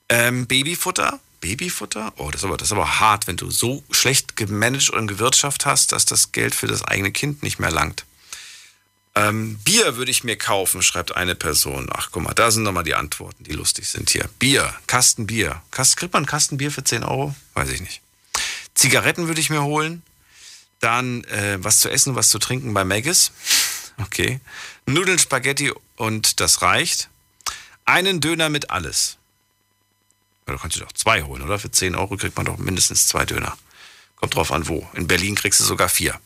[0.08, 1.20] Ähm, Babyfutter.
[1.40, 2.12] Babyfutter?
[2.16, 5.66] Oh, das ist, aber, das ist aber hart, wenn du so schlecht gemanagt und gewirtschaftet
[5.66, 8.04] hast, dass das Geld für das eigene Kind nicht mehr langt.
[9.14, 11.88] Ähm, Bier würde ich mir kaufen, schreibt eine Person.
[11.92, 14.28] Ach, guck mal, da sind nochmal die Antworten, die lustig sind hier.
[14.38, 15.62] Bier, Kasten Bier.
[15.70, 17.34] Kast, kriegt man einen Kasten Bier für 10 Euro?
[17.54, 18.02] Weiß ich nicht.
[18.74, 20.02] Zigaretten würde ich mir holen.
[20.78, 23.32] Dann äh, was zu essen, was zu trinken bei Maggis.
[23.98, 24.40] Okay.
[24.86, 27.10] Nudeln, Spaghetti und das reicht.
[27.84, 29.18] Einen Döner mit alles.
[30.52, 31.58] Du kannst dir doch zwei holen, oder?
[31.58, 33.56] Für 10 Euro kriegt man doch mindestens zwei Döner.
[34.16, 34.86] Kommt drauf an, wo.
[34.94, 36.18] In Berlin kriegst du sogar vier.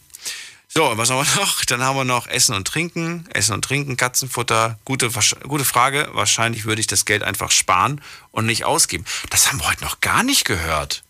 [0.69, 1.65] So, was haben wir noch?
[1.65, 3.29] Dann haben wir noch Essen und Trinken.
[3.33, 4.79] Essen und Trinken, Katzenfutter.
[4.85, 5.09] Gute,
[5.47, 6.09] gute Frage.
[6.13, 8.01] Wahrscheinlich würde ich das Geld einfach sparen
[8.33, 9.05] und nicht ausgeben.
[9.31, 11.04] Das haben wir heute noch gar nicht gehört.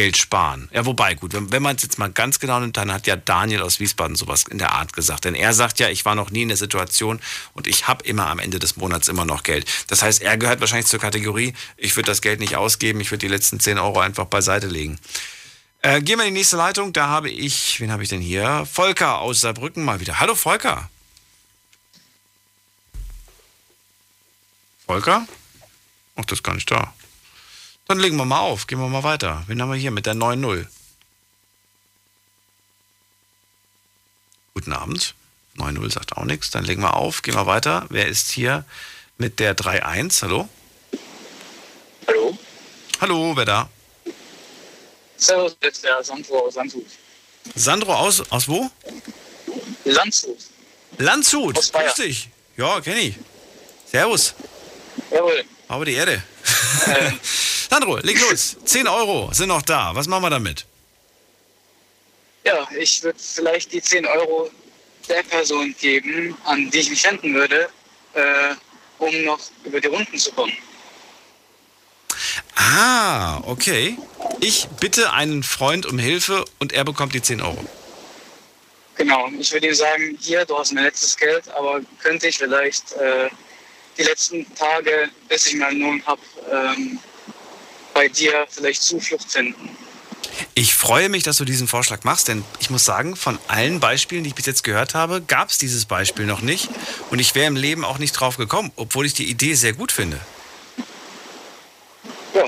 [0.00, 0.70] Geld sparen.
[0.72, 3.16] Ja, wobei, gut, wenn, wenn man es jetzt mal ganz genau nimmt, dann hat ja
[3.16, 5.26] Daniel aus Wiesbaden sowas in der Art gesagt.
[5.26, 7.20] Denn er sagt ja, ich war noch nie in der Situation
[7.52, 9.70] und ich habe immer am Ende des Monats immer noch Geld.
[9.88, 13.26] Das heißt, er gehört wahrscheinlich zur Kategorie, ich würde das Geld nicht ausgeben, ich würde
[13.26, 14.98] die letzten 10 Euro einfach beiseite legen.
[15.82, 16.94] Äh, gehen wir in die nächste Leitung.
[16.94, 18.66] Da habe ich, wen habe ich denn hier?
[18.72, 20.18] Volker aus Saarbrücken mal wieder.
[20.18, 20.88] Hallo Volker.
[24.86, 25.26] Volker?
[26.16, 26.94] Ach, das ist gar nicht da.
[27.90, 28.68] Dann legen wir mal auf.
[28.68, 29.42] Gehen wir mal weiter.
[29.48, 30.64] Wen haben wir hier mit der 9-0?
[34.54, 35.16] Guten Abend.
[35.56, 36.52] 9-0 sagt auch nichts.
[36.52, 37.86] Dann legen wir auf, gehen wir weiter.
[37.88, 38.64] Wer ist hier
[39.18, 40.22] mit der 3-1?
[40.22, 40.48] Hallo?
[42.06, 42.38] Hallo?
[43.00, 43.68] Hallo, wer da?
[45.16, 46.86] Servus, das ist der Sandro aus Landshut.
[47.56, 48.70] Sandro aus, aus wo?
[49.84, 50.38] Landshut.
[50.98, 51.86] Landshut, Aus Bayern.
[51.92, 52.28] grüß dich.
[52.56, 53.16] Ja, kenn ich.
[53.90, 54.36] Servus.
[55.10, 55.42] Jawohl.
[55.66, 56.22] Aber die Erde.
[57.70, 58.56] Sandro, leg los.
[58.64, 59.94] 10 Euro sind noch da.
[59.94, 60.66] Was machen wir damit?
[62.44, 64.50] Ja, ich würde vielleicht die 10 Euro
[65.08, 67.68] der Person geben, an die ich mich wenden würde,
[68.14, 68.54] äh,
[68.98, 70.52] um noch über die Runden zu kommen.
[72.56, 73.96] Ah, okay.
[74.40, 77.64] Ich bitte einen Freund um Hilfe und er bekommt die 10 Euro.
[78.96, 82.92] Genau, ich würde ihm sagen, hier, du hast mein letztes Geld, aber könnte ich vielleicht
[82.92, 83.30] äh,
[83.96, 86.20] die letzten Tage, bis ich meinen Lohn habe,
[86.52, 86.98] ähm,
[87.94, 89.76] bei dir vielleicht Zuflucht finden.
[90.54, 94.24] Ich freue mich, dass du diesen Vorschlag machst, denn ich muss sagen, von allen Beispielen,
[94.24, 96.68] die ich bis jetzt gehört habe, gab es dieses Beispiel noch nicht.
[97.10, 99.92] Und ich wäre im Leben auch nicht drauf gekommen, obwohl ich die Idee sehr gut
[99.92, 100.20] finde.
[102.34, 102.44] Ja.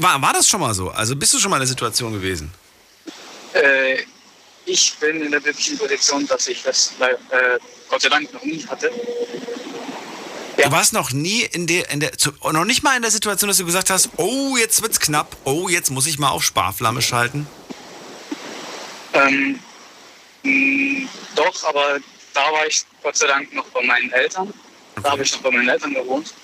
[0.00, 0.90] War, war das schon mal so?
[0.90, 2.52] Also bist du schon mal in der Situation gewesen?
[3.54, 3.98] Äh,
[4.64, 7.58] ich bin in der glücklichen Position, dass ich das äh,
[7.88, 8.90] Gott sei Dank noch nie hatte.
[10.64, 13.48] Du warst noch nie in der, in der zu, noch nicht mal in der Situation,
[13.48, 17.00] dass du gesagt hast, oh, jetzt wird's knapp, oh, jetzt muss ich mal auf Sparflamme
[17.00, 17.46] schalten.
[19.12, 19.60] Ähm,
[20.42, 21.98] mh, doch, aber
[22.34, 24.52] da war ich Gott sei Dank noch bei meinen Eltern.
[25.02, 26.34] Da habe ich noch bei meinen Eltern gewohnt.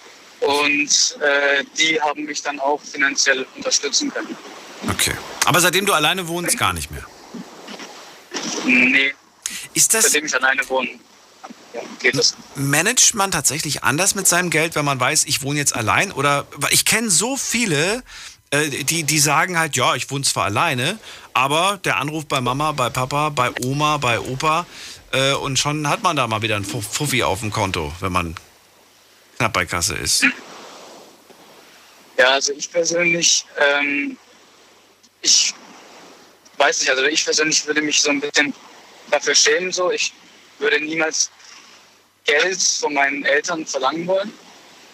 [0.41, 4.37] Und äh, die haben mich dann auch finanziell unterstützen können.
[4.91, 5.15] Okay.
[5.47, 7.05] Aber seitdem du alleine wohnst, gar nicht mehr.
[8.65, 9.15] Nee.
[9.73, 10.05] Ist das.
[10.05, 10.99] Seitdem ich alleine wohne, ja,
[12.01, 12.35] geht das.
[12.55, 16.13] Managt man tatsächlich anders mit seinem Geld, wenn man weiß, ich wohne jetzt allein?
[16.13, 18.03] Oder ich kenne so viele,
[18.51, 20.99] äh, die, die sagen halt, ja, ich wohne zwar alleine,
[21.33, 24.67] aber der Anruf bei Mama, bei Papa, bei Oma, bei Opa
[25.13, 28.13] äh, und schon hat man da mal wieder ein Fu- Fuffi auf dem Konto, wenn
[28.13, 28.35] man
[29.39, 30.25] knapp bei Kasse ist.
[32.17, 34.17] Ja, also ich persönlich, ähm,
[35.23, 35.53] ich
[36.59, 38.55] weiß nicht, also ich persönlich würde mich so ein bisschen
[39.11, 39.91] dafür schämen, so.
[39.91, 40.13] Ich
[40.61, 41.31] würde niemals
[42.25, 44.33] Geld von meinen Eltern verlangen wollen,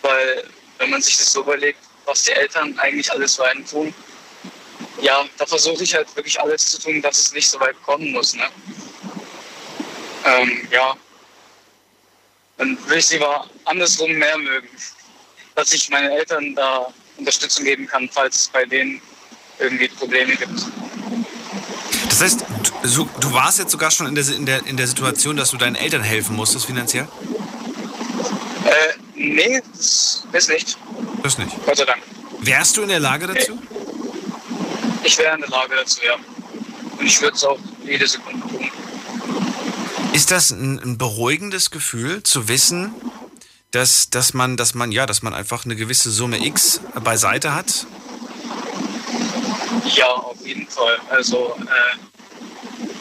[0.02, 0.44] weil
[0.78, 3.94] wenn man sich das so überlegt, was die Eltern eigentlich alles für einen tun,
[5.00, 8.12] ja, da versuche ich halt wirklich alles zu tun, dass es nicht so weit kommen
[8.12, 8.48] muss, ne?
[10.24, 10.96] Ähm, ja.
[12.58, 14.68] Dann würde ich lieber andersrum mehr mögen,
[15.54, 19.00] dass ich meinen Eltern da Unterstützung geben kann, falls es bei denen
[19.58, 20.60] irgendwie Probleme gibt.
[22.08, 22.44] Das heißt,
[22.82, 25.56] so- du warst jetzt sogar schon in der, in, der, in der Situation, dass du
[25.56, 27.08] deinen Eltern helfen musstest finanziell?
[28.64, 28.70] Äh,
[29.14, 30.78] nee, das ist nicht.
[31.22, 31.54] Das nicht.
[31.66, 32.02] Gott sei Dank.
[32.40, 33.58] Wärst du in der Lage dazu?
[35.04, 36.14] Ich wäre in der Lage dazu, ja.
[36.98, 38.70] Und ich würde es auch jede Sekunde tun.
[40.12, 42.94] Ist das ein, ein beruhigendes Gefühl, zu wissen,
[43.70, 47.86] dass, dass man, dass man, ja, dass man einfach eine gewisse Summe X beiseite hat?
[49.94, 50.98] Ja, auf jeden Fall.
[51.10, 52.09] Also, äh,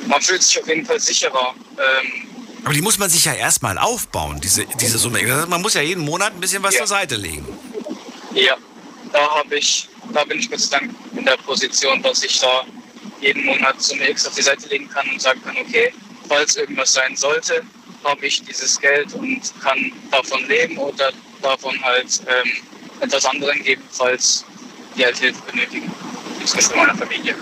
[0.09, 1.53] man fühlt sich auf jeden Fall sicherer.
[1.77, 2.27] Ähm,
[2.65, 5.23] Aber die muss man sich ja erstmal aufbauen, diese, diese Summe.
[5.47, 7.45] Man muss ja jeden Monat ein bisschen was zur Seite legen.
[8.33, 8.57] ja,
[9.13, 12.63] da habe ich, da bin ich Gott Dank in der Position, dass ich da
[13.21, 15.93] jeden Monat Summe X auf die Seite legen kann und sagen kann, okay,
[16.27, 17.63] falls irgendwas sein sollte,
[18.03, 21.11] habe ich dieses Geld und kann davon leben oder
[21.41, 22.51] davon halt ähm,
[23.01, 24.45] etwas anderem geben, falls
[24.95, 25.91] die halt Hilfe benötigen.
[26.39, 27.35] Insbesondere meiner Familie.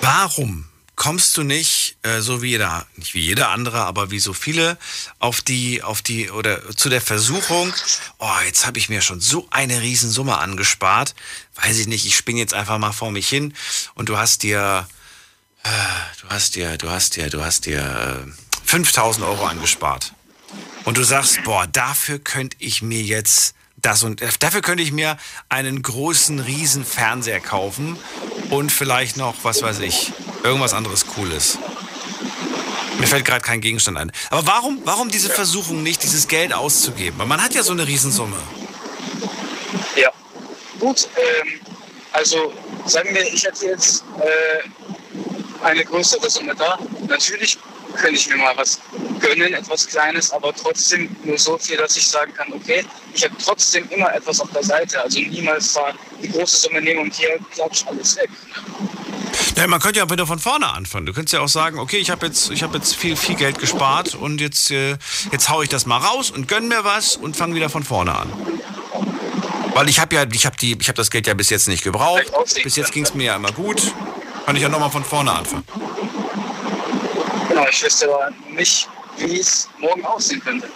[0.00, 0.67] Warum
[0.98, 4.76] kommst du nicht, äh, so wie jeder, nicht wie jeder andere, aber wie so viele,
[5.20, 7.72] auf die, auf die, oder zu der Versuchung,
[8.18, 11.14] oh, jetzt habe ich mir schon so eine Riesensumme angespart,
[11.62, 13.54] weiß ich nicht, ich spinne jetzt einfach mal vor mich hin
[13.94, 14.88] und du hast dir,
[15.62, 15.68] äh,
[16.20, 20.12] du hast dir, du hast dir, du hast dir äh, 5000 Euro angespart.
[20.84, 24.92] Und du sagst, boah, dafür könnte ich mir jetzt das und äh, dafür könnte ich
[24.92, 25.16] mir
[25.48, 27.96] einen großen, riesen Fernseher kaufen
[28.50, 30.12] und vielleicht noch, was weiß ich,
[30.44, 31.58] irgendwas anderes Cooles.
[32.98, 34.10] Mir fällt gerade kein Gegenstand ein.
[34.30, 37.18] Aber warum, warum diese Versuchung nicht, dieses Geld auszugeben?
[37.18, 38.36] Weil man hat ja so eine Riesensumme.
[39.94, 40.10] Ja,
[40.80, 41.08] gut.
[41.16, 41.60] Ähm,
[42.12, 42.52] also
[42.86, 46.78] sagen wir, ich hätte jetzt äh, eine größere Summe da.
[47.06, 47.58] Natürlich
[47.94, 48.80] könnte ich mir mal was
[49.20, 52.84] gönnen, etwas Kleines, aber trotzdem nur so viel, dass ich sagen kann, okay,
[53.14, 55.02] ich habe trotzdem immer etwas auf der Seite.
[55.02, 55.92] Also niemals da
[56.22, 58.30] die große Summe nehmen und hier klatsch alles weg.
[59.56, 61.06] Ja, man könnte ja auch wieder von vorne anfangen.
[61.06, 63.58] Du könntest ja auch sagen, okay, ich habe jetzt, ich hab jetzt viel, viel Geld
[63.58, 64.96] gespart und jetzt, äh,
[65.32, 68.14] jetzt hau ich das mal raus und gönn mir was und fange wieder von vorne
[68.14, 68.32] an.
[69.74, 71.82] Weil ich habe ja, ich habe die, ich habe das Geld ja bis jetzt nicht
[71.82, 72.32] gebraucht.
[72.62, 73.92] Bis jetzt ging es mir ja immer gut.
[74.46, 75.64] Kann ich ja nochmal von vorne anfangen.
[77.58, 80.70] Genau, ich wüsste aber nicht, wie es morgen aussehen könnte.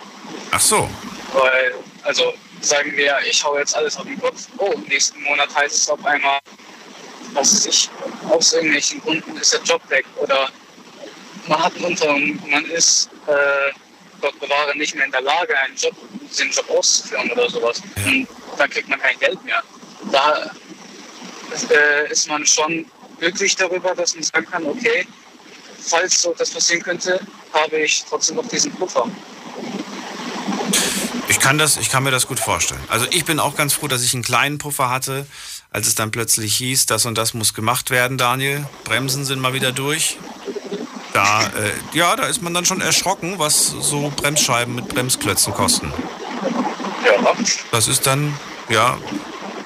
[0.50, 0.90] Ach so.
[1.32, 4.48] Weil, also sagen wir, ich hau jetzt alles auf den Kopf.
[4.58, 6.40] Oh, nächsten Monat heißt es auf einmal,
[7.34, 7.88] dass ich
[8.28, 10.48] aus irgendwelchen Gründen ist der Job weg oder
[11.46, 13.72] man hat einen und man ist, äh,
[14.20, 15.94] Gott bewahre, nicht mehr in der Lage, einen Job,
[16.36, 17.80] den Job auszuführen oder sowas.
[18.04, 18.26] Und
[18.58, 19.62] dann kriegt man kein Geld mehr.
[20.10, 20.50] Da
[21.70, 22.86] äh, ist man schon
[23.20, 25.06] glücklich darüber, dass man sagen kann, okay,
[25.84, 27.20] falls so etwas passieren könnte,
[27.52, 29.06] habe ich trotzdem noch diesen Puffer.
[31.28, 32.82] Ich kann, das, ich kann mir das gut vorstellen.
[32.88, 35.26] Also ich bin auch ganz froh, dass ich einen kleinen Puffer hatte,
[35.70, 38.66] als es dann plötzlich hieß, das und das muss gemacht werden, Daniel.
[38.84, 40.18] Bremsen sind mal wieder durch.
[41.12, 45.92] Da, äh, ja, da ist man dann schon erschrocken, was so Bremsscheiben mit Bremsklötzen kosten.
[47.04, 47.34] Ja.
[47.70, 48.38] Das ist dann,
[48.68, 48.98] ja,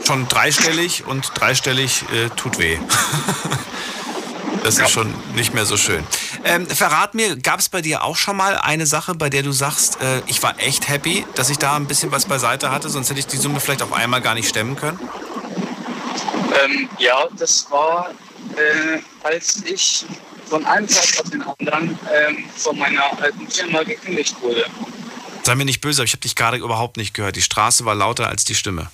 [0.07, 2.79] schon dreistellig und dreistellig äh, tut weh.
[4.67, 6.05] das ist schon nicht mehr so schön.
[6.45, 9.53] Ähm, verrat mir, gab es bei dir auch schon mal eine Sache, bei der du
[9.53, 13.09] sagst, äh, ich war echt happy, dass ich da ein bisschen was beiseite hatte, sonst
[13.09, 14.99] hätte ich die Summe vielleicht auf einmal gar nicht stemmen können?
[16.65, 18.11] Ähm, ja, das war,
[18.57, 20.05] äh, als ich
[20.47, 24.65] von einem Tag auf den anderen ähm, von meiner alten Firma gekündigt wurde.
[25.45, 27.37] Sei mir nicht böse, aber ich habe dich gerade überhaupt nicht gehört.
[27.37, 28.91] Die Straße war lauter als die Stimme.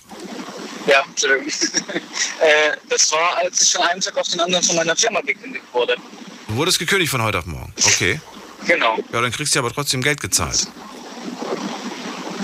[1.12, 1.48] Entschuldigung.
[2.40, 5.64] äh, das war, als ich von einem Tag auf den anderen von meiner Firma gekündigt
[5.72, 5.96] wurde.
[6.48, 7.72] Du wurdest gekündigt von heute auf morgen.
[7.84, 8.20] Okay.
[8.66, 8.96] Genau.
[9.12, 10.66] Ja, dann kriegst du aber trotzdem Geld gezahlt.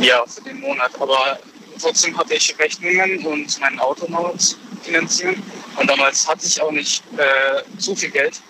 [0.00, 0.92] Ja, für den Monat.
[1.00, 1.38] Aber
[1.80, 5.42] trotzdem hatte ich Rechnungen und mein Auto noch zu finanzieren.
[5.76, 8.40] Und damals hatte ich auch nicht äh, so viel Geld,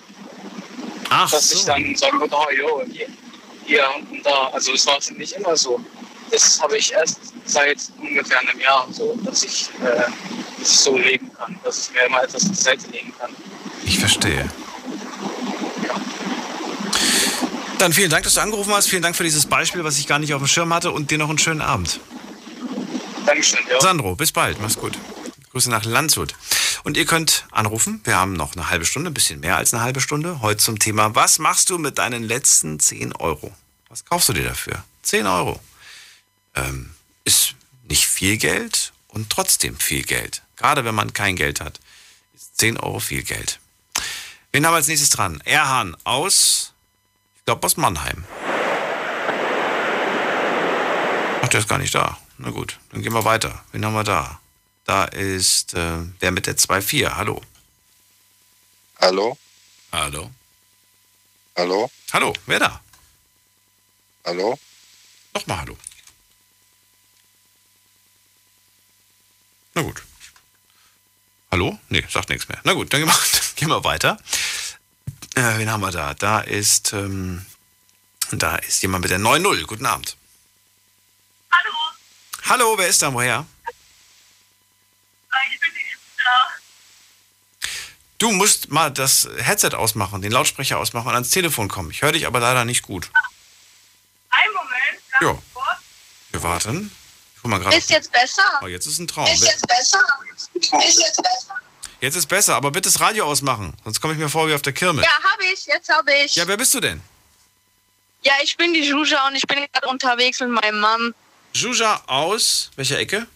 [1.11, 1.59] Ach dass so.
[1.59, 3.07] ich dann sagen würde, oh, jo, hier,
[3.67, 4.49] hier und da.
[4.49, 5.81] Also es war nicht immer so.
[6.31, 7.19] Das habe ich erst
[7.49, 9.97] seit ungefähr einem Jahr so, dass ich, äh,
[10.59, 13.31] dass ich so leben kann, dass ich mir mal etwas zur Seite legen kann.
[13.85, 14.49] Ich verstehe.
[17.79, 18.89] Dann vielen Dank, dass du angerufen hast.
[18.89, 20.91] Vielen Dank für dieses Beispiel, was ich gar nicht auf dem Schirm hatte.
[20.91, 22.01] Und dir noch einen schönen Abend.
[23.25, 23.81] Dankeschön, ja.
[23.81, 24.61] Sandro, bis bald.
[24.61, 24.99] Mach's gut.
[25.53, 26.35] Grüße nach Landshut.
[26.83, 28.01] Und ihr könnt anrufen.
[28.05, 30.43] Wir haben noch eine halbe Stunde, ein bisschen mehr als eine halbe Stunde.
[30.43, 33.53] Heute zum Thema, was machst du mit deinen letzten 10 Euro?
[33.89, 34.83] Was kaufst du dir dafür?
[35.03, 35.61] 10 Euro.
[36.57, 36.91] Ähm,
[37.29, 40.43] ist nicht viel Geld und trotzdem viel Geld.
[40.57, 41.79] Gerade wenn man kein Geld hat,
[42.35, 43.61] ist 10 Euro viel Geld.
[44.51, 45.43] Wen haben wir als nächstes dran?
[45.45, 46.73] Erhan aus,
[47.37, 48.25] ich glaube aus Mannheim.
[51.43, 52.17] Ach, der ist gar nicht da.
[52.39, 53.63] Na gut, dann gehen wir weiter.
[53.73, 54.41] Wen haben wir da?
[54.87, 57.15] Da ist äh, der mit der 2.4.
[57.15, 57.43] Hallo.
[59.03, 59.37] Hallo?
[59.93, 60.31] Hallo.
[61.55, 61.91] Hallo?
[62.11, 62.81] Hallo, wer da?
[64.25, 64.59] Hallo?
[65.35, 65.77] Nochmal Hallo.
[69.79, 70.03] Na gut.
[71.53, 71.79] Hallo?
[71.89, 72.59] Nee, sagt nichts mehr.
[72.65, 74.19] Na gut, dann gehen wir, dann gehen wir weiter.
[75.37, 76.15] Äh, wen haben wir da?
[76.15, 77.47] Da ist, ähm,
[78.33, 79.67] da ist jemand mit der 9.0.
[79.67, 80.17] Guten Abend.
[81.53, 81.75] Hallo.
[82.47, 83.15] Hallo, wer ist da?
[83.15, 83.47] Woher?
[85.53, 86.49] Ich bin Schüler.
[88.19, 91.93] Du musst mal das Headset ausmachen, den Lautsprecher ausmachen und ans Telefon kommen.
[91.93, 93.13] Ich höre dich aber leider nicht gut.
[94.31, 95.01] Einen Moment.
[95.21, 95.39] Ja.
[96.33, 96.91] Wir warten.
[97.49, 97.77] Guck mal gerade.
[97.79, 98.43] Ist jetzt besser?
[98.63, 99.27] Oh, jetzt ist ein Traum.
[99.27, 100.05] Ist jetzt besser?
[100.35, 100.51] Ist
[100.99, 101.55] jetzt besser?
[101.99, 104.61] Jetzt ist besser, aber bitte das Radio ausmachen, sonst komme ich mir vor wie auf
[104.61, 105.03] der Kirmes.
[105.03, 105.65] Ja, habe ich.
[105.65, 106.35] Jetzt habe ich.
[106.35, 107.01] Ja, wer bist du denn?
[108.23, 111.15] Ja, ich bin die Juja und ich bin gerade unterwegs mit meinem Mann
[111.55, 113.27] Juja aus welcher Ecke?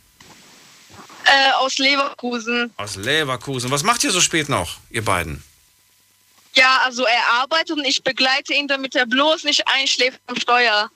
[1.25, 2.71] äh, aus Leverkusen.
[2.77, 3.71] Aus Leverkusen.
[3.71, 5.43] Was macht ihr so spät noch, ihr beiden?
[6.55, 10.91] Ja, also er arbeitet und ich begleite ihn, damit er bloß nicht einschläft am Steuer.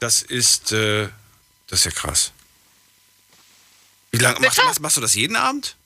[0.00, 1.10] Das ist, äh,
[1.66, 2.32] das ist ja krass.
[4.18, 5.76] Wie lange machst, machst, machst du das jeden Abend?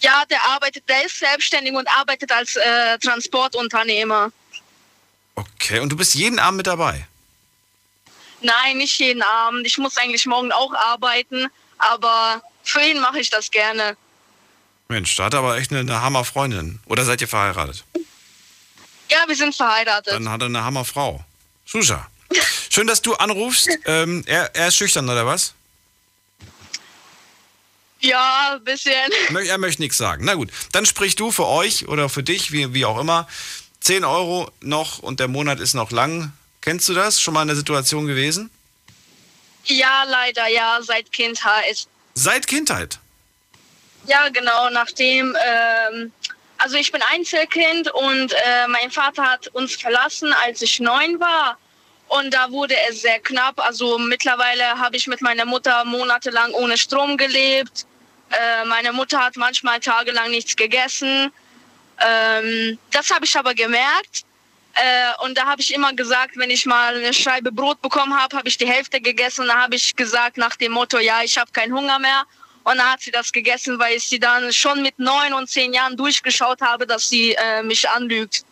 [0.00, 4.30] Ja, der arbeitet, der ist selbstständig und arbeitet als äh, Transportunternehmer.
[5.34, 7.06] Okay, und du bist jeden Abend mit dabei?
[8.42, 9.66] Nein, nicht jeden Abend.
[9.66, 13.96] Ich muss eigentlich morgen auch arbeiten, aber für ihn mache ich das gerne.
[14.88, 16.80] Mensch, da hat er aber echt eine, eine Hammerfreundin.
[16.86, 17.84] Oder seid ihr verheiratet?
[19.10, 20.12] Ja, wir sind verheiratet.
[20.12, 21.24] Dann hat er eine Hammerfrau.
[21.66, 22.06] Juja.
[22.70, 23.68] Schön, dass du anrufst.
[23.84, 25.54] Ähm, er, er ist schüchtern, oder was?
[28.00, 28.92] Ja, ein bisschen.
[29.46, 30.24] Er möchte nichts sagen.
[30.24, 33.28] Na gut, dann sprich du für euch oder für dich, wie, wie auch immer.
[33.80, 36.32] 10 Euro noch und der Monat ist noch lang.
[36.60, 37.20] Kennst du das?
[37.20, 38.50] Schon mal in der Situation gewesen?
[39.64, 41.86] Ja, leider, ja, seit Kindheit.
[42.14, 42.98] Seit Kindheit?
[44.06, 46.12] Ja, genau, nachdem, ähm,
[46.58, 51.58] also ich bin Einzelkind und äh, mein Vater hat uns verlassen, als ich neun war.
[52.08, 53.60] Und da wurde es sehr knapp.
[53.60, 57.86] Also mittlerweile habe ich mit meiner Mutter monatelang ohne Strom gelebt.
[58.30, 61.32] Äh, meine Mutter hat manchmal tagelang nichts gegessen.
[62.00, 64.24] Ähm, das habe ich aber gemerkt.
[64.74, 68.36] Äh, und da habe ich immer gesagt, wenn ich mal eine Scheibe Brot bekommen habe,
[68.36, 69.46] habe ich die Hälfte gegessen.
[69.46, 72.24] Da habe ich gesagt nach dem Motto, ja, ich habe keinen Hunger mehr.
[72.62, 75.72] Und dann hat sie das gegessen, weil ich sie dann schon mit neun und zehn
[75.72, 78.44] Jahren durchgeschaut habe, dass sie äh, mich anlügt.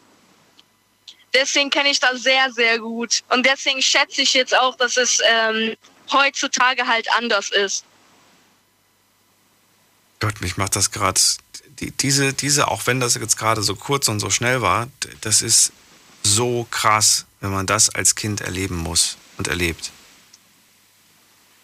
[1.35, 3.23] Deswegen kenne ich das sehr, sehr gut.
[3.29, 5.77] Und deswegen schätze ich jetzt auch, dass es ähm,
[6.11, 7.85] heutzutage halt anders ist.
[10.21, 11.21] Gott, mich macht das gerade,
[11.81, 14.89] die, diese, diese, auch wenn das jetzt gerade so kurz und so schnell war,
[15.21, 15.73] das ist
[16.23, 19.93] so krass, wenn man das als Kind erleben muss und erlebt.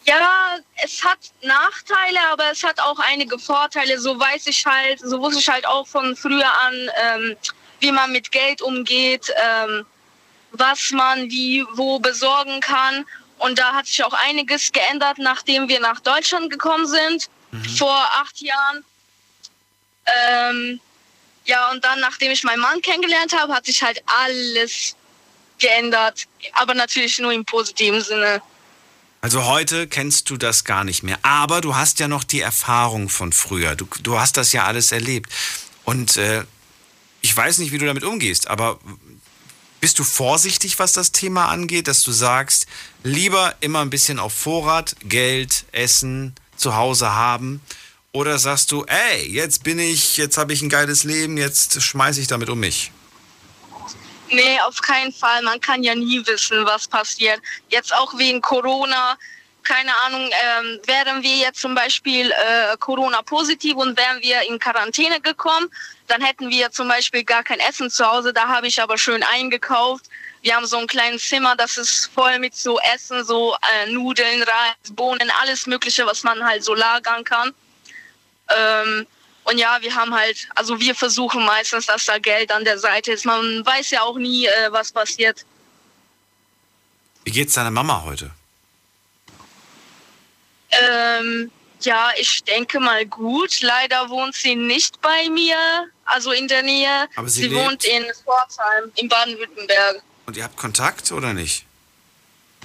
[0.07, 3.99] Ja, es hat Nachteile, aber es hat auch einige Vorteile.
[3.99, 7.37] So weiß ich halt, so wusste ich halt auch von früher an, ähm,
[7.81, 9.87] wie man mit Geld umgeht, ähm,
[10.53, 13.07] was man wie wo besorgen kann.
[13.39, 17.77] Und da hat sich auch einiges geändert, nachdem wir nach Deutschland gekommen sind, mhm.
[17.77, 18.85] vor acht Jahren.
[20.07, 20.81] Ähm,
[21.47, 24.97] ja, und dann, nachdem ich meinen Mann kennengelernt habe, hat sich halt alles
[25.59, 26.27] geändert.
[26.53, 28.43] Aber natürlich nur im positiven Sinne.
[29.21, 31.19] Also heute kennst du das gar nicht mehr.
[31.23, 33.75] Aber du hast ja noch die Erfahrung von früher.
[33.75, 35.31] Du, du hast das ja alles erlebt.
[35.85, 36.45] Und äh,
[37.21, 38.79] ich weiß nicht, wie du damit umgehst, aber
[39.81, 42.67] bist du vorsichtig, was das Thema angeht, dass du sagst,
[43.03, 47.61] lieber immer ein bisschen auf Vorrat, Geld, Essen zu Hause haben?
[48.13, 52.21] Oder sagst du, ey, jetzt bin ich, jetzt habe ich ein geiles Leben, jetzt schmeiße
[52.21, 52.91] ich damit um mich?
[54.31, 55.43] Nee, auf keinen Fall.
[55.43, 57.41] Man kann ja nie wissen, was passiert.
[57.69, 59.17] Jetzt auch wegen Corona.
[59.63, 65.21] Keine Ahnung, ähm, wären wir jetzt zum Beispiel äh, Corona-positiv und wären wir in Quarantäne
[65.21, 65.69] gekommen,
[66.07, 68.33] dann hätten wir zum Beispiel gar kein Essen zu Hause.
[68.33, 70.05] Da habe ich aber schön eingekauft.
[70.45, 74.43] Wir haben so ein kleines Zimmer, das ist voll mit so Essen, so äh, Nudeln,
[74.43, 77.55] Reis, Bohnen, alles Mögliche, was man halt so lagern kann.
[78.55, 79.07] Ähm,
[79.45, 83.13] und ja, wir haben halt, also wir versuchen meistens, dass da Geld an der Seite
[83.13, 83.25] ist.
[83.25, 85.47] Man weiß ja auch nie, äh, was passiert.
[87.25, 88.31] Wie geht's deiner Mama heute?
[90.73, 91.51] Ähm,
[91.81, 93.63] ja, ich denke mal gut.
[93.63, 95.57] Leider wohnt sie nicht bei mir,
[96.05, 97.09] also in der Nähe.
[97.17, 100.03] Aber sie, sie wohnt in Pforzheim, in Baden-Württemberg.
[100.27, 101.67] Und ihr habt Kontakt oder nicht?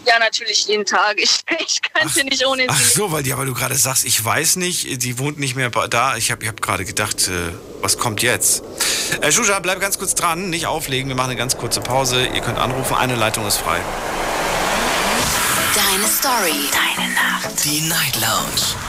[0.05, 1.15] Ja, natürlich jeden Tag.
[1.17, 2.69] Ich, ich könnte ach, nicht ohne sie.
[2.69, 5.69] Ach so, weil, ja, weil du gerade sagst, ich weiß nicht, die wohnt nicht mehr
[5.69, 6.15] da.
[6.15, 8.63] Ich habe ich hab gerade gedacht, äh, was kommt jetzt?
[9.21, 11.09] Äh, Shusha, bleib ganz kurz dran, nicht auflegen.
[11.09, 12.25] Wir machen eine ganz kurze Pause.
[12.25, 13.79] Ihr könnt anrufen, eine Leitung ist frei.
[15.75, 17.65] Deine Story, deine Nacht.
[17.65, 18.88] Die Night Lounge.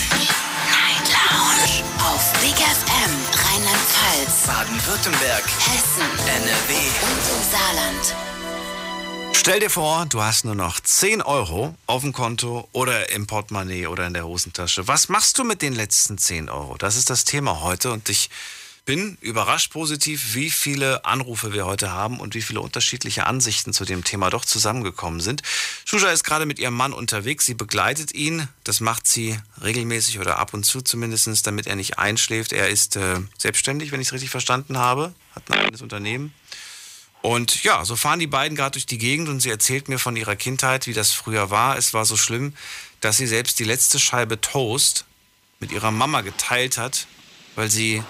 [1.29, 6.73] Lounge auf Big FM Rheinland-Pfalz, Baden-Württemberg, Hessen, NRW
[7.03, 8.15] und im Saarland.
[9.35, 13.87] Stell dir vor, du hast nur noch 10 Euro auf dem Konto oder im Portemonnaie
[13.87, 14.87] oder in der Hosentasche.
[14.87, 16.75] Was machst du mit den letzten 10 Euro?
[16.77, 18.29] Das ist das Thema heute und ich
[18.85, 23.85] bin überrascht positiv, wie viele Anrufe wir heute haben und wie viele unterschiedliche Ansichten zu
[23.85, 25.43] dem Thema doch zusammengekommen sind.
[25.85, 27.45] Shusha ist gerade mit ihrem Mann unterwegs.
[27.45, 28.47] Sie begleitet ihn.
[28.63, 32.53] Das macht sie regelmäßig oder ab und zu zumindest, damit er nicht einschläft.
[32.53, 36.33] Er ist äh, selbstständig, wenn ich es richtig verstanden habe, hat ein eigenes Unternehmen.
[37.21, 40.15] Und ja, so fahren die beiden gerade durch die Gegend und sie erzählt mir von
[40.15, 41.77] ihrer Kindheit, wie das früher war.
[41.77, 42.55] Es war so schlimm,
[42.99, 45.05] dass sie selbst die letzte Scheibe Toast
[45.59, 47.05] mit ihrer Mama geteilt hat,
[47.55, 48.03] weil sie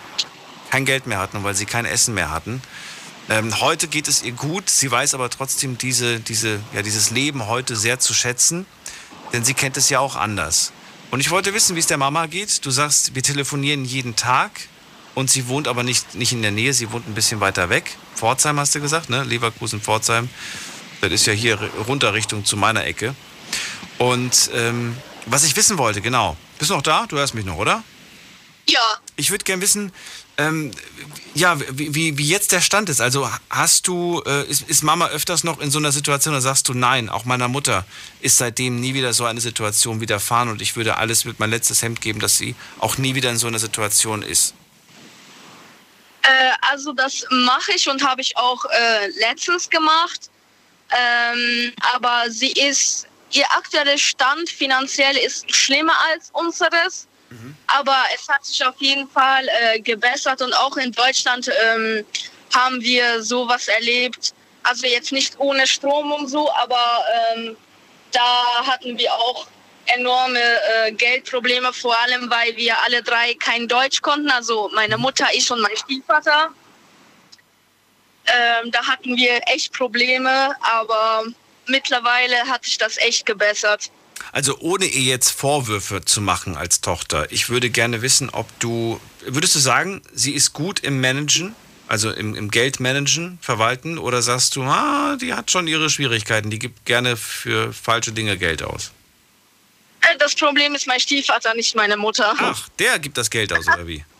[0.71, 2.61] kein Geld mehr hatten und weil sie kein Essen mehr hatten.
[3.29, 7.47] Ähm, heute geht es ihr gut, sie weiß aber trotzdem diese, diese, ja, dieses Leben
[7.47, 8.65] heute sehr zu schätzen,
[9.33, 10.71] denn sie kennt es ja auch anders.
[11.11, 12.65] Und ich wollte wissen, wie es der Mama geht.
[12.65, 14.51] Du sagst, wir telefonieren jeden Tag
[15.13, 17.97] und sie wohnt aber nicht, nicht in der Nähe, sie wohnt ein bisschen weiter weg.
[18.15, 19.23] Pforzheim hast du gesagt, ne?
[19.23, 20.29] Leverkusen, Pforzheim.
[21.01, 23.13] Das ist ja hier runter Richtung zu meiner Ecke.
[23.97, 24.95] Und ähm,
[25.25, 26.37] was ich wissen wollte, genau.
[26.59, 27.05] Bist du noch da?
[27.07, 27.83] Du hörst mich noch, oder?
[28.67, 28.79] Ja.
[29.17, 29.91] Ich würde gerne wissen,
[30.41, 30.71] ähm,
[31.33, 32.99] ja, wie, wie jetzt der Stand ist.
[32.99, 36.67] Also hast du, äh, ist, ist Mama öfters noch in so einer Situation, oder sagst
[36.67, 37.85] du, nein, auch meiner Mutter
[38.19, 41.81] ist seitdem nie wieder so eine Situation widerfahren und ich würde alles mit mein letztes
[41.81, 44.53] Hemd geben, dass sie auch nie wieder in so einer Situation ist?
[46.23, 50.29] Äh, also das mache ich und habe ich auch äh, letztens gemacht.
[50.91, 57.07] Ähm, aber sie ist, ihr aktueller Stand finanziell ist schlimmer als unseres.
[57.67, 62.05] Aber es hat sich auf jeden Fall äh, gebessert und auch in Deutschland ähm,
[62.53, 64.33] haben wir sowas erlebt,
[64.63, 67.03] Also jetzt nicht ohne Strom und so, aber
[67.35, 67.57] ähm,
[68.11, 69.47] da hatten wir auch
[69.85, 74.29] enorme äh, Geldprobleme, vor allem weil wir alle drei kein Deutsch konnten.
[74.29, 76.49] Also meine Mutter, ich und mein Stiefvater.
[78.27, 81.23] Ähm, da hatten wir echt Probleme, aber
[81.65, 83.89] mittlerweile hat sich das echt gebessert.
[84.31, 88.99] Also ohne ihr jetzt Vorwürfe zu machen als Tochter, ich würde gerne wissen, ob du,
[89.21, 91.53] würdest du sagen, sie ist gut im Managen,
[91.87, 96.59] also im, im Geldmanagen, verwalten, oder sagst du, ah, die hat schon ihre Schwierigkeiten, die
[96.59, 98.91] gibt gerne für falsche Dinge Geld aus?
[100.01, 102.33] Äh, das Problem ist mein Stiefvater, nicht meine Mutter.
[102.37, 104.05] Ach, der gibt das Geld aus, oder wie?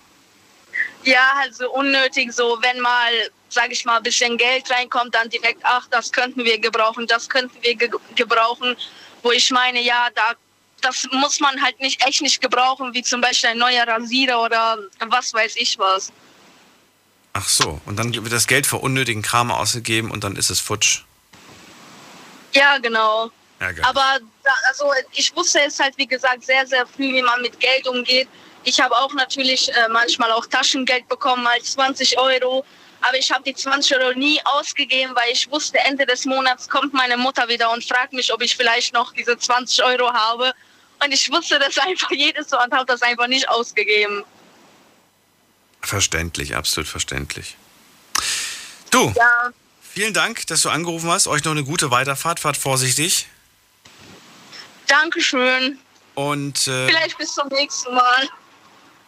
[1.04, 3.12] Ja, also unnötig so, wenn mal,
[3.50, 7.28] sage ich mal, ein bisschen Geld reinkommt, dann direkt, ach, das könnten wir gebrauchen, das
[7.28, 8.78] könnten wir ge gebrauchen
[9.24, 10.34] wo ich meine, ja, da,
[10.82, 14.78] das muss man halt nicht echt nicht gebrauchen, wie zum Beispiel ein neuer Rasierer oder
[15.08, 16.12] was weiß ich was.
[17.34, 20.60] Ach so, und dann wird das Geld für unnötigen Kram ausgegeben und dann ist es
[20.60, 21.04] futsch.
[22.54, 23.32] Ja, genau.
[23.62, 27.42] Ja, Aber da, also ich wusste es halt, wie gesagt, sehr, sehr früh, wie man
[27.42, 28.28] mit Geld umgeht.
[28.64, 32.66] Ich habe auch natürlich äh, manchmal auch Taschengeld bekommen, mal 20 Euro.
[33.02, 36.94] Aber ich habe die 20 Euro nie ausgegeben, weil ich wusste, Ende des Monats kommt
[36.94, 40.54] meine Mutter wieder und fragt mich, ob ich vielleicht noch diese 20 Euro habe.
[41.04, 44.24] Und ich wusste das einfach jedes Mal und habe das einfach nicht ausgegeben.
[45.82, 47.58] Verständlich, absolut verständlich.
[48.92, 49.52] Du, ja.
[49.82, 51.28] vielen Dank, dass du angerufen hast.
[51.28, 52.40] Euch noch eine gute Weiterfahrt.
[52.40, 53.28] Fahrt vorsichtig.
[54.86, 55.80] Dankeschön.
[56.14, 58.30] Und äh, vielleicht bis zum nächsten Mal.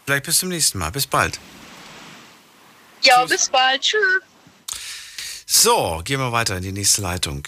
[0.06, 0.92] Vielleicht bis zum nächsten Mal.
[0.92, 1.40] Bis bald.
[3.04, 3.30] Ja, Tschüss.
[3.30, 3.82] bis bald.
[3.82, 4.22] Tschüss.
[5.46, 7.44] So, gehen wir weiter in die nächste Leitung.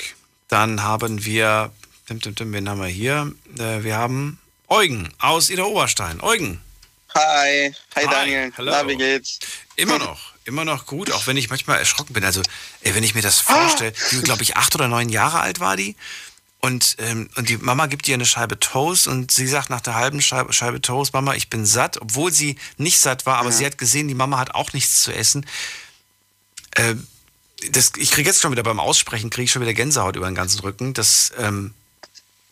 [0.47, 1.71] Dann haben wir,
[2.09, 3.33] dim, dim, dim, wen haben wir hier?
[3.57, 6.21] Äh, wir haben Eugen aus Ida Oberstein.
[6.21, 6.61] Eugen.
[7.13, 7.73] Hi.
[7.95, 8.51] Hi, Daniel.
[8.57, 8.71] Hallo.
[8.71, 9.39] Na, wie geht's?
[9.75, 10.33] Immer noch.
[10.43, 12.23] Immer noch gut, auch wenn ich manchmal erschrocken bin.
[12.23, 12.41] Also,
[12.81, 14.07] ey, wenn ich mir das vorstelle, ah.
[14.11, 15.95] die, glaube ich, acht oder neun Jahre alt war die.
[16.65, 19.93] Und, ähm, und die Mama gibt ihr eine Scheibe Toast und sie sagt nach der
[19.93, 23.55] halben Scheibe, Scheibe Toast, Mama, ich bin satt, obwohl sie nicht satt war, aber ja.
[23.55, 25.45] sie hat gesehen, die Mama hat auch nichts zu essen.
[26.71, 26.95] Äh,
[27.69, 30.33] das, ich kriege jetzt schon wieder beim Aussprechen, kriege ich schon wieder Gänsehaut über den
[30.33, 30.95] ganzen Rücken.
[30.95, 31.75] Das, ähm,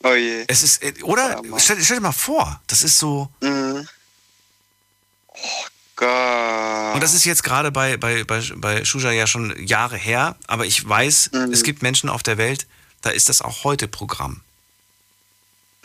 [0.04, 0.46] oh je.
[0.48, 1.42] Es ist, äh, oder?
[1.44, 3.32] Ja, stell, stell, dir mal vor, das ist so.
[3.42, 3.88] Mhm.
[5.28, 5.66] Oh
[5.96, 6.94] Gott.
[6.94, 10.68] Und das ist jetzt gerade bei, bei, bei, bei Shuja ja schon Jahre her, aber
[10.68, 11.52] ich weiß, mhm.
[11.52, 12.68] es gibt Menschen auf der Welt,
[13.04, 14.42] da ist das auch heute Programm.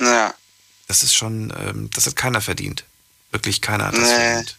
[0.01, 0.35] Ja.
[0.87, 2.85] Das ist schon, ähm, das hat keiner verdient.
[3.31, 4.17] Wirklich keiner hat das nee.
[4.17, 4.57] verdient.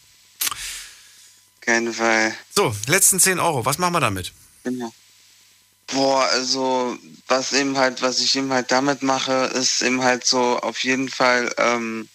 [1.61, 2.36] Keinen Fall.
[2.56, 4.31] So, letzten 10 Euro, was machen wir damit?
[4.64, 4.94] Genau.
[5.88, 10.60] Boah, also was eben halt, was ich eben halt damit mache, ist eben halt so
[10.60, 12.07] auf jeden Fall ähm,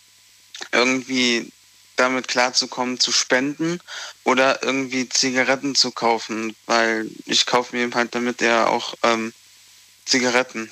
[0.70, 1.50] irgendwie
[1.96, 3.80] damit klarzukommen, zu spenden
[4.24, 9.32] oder irgendwie Zigaretten zu kaufen, weil ich kaufe mir eben halt damit ja auch ähm,
[10.04, 10.70] Zigaretten.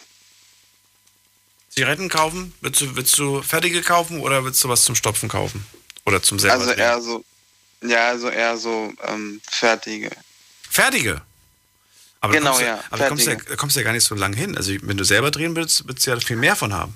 [1.71, 2.55] Zigaretten kaufen?
[2.61, 5.67] Willst du, willst du fertige kaufen oder willst du was zum Stopfen kaufen?
[6.05, 7.25] Oder zum selber Also eher so,
[7.83, 10.11] ja, also eher so ähm, fertige.
[10.69, 11.23] Fertige?
[12.21, 12.77] Aber genau, kommst ja.
[12.77, 14.57] Ja, aber kommst ja, kommst ja gar nicht so lang hin.
[14.57, 16.95] Also wenn du selber drehen willst, willst du ja viel mehr von haben.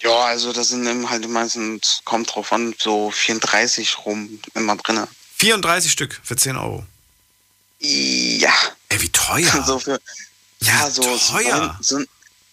[0.00, 5.06] Ja, also da sind halt meistens, kommt drauf an, so 34 rum immer drin.
[5.36, 6.84] 34 Stück für 10 Euro?
[7.78, 8.52] Ja.
[8.88, 9.62] Ey, wie teuer.
[9.66, 9.98] So für,
[10.66, 11.76] ja, so, teuer.
[11.80, 12.04] So, so,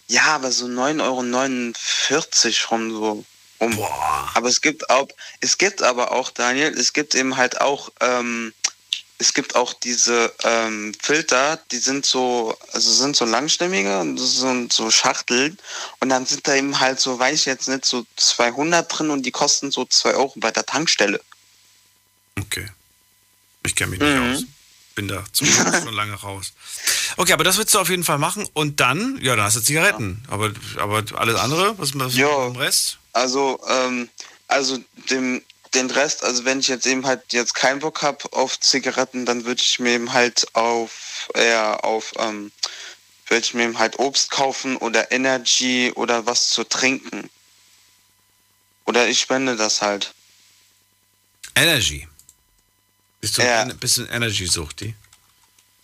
[0.08, 3.24] ja, aber so 9,49 Euro rum so.
[3.58, 3.76] Um.
[3.76, 4.30] Boah.
[4.34, 5.08] Aber es gibt auch,
[5.40, 8.52] es gibt aber auch, Daniel, es gibt eben halt auch, ähm,
[9.18, 14.66] es gibt auch diese ähm, Filter, die sind so, also sind so langstämmige und so,
[14.68, 15.56] so Schachteln
[16.00, 19.24] und dann sind da eben halt so, weiß ich jetzt nicht, so 200 drin und
[19.24, 21.20] die kosten so 2 Euro bei der Tankstelle.
[22.36, 22.68] Okay.
[23.64, 24.34] Ich kenne mich nicht mhm.
[24.34, 24.42] aus
[24.94, 26.52] bin da zumindest schon lange raus.
[27.16, 29.60] Okay, aber das willst du auf jeden Fall machen und dann, ja, dann hast du
[29.60, 30.22] Zigaretten.
[30.26, 30.34] Ja.
[30.34, 32.98] Aber, aber alles andere, was, was ja, mit dem Rest?
[33.12, 34.08] Also, ähm,
[34.48, 34.78] also
[35.10, 35.42] dem,
[35.74, 39.44] den Rest, also wenn ich jetzt eben halt jetzt keinen Bock habe auf Zigaretten, dann
[39.44, 42.52] würde ich mir eben halt auf eher auf ähm,
[43.32, 47.30] würde ich mir eben halt Obst kaufen oder Energy oder was zu trinken.
[48.84, 50.12] Oder ich spende das halt.
[51.54, 52.06] Energy.
[53.22, 53.62] Bist du ja.
[53.62, 54.94] ein bisschen Energy-Suchti?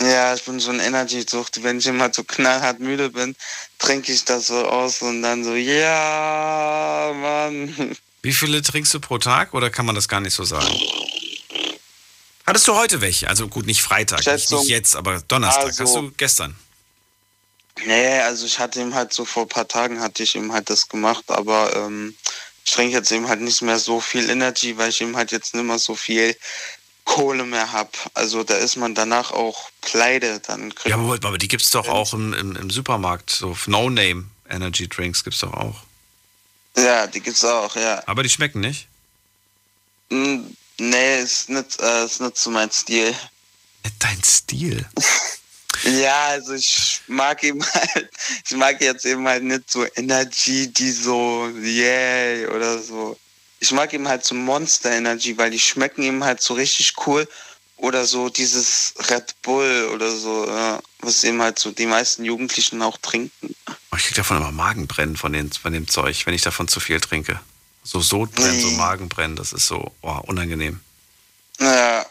[0.02, 1.62] Ja, ich bin so ein Energy-Suchti.
[1.62, 3.36] Wenn ich immer so knallhart müde bin,
[3.78, 7.97] trinke ich das so aus und dann so, ja, Mann.
[8.23, 10.69] Wie viele trinkst du pro Tag oder kann man das gar nicht so sagen?
[12.44, 13.28] Hattest du heute welche?
[13.28, 15.66] Also gut, nicht Freitag, nicht, nicht, jetzt, aber Donnerstag.
[15.66, 16.56] Also, Hast du gestern?
[17.86, 20.70] Nee, also ich hatte ihm halt so vor ein paar Tagen hatte ich ihm halt
[20.70, 22.16] das gemacht, aber ähm,
[22.65, 25.55] ich trinke jetzt eben halt nicht mehr so viel Energy, weil ich eben halt jetzt
[25.55, 26.36] nicht mehr so viel
[27.09, 27.90] Kohle mehr habe.
[28.12, 30.40] Also da ist man danach auch pleite.
[30.47, 33.30] Dann ja, aber, aber die gibt es doch auch im, im, im Supermarkt.
[33.30, 35.82] So No-Name Energy Drinks gibt es doch auch.
[36.76, 38.02] Ja, die gibt's auch, ja.
[38.06, 38.89] Aber die schmecken nicht?
[40.10, 40.40] Mm,
[40.78, 43.14] nee, ist nicht, äh, ist nicht so mein Stil.
[43.85, 44.86] Nicht dein Stil?
[45.85, 48.10] ja, also ich mag eben halt,
[48.48, 53.18] ich mag jetzt eben halt nicht so Energy, die so, yay oder so.
[53.60, 57.28] Ich mag eben halt so Monster Energy, weil die schmecken eben halt so richtig cool.
[57.76, 62.82] Oder so dieses Red Bull oder so, ja, was eben halt so die meisten Jugendlichen
[62.82, 63.55] auch trinken.
[63.68, 66.80] Oh, ich krieg davon immer Magenbrennen von, den, von dem Zeug, wenn ich davon zu
[66.80, 67.40] viel trinke.
[67.85, 68.62] So Sodbrennen, nee.
[68.62, 70.80] so Magenbrennen, das ist so oh, unangenehm.
[71.60, 72.05] Ja,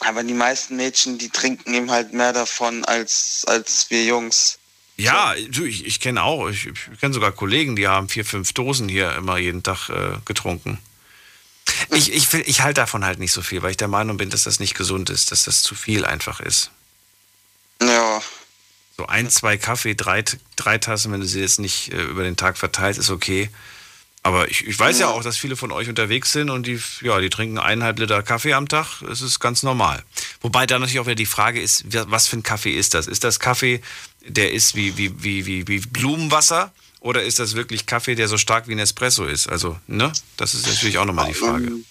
[0.00, 4.58] aber die meisten Mädchen, die trinken eben halt mehr davon als, als wir Jungs.
[4.96, 5.64] Ja, so.
[5.64, 9.14] ich, ich kenne auch, ich, ich kenne sogar Kollegen, die haben vier, fünf Dosen hier
[9.14, 10.78] immer jeden Tag äh, getrunken.
[11.90, 14.30] Ich, ich, will, ich halte davon halt nicht so viel, weil ich der Meinung bin,
[14.30, 16.70] dass das nicht gesund ist, dass das zu viel einfach ist.
[17.82, 18.22] Ja.
[18.96, 20.24] So ein, zwei Kaffee, drei,
[20.56, 23.50] drei Tassen, wenn du sie jetzt nicht äh, über den Tag verteilst, ist okay.
[24.24, 25.08] Aber ich, ich weiß ja.
[25.08, 25.12] ja.
[25.12, 28.54] auch, dass viele von euch unterwegs sind und die, ja, die trinken eineinhalb Liter Kaffee
[28.54, 29.02] am Tag.
[29.06, 30.02] Das ist ganz normal.
[30.40, 33.06] Wobei da natürlich auch wieder die Frage ist, was für ein Kaffee ist das?
[33.06, 33.82] Ist das Kaffee,
[34.26, 36.72] der ist wie, wie, wie, wie, wie Blumenwasser?
[37.00, 39.46] Oder ist das wirklich Kaffee, der so stark wie ein Espresso ist?
[39.46, 40.10] Also, ne?
[40.38, 41.66] Das ist natürlich auch nochmal die Frage.
[41.66, 41.84] Ähm,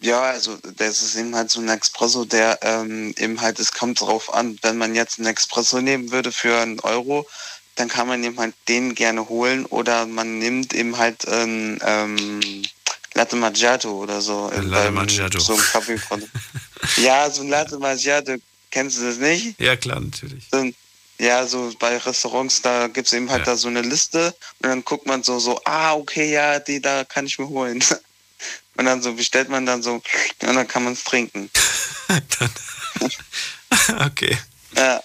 [0.00, 4.00] ja, also das ist eben halt so ein Espresso, der ähm, eben halt, es kommt
[4.00, 7.28] drauf an, wenn man jetzt einen Espresso nehmen würde für einen Euro,
[7.76, 12.62] dann kann man eben halt den gerne holen oder man nimmt eben halt ein ähm,
[13.14, 14.50] Latte Macchiato oder so.
[14.50, 15.38] Latte Macchiato.
[15.38, 16.22] So ein Kaffee von.
[16.96, 18.36] ja, so ein Latte Macchiato,
[18.70, 19.60] kennst du das nicht?
[19.60, 20.44] Ja, klar, natürlich.
[20.50, 20.74] So ein,
[21.18, 23.52] ja, so bei Restaurants, da gibt es eben halt ja.
[23.52, 27.04] da so eine Liste und dann guckt man so, so, ah, okay, ja, die da
[27.04, 27.82] kann ich mir holen.
[28.74, 30.02] Und dann so bestellt man dann so und
[30.40, 31.50] dann kann man es trinken.
[34.06, 34.38] okay.
[34.74, 35.02] Ja.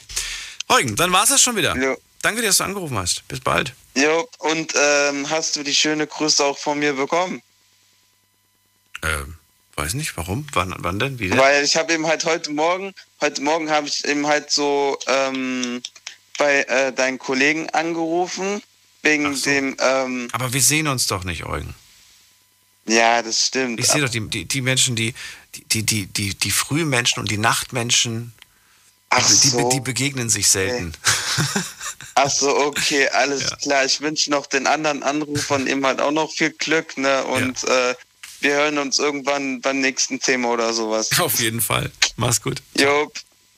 [0.70, 1.76] Eugen, dann war es das schon wieder.
[1.76, 1.98] Jo.
[2.28, 3.26] Danke dir, dass du angerufen hast.
[3.30, 3.72] Bis bald.
[3.96, 7.42] Jo, und ähm, hast du die schöne Grüße auch von mir bekommen?
[9.02, 9.38] Ähm,
[9.78, 10.46] weiß nicht, warum?
[10.52, 11.20] Wann, wann denn?
[11.20, 11.38] Wie denn?
[11.38, 15.82] Weil ich habe eben halt heute Morgen, heute Morgen habe ich eben halt so ähm,
[16.38, 18.62] bei äh, deinen Kollegen angerufen,
[19.04, 19.50] wegen so.
[19.50, 19.78] dem.
[19.80, 21.76] Ähm, Aber wir sehen uns doch nicht, Eugen.
[22.88, 23.80] Ja, das stimmt.
[23.80, 25.14] Ich sehe doch die, die, die Menschen, die,
[25.72, 28.34] die, die, die, die Frühmenschen und die Nachtmenschen,
[29.10, 29.70] Ach die, so.
[29.70, 30.94] die, begegnen sich selten.
[30.94, 31.64] Okay.
[32.16, 33.56] Ach so, okay, alles ja.
[33.58, 33.86] klar.
[33.86, 37.24] Ich wünsche noch den anderen Anrufern eben halt auch noch viel Glück, ne?
[37.26, 37.92] Und ja.
[37.92, 37.96] äh,
[38.42, 41.10] wir hören uns irgendwann beim nächsten Thema oder sowas.
[41.20, 41.90] Auf jeden Fall.
[42.16, 42.62] Mach's gut.
[42.78, 43.12] Jo,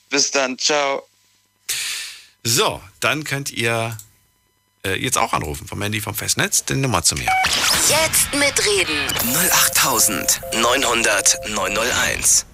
[0.09, 0.59] bis dann.
[0.59, 1.07] Ciao.
[2.43, 3.97] So, dann könnt ihr
[4.85, 7.29] äh, jetzt auch anrufen vom Handy vom Festnetz, die Nummer zu mir.
[7.89, 9.07] Jetzt mitreden.
[9.33, 12.45] 08900 901.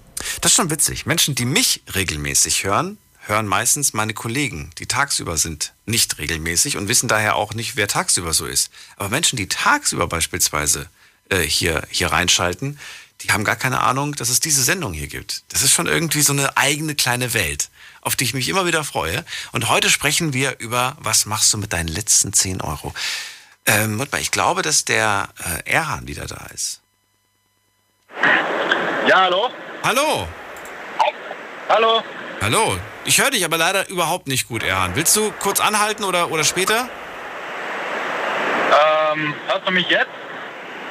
[0.42, 1.06] Das ist schon witzig.
[1.06, 2.98] Menschen, die mich regelmäßig hören,
[3.28, 7.88] hören meistens meine Kollegen, die tagsüber sind, nicht regelmäßig und wissen daher auch nicht, wer
[7.88, 8.72] tagsüber so ist.
[8.98, 10.90] Aber Menschen, die tagsüber beispielsweise
[11.30, 12.80] äh, hier, hier reinschalten,
[13.22, 15.44] die haben gar keine Ahnung, dass es diese Sendung hier gibt.
[15.50, 17.70] Das ist schon irgendwie so eine eigene kleine Welt,
[18.02, 19.26] auf die ich mich immer wieder freue.
[19.52, 22.94] Und heute sprechen wir über, was machst du mit deinen letzten 10 Euro?
[23.66, 25.30] Ähm, mal, ich glaube, dass der
[25.66, 26.82] äh, Erhan wieder da ist.
[29.08, 29.50] Ja, hallo?
[29.86, 30.28] Hallo?
[31.70, 32.02] Hallo?
[32.42, 32.76] Hallo?
[33.06, 34.96] Ich höre dich aber leider überhaupt nicht gut, Erhan.
[34.96, 36.90] Willst du kurz anhalten oder, oder später?
[39.14, 40.10] Ähm, hörst du mich jetzt?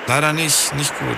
[0.06, 1.16] Leider nicht, nicht gut.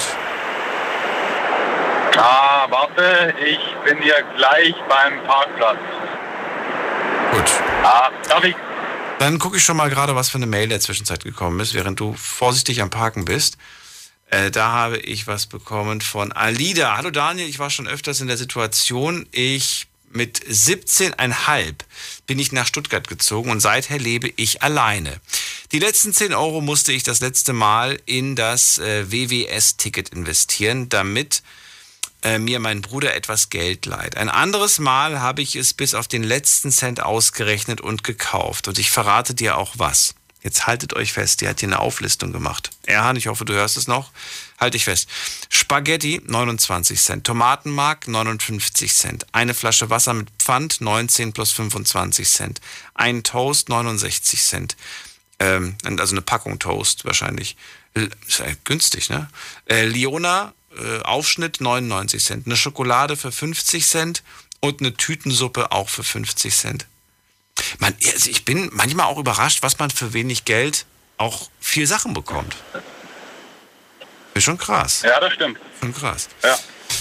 [2.17, 5.77] Ah, warte, ich bin hier gleich beim Parkplatz.
[7.33, 7.51] Gut.
[7.83, 8.57] Ah, darf ich?
[9.19, 11.75] Dann gucke ich schon mal gerade, was für eine Mail in der Zwischenzeit gekommen ist,
[11.75, 13.59] während du vorsichtig am Parken bist.
[14.29, 16.97] Äh, da habe ich was bekommen von Alida.
[16.97, 19.27] Hallo Daniel, ich war schon öfters in der Situation.
[19.31, 21.75] Ich mit 17,5
[22.27, 25.21] bin ich nach Stuttgart gezogen und seither lebe ich alleine.
[25.73, 31.43] Die letzten 10 Euro musste ich das letzte Mal in das äh, WWS-Ticket investieren, damit
[32.23, 34.17] äh, mir mein Bruder etwas Geld leiht.
[34.17, 38.67] Ein anderes Mal habe ich es bis auf den letzten Cent ausgerechnet und gekauft.
[38.67, 40.16] Und ich verrate dir auch was.
[40.47, 42.71] Jetzt haltet euch fest, die hat hier eine Auflistung gemacht.
[42.85, 44.13] Erhan, ich hoffe, du hörst es noch.
[44.61, 45.09] Halt dich fest.
[45.49, 52.61] Spaghetti 29 Cent, Tomatenmark 59 Cent, eine Flasche Wasser mit Pfand 19 plus 25 Cent,
[52.95, 54.77] ein Toast 69 Cent,
[55.41, 57.57] ähm, also eine Packung Toast wahrscheinlich.
[57.95, 59.29] Ist ja günstig, ne?
[59.69, 64.23] Äh, Liona äh, Aufschnitt 99 Cent, eine Schokolade für 50 Cent
[64.61, 66.87] und eine Tütensuppe auch für 50 Cent.
[67.79, 70.87] Man, also ich bin manchmal auch überrascht, was man für wenig Geld
[71.19, 72.57] auch viel Sachen bekommt.
[74.35, 75.03] Ist schon krass.
[75.03, 75.59] Ja, das stimmt.
[75.81, 76.29] Schon krass.
[76.43, 76.59] Ja.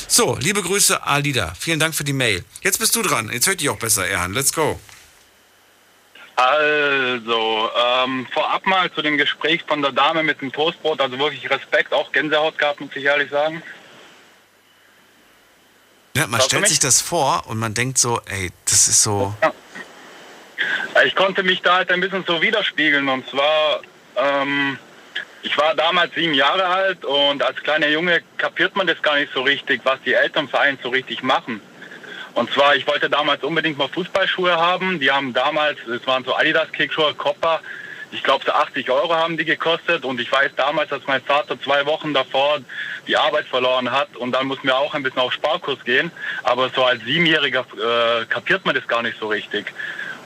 [0.08, 1.54] So, liebe Grüße, Alida.
[1.60, 2.46] Vielen Dank für die Mail.
[2.62, 3.30] Jetzt bist du dran.
[3.32, 4.34] Jetzt hört dich auch besser, Erhan.
[4.34, 4.80] Let's go.
[6.38, 11.00] Also, ähm, vorab mal zu dem Gespräch von der Dame mit dem Toastbrot.
[11.00, 13.64] Also wirklich Respekt, auch Gänsehaut gehabt, muss ich ehrlich sagen.
[16.16, 19.36] Ja, man stellt sich das vor und man denkt so, ey, das ist so.
[21.06, 23.08] Ich konnte mich da halt ein bisschen so widerspiegeln.
[23.10, 23.82] Und zwar,
[24.16, 24.78] ähm,
[25.44, 29.32] ich war damals sieben Jahre alt und als kleiner Junge kapiert man das gar nicht
[29.34, 31.62] so richtig, was die Eltern für einen so richtig machen.
[32.36, 35.00] Und zwar, ich wollte damals unbedingt mal Fußballschuhe haben.
[35.00, 37.62] Die haben damals, es waren so Adidas Kickschuhe, Copper.
[38.12, 40.04] Ich glaube, so 80 Euro haben die gekostet.
[40.04, 42.60] Und ich weiß damals, dass mein Vater zwei Wochen davor
[43.08, 44.18] die Arbeit verloren hat.
[44.18, 46.12] Und dann mussten wir auch ein bisschen auf Sparkurs gehen.
[46.44, 49.74] Aber so als Siebenjähriger äh, kapiert man das gar nicht so richtig.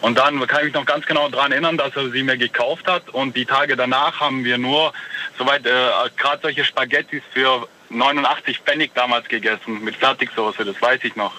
[0.02, 2.88] Und dann kann ich mich noch ganz genau daran erinnern, dass er sie mir gekauft
[2.88, 3.10] hat.
[3.10, 4.94] Und die Tage danach haben wir nur,
[5.38, 11.16] soweit, äh, gerade solche Spaghettis für 89 Pfennig damals gegessen mit Fertigsoße, das weiß ich
[11.16, 11.34] noch.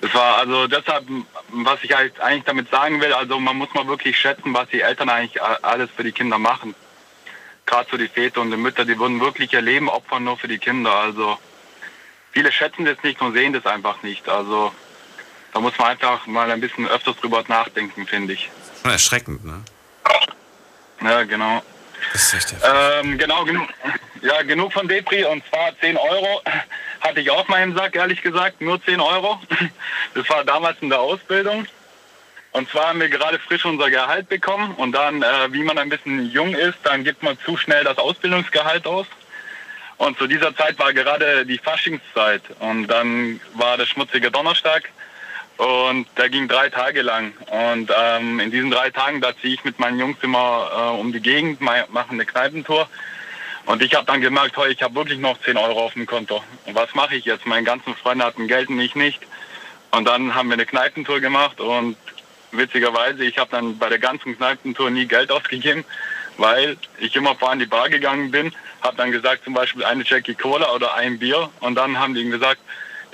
[0.00, 1.06] Das war also deshalb,
[1.48, 4.82] was ich halt eigentlich damit sagen will, also man muss mal wirklich schätzen, was die
[4.82, 6.74] Eltern eigentlich alles für die Kinder machen.
[7.64, 10.48] Gerade so die Väter und die Mütter, die würden wirklich ihr Leben opfern nur für
[10.48, 10.92] die Kinder.
[10.92, 11.38] Also
[12.32, 14.28] viele schätzen das nicht und sehen das einfach nicht.
[14.28, 14.74] Also
[15.54, 18.50] da muss man einfach mal ein bisschen öfters drüber nachdenken, finde ich.
[18.82, 19.62] Erschreckend, ne?
[21.00, 21.62] Ja, genau.
[22.12, 23.68] Das ist echt ähm, genau, genug,
[24.20, 26.42] ja, genug von Depri und zwar 10 Euro
[27.00, 29.40] hatte ich auf meinem Sack, ehrlich gesagt, nur 10 Euro.
[30.14, 31.66] Das war damals in der Ausbildung.
[32.52, 35.88] Und zwar haben wir gerade frisch unser Gehalt bekommen und dann, äh, wie man ein
[35.88, 39.06] bisschen jung ist, dann gibt man zu schnell das Ausbildungsgehalt aus.
[39.96, 44.88] Und zu dieser Zeit war gerade die Faschingszeit und dann war der schmutzige Donnerstag
[45.56, 47.32] und der ging drei Tage lang.
[47.46, 51.12] Und ähm, in diesen drei Tagen, da ziehe ich mit meinen Jungs immer äh, um
[51.12, 52.88] die Gegend, mache eine Kneipentour.
[53.66, 56.42] Und ich habe dann gemerkt, hey, ich habe wirklich noch 10 Euro auf dem Konto.
[56.66, 57.46] Und was mache ich jetzt?
[57.46, 59.20] Meine ganzen Freunde hatten Geld und ich nicht.
[59.90, 61.96] Und dann haben wir eine Kneipentour gemacht und
[62.50, 65.84] witzigerweise, ich habe dann bei der ganzen Kneipentour nie Geld ausgegeben,
[66.36, 68.52] weil ich immer vor an die Bar gegangen bin,
[68.82, 72.28] habe dann gesagt zum Beispiel eine Jackie Cola oder ein Bier und dann haben die
[72.28, 72.60] gesagt,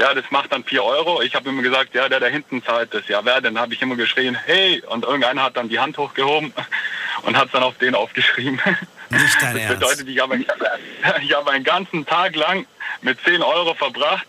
[0.01, 1.21] ja, das macht dann 4 Euro.
[1.21, 3.07] Ich habe immer gesagt, ja, der da hinten zahlt das.
[3.09, 3.59] Ja, wer denn?
[3.59, 6.55] habe ich immer geschrien, hey, und irgendeiner hat dann die Hand hochgehoben
[7.23, 8.59] und hat dann auf den aufgeschrieben.
[9.11, 10.39] Nicht dein das bedeutet, ich habe,
[11.23, 12.67] ich habe einen ganzen Tag lang
[13.03, 14.27] mit 10 Euro verbracht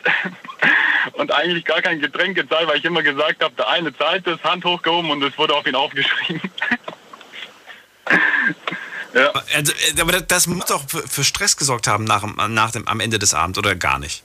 [1.14, 4.43] und eigentlich gar kein Getränk gezahlt, weil ich immer gesagt habe, der eine zahlt das,
[4.43, 6.52] Hand hochgehoben und es wurde auf ihn aufgeschrieben.
[9.14, 9.31] ja.
[9.56, 13.19] Also, äh, aber das muss doch für Stress gesorgt haben nach, nach dem, am Ende
[13.19, 14.22] des Abends, oder gar nicht?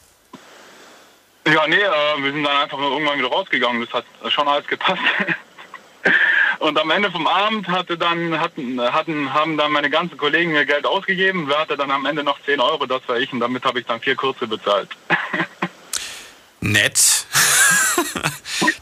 [1.47, 3.81] Ja, nee, äh, wir sind dann einfach irgendwann wieder rausgegangen.
[3.81, 5.02] Das hat schon alles gepasst.
[6.59, 10.64] Und am Ende vom Abend hatte dann, hatten, hatten, haben dann meine ganzen Kollegen ihr
[10.64, 11.48] Geld ausgegeben.
[11.48, 12.86] Wer hatte dann am Ende noch 10 Euro?
[12.86, 14.89] Das war ich und damit habe ich dann vier Kurse bezahlt.
[16.60, 16.98] Nett.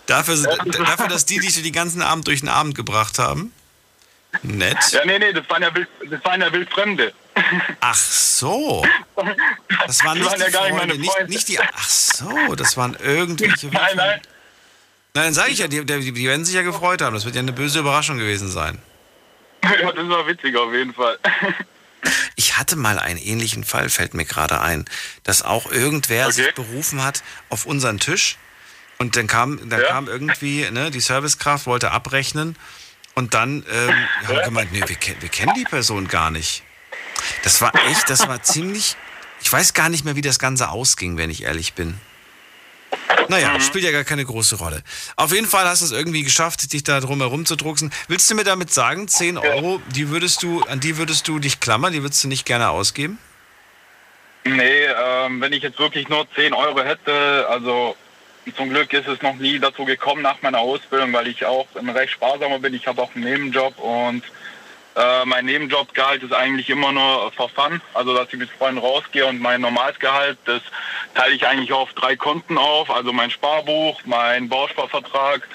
[0.06, 3.52] dafür, dafür, dass die dich die ganzen Abend durch den Abend gebracht haben.
[4.42, 4.78] Nett.
[4.92, 7.12] Ja, nee, nee, das waren ja, wild, das waren ja Wildfremde.
[7.80, 8.86] Ach so.
[9.86, 11.58] Das waren nicht das waren die ja Freunde, nicht, nicht, die.
[11.60, 13.68] Ach so, das waren irgendwelche.
[13.68, 14.20] Nein, nein.
[15.16, 17.14] Nein, dann sage ich ja, die, die, die, werden sich ja gefreut haben.
[17.14, 18.78] Das wird ja eine böse Überraschung gewesen sein.
[19.80, 21.18] Ja, das war witzig auf jeden Fall.
[22.36, 24.84] Ich hatte mal einen ähnlichen Fall, fällt mir gerade ein,
[25.22, 26.34] dass auch irgendwer okay.
[26.34, 28.36] sich berufen hat auf unseren Tisch
[28.98, 29.88] und dann kam, dann ja.
[29.88, 32.56] kam irgendwie, ne, die Servicekraft wollte abrechnen
[33.14, 33.94] und dann ähm,
[34.26, 36.62] haben wir gemeint, nee, wir, wir kennen die Person gar nicht.
[37.42, 38.96] Das war echt, das war ziemlich.
[39.42, 41.98] Ich weiß gar nicht mehr, wie das Ganze ausging, wenn ich ehrlich bin.
[43.28, 43.60] Naja, mhm.
[43.60, 44.82] spielt ja gar keine große Rolle.
[45.16, 47.92] Auf jeden Fall hast du es irgendwie geschafft, dich da drum herum zu drucksen.
[48.08, 51.60] Willst du mir damit sagen, 10 Euro, die würdest du, an die würdest du dich
[51.60, 53.18] klammern, die würdest du nicht gerne ausgeben?
[54.44, 57.96] Nee, ähm, wenn ich jetzt wirklich nur 10 Euro hätte, also
[58.56, 62.12] zum Glück ist es noch nie dazu gekommen nach meiner Ausbildung, weil ich auch recht
[62.12, 62.74] sparsamer bin.
[62.74, 64.22] Ich habe auch einen Nebenjob und
[64.96, 69.26] äh, mein Nebenjobgehalt ist eigentlich immer nur for fun, also dass ich mit Freunden rausgehe
[69.26, 70.62] und mein Normalsgehalt, das
[71.14, 75.48] teile ich eigentlich auf drei Konten auf, also mein Sparbuch, mein Bausparvertrag,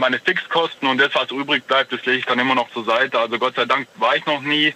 [0.00, 3.18] meine Fixkosten und das, was übrig bleibt, das lege ich dann immer noch zur Seite.
[3.18, 4.74] Also Gott sei Dank war ich noch nie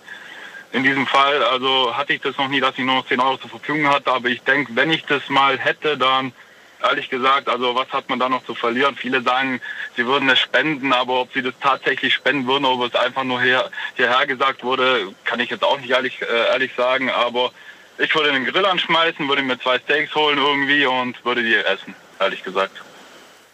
[0.73, 3.39] in diesem Fall, also hatte ich das noch nie, dass ich nur noch 10 Euro
[3.39, 6.33] zur Verfügung hatte, aber ich denke, wenn ich das mal hätte, dann
[6.83, 8.97] ehrlich gesagt, also was hat man da noch zu verlieren?
[8.97, 9.61] Viele sagen,
[9.97, 13.43] sie würden es spenden, aber ob sie das tatsächlich spenden würden, ob es einfach nur
[13.43, 17.53] hier, hierher gesagt wurde, kann ich jetzt auch nicht ehrlich, äh, ehrlich sagen, aber
[17.99, 21.95] ich würde den Grill anschmeißen, würde mir zwei Steaks holen irgendwie und würde die essen,
[22.21, 22.83] ehrlich gesagt.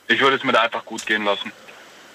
[0.06, 1.51] Ich würde es mir da einfach gut gehen lassen.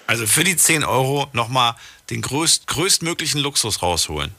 [0.06, 1.76] Also für die 10 Euro nochmal
[2.10, 4.34] den größt, größtmöglichen Luxus rausholen.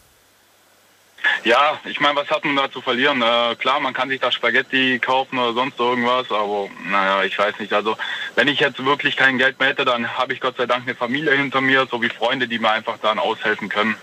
[1.45, 3.23] Ja, ich meine, was hat man da zu verlieren?
[3.23, 7.59] Äh, klar, man kann sich da Spaghetti kaufen oder sonst irgendwas, aber naja, ich weiß
[7.59, 7.73] nicht.
[7.73, 7.97] Also
[8.35, 10.95] wenn ich jetzt wirklich kein Geld mehr hätte, dann habe ich Gott sei Dank eine
[10.95, 13.97] Familie hinter mir, sowie Freunde, die mir einfach dann aushelfen können.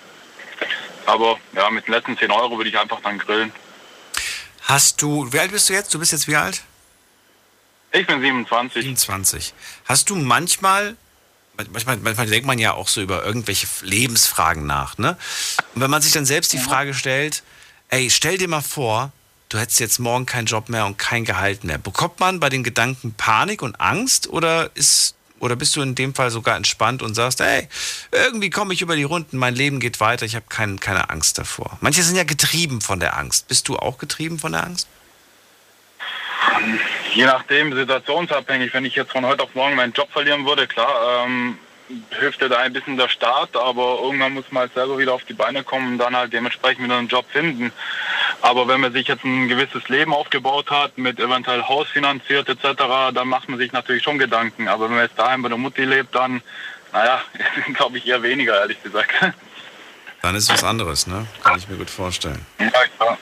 [1.05, 3.51] Aber ja, mit den letzten 10 Euro würde ich einfach dann grillen.
[4.63, 5.93] Hast du, wie alt bist du jetzt?
[5.93, 6.63] Du bist jetzt wie alt?
[7.93, 8.83] Ich bin 27.
[8.83, 9.53] 27.
[9.85, 10.97] Hast du manchmal,
[11.71, 15.17] manchmal, manchmal denkt man ja auch so über irgendwelche Lebensfragen nach, ne?
[15.75, 17.43] Und wenn man sich dann selbst die Frage stellt,
[17.89, 19.11] ey, stell dir mal vor,
[19.49, 21.77] du hättest jetzt morgen keinen Job mehr und kein Gehalt mehr.
[21.77, 26.15] Bekommt man bei den Gedanken Panik und Angst oder ist oder bist du in dem
[26.15, 27.67] Fall sogar entspannt und sagst, ey,
[28.11, 31.37] irgendwie komme ich über die Runden, mein Leben geht weiter, ich habe kein, keine Angst
[31.37, 31.77] davor.
[31.79, 33.47] Manche sind ja getrieben von der Angst.
[33.47, 34.87] Bist du auch getrieben von der Angst?
[37.17, 38.75] Je nachdem, situationsabhängig.
[38.75, 41.57] Wenn ich jetzt von heute auf morgen meinen Job verlieren würde, klar, ähm,
[42.11, 45.23] hilft dir da ein bisschen der Start, aber irgendwann muss man halt selber wieder auf
[45.23, 47.71] die Beine kommen und dann halt dementsprechend wieder einen Job finden.
[48.43, 52.83] Aber wenn man sich jetzt ein gewisses Leben aufgebaut hat, mit eventuell Haus finanziert etc.,
[53.11, 54.67] dann macht man sich natürlich schon Gedanken.
[54.67, 56.43] Aber wenn man jetzt daheim bei der Mutti lebt, dann,
[56.93, 57.19] naja,
[57.73, 59.09] glaube ich eher weniger, ehrlich gesagt.
[60.21, 61.25] Dann ist was anderes, ne?
[61.43, 62.45] Kann ich mir gut vorstellen.
[62.59, 63.17] Ja, klar.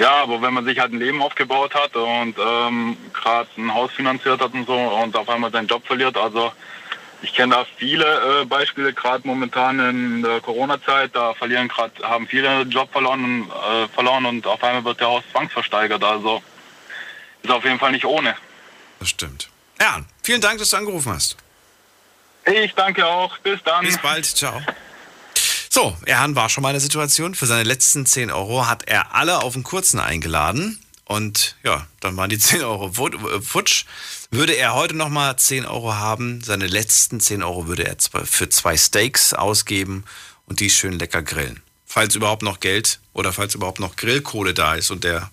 [0.00, 3.92] Ja, aber wenn man sich halt ein Leben aufgebaut hat und ähm, gerade ein Haus
[3.92, 6.50] finanziert hat und so und auf einmal seinen Job verliert, also
[7.20, 12.26] ich kenne da viele äh, Beispiele, gerade momentan in der Corona-Zeit, da verlieren gerade, haben
[12.26, 16.02] viele den Job verloren, äh, verloren und auf einmal wird der Haus zwangsversteigert.
[16.02, 16.42] Also
[17.42, 18.34] ist auf jeden Fall nicht ohne.
[19.00, 19.50] Das stimmt.
[19.78, 21.36] Ja, vielen Dank, dass du angerufen hast.
[22.46, 23.36] Ich danke auch.
[23.40, 23.84] Bis dann.
[23.84, 24.24] Bis bald.
[24.24, 24.62] Ciao.
[25.72, 27.36] So, Erhan war schon mal in der Situation.
[27.36, 30.80] Für seine letzten 10 Euro hat er alle auf den kurzen eingeladen.
[31.04, 33.84] Und ja, dann waren die 10 Euro äh, futsch.
[34.32, 38.76] Würde er heute nochmal 10 Euro haben, seine letzten 10 Euro würde er für zwei
[38.76, 40.04] Steaks ausgeben
[40.46, 41.62] und die schön lecker grillen.
[41.86, 45.30] Falls überhaupt noch Geld oder falls überhaupt noch Grillkohle da ist und der,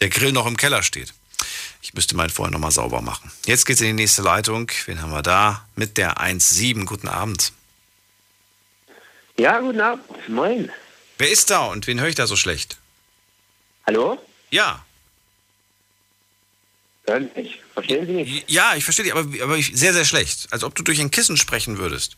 [0.00, 1.12] der Grill noch im Keller steht.
[1.80, 3.30] Ich müsste meinen vorher nochmal sauber machen.
[3.46, 4.70] Jetzt geht's in die nächste Leitung.
[4.86, 5.66] Wen haben wir da?
[5.76, 6.84] Mit der 1.7.
[6.84, 7.52] Guten Abend.
[9.38, 10.28] Ja, guten Abend.
[10.28, 10.70] Moin.
[11.18, 12.78] Wer ist da und wen höre ich da so schlecht?
[13.86, 14.18] Hallo?
[14.50, 14.84] Ja.
[17.06, 17.60] Hören Sie mich?
[17.74, 18.44] Verstehen Sie mich?
[18.48, 20.48] Ja, ich verstehe dich, aber, aber ich, sehr, sehr schlecht.
[20.50, 22.16] Als ob du durch ein Kissen sprechen würdest.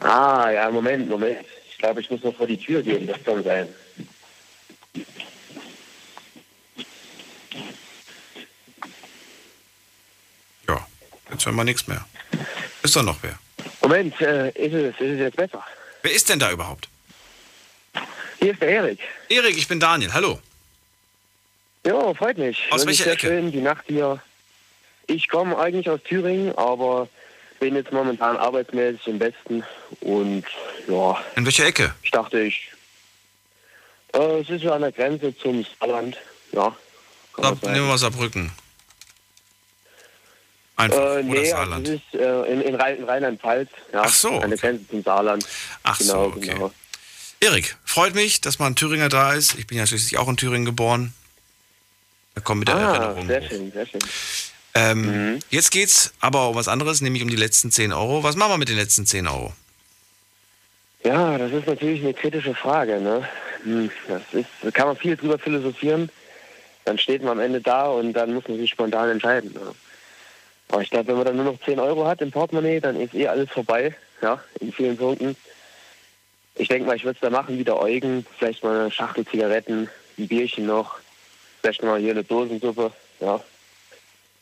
[0.00, 1.46] Ah, ja, Moment, Moment.
[1.70, 3.06] Ich glaube, ich muss noch vor die Tür gehen.
[3.06, 3.68] Das kann sein.
[10.68, 10.86] Ja,
[11.30, 12.04] jetzt hören wir nichts mehr.
[12.82, 13.38] Ist da noch wer?
[13.80, 15.64] Moment, äh, ist, es, ist es jetzt besser?
[16.02, 16.88] Wer ist denn da überhaupt?
[18.38, 18.98] Hier ist der Erik.
[19.28, 20.12] Erik, ich bin Daniel.
[20.12, 20.40] Hallo.
[21.86, 22.60] Ja, freut mich.
[22.70, 23.28] Aus welcher Ecke?
[23.28, 24.20] Schön, die Nacht hier.
[25.06, 27.08] Ich komme eigentlich aus Thüringen, aber
[27.60, 29.62] bin jetzt momentan arbeitsmäßig im Westen
[30.00, 30.44] und
[30.88, 31.22] ja.
[31.36, 31.94] In welcher Ecke?
[32.02, 32.72] Ich dachte, ich.
[34.12, 36.16] Äh, es ist so an der Grenze zum Saarland.
[36.52, 36.74] Ja.
[37.36, 38.50] Sab, nehmen wir Saarbrücken.
[40.82, 40.98] Einfach.
[40.98, 41.88] Äh, oder nee, also Saarland.
[41.88, 43.68] es ist äh, in, in, Rhein- in Rheinland-Pfalz.
[43.92, 45.46] Ja, Ach so, An der Grenze zum Saarland.
[45.82, 46.46] Ach genau, so, okay.
[46.48, 46.72] genau.
[47.40, 49.58] Erik, freut mich, dass mal ein Thüringer da ist.
[49.58, 51.12] Ich bin ja schließlich auch in Thüringen geboren.
[52.34, 53.26] Da kommen wieder Ah, Erinnerungen.
[53.28, 53.48] sehr hoch.
[53.48, 54.00] schön, sehr schön.
[54.74, 58.22] Ähm, Jetzt geht's aber um was anderes, nämlich um die letzten 10 Euro.
[58.22, 59.52] Was machen wir mit den letzten 10 Euro?
[61.04, 63.00] Ja, das ist natürlich eine kritische Frage.
[63.00, 63.28] Ne?
[63.64, 66.10] Hm, Das ist, da kann man viel drüber philosophieren.
[66.84, 69.52] Dann steht man am Ende da und dann muss man sich spontan entscheiden.
[69.52, 69.74] Ne?
[70.68, 73.14] Aber ich glaube, wenn man dann nur noch 10 Euro hat im Portemonnaie, dann ist
[73.14, 73.94] eh alles vorbei.
[74.22, 75.36] Ja, in vielen Punkten.
[76.54, 78.26] Ich denke mal, ich würde es da machen wie der Eugen.
[78.38, 80.98] Vielleicht mal eine Schachtel Zigaretten, ein Bierchen noch.
[81.60, 82.92] Vielleicht mal hier eine Dosensuppe.
[83.20, 83.42] Ja.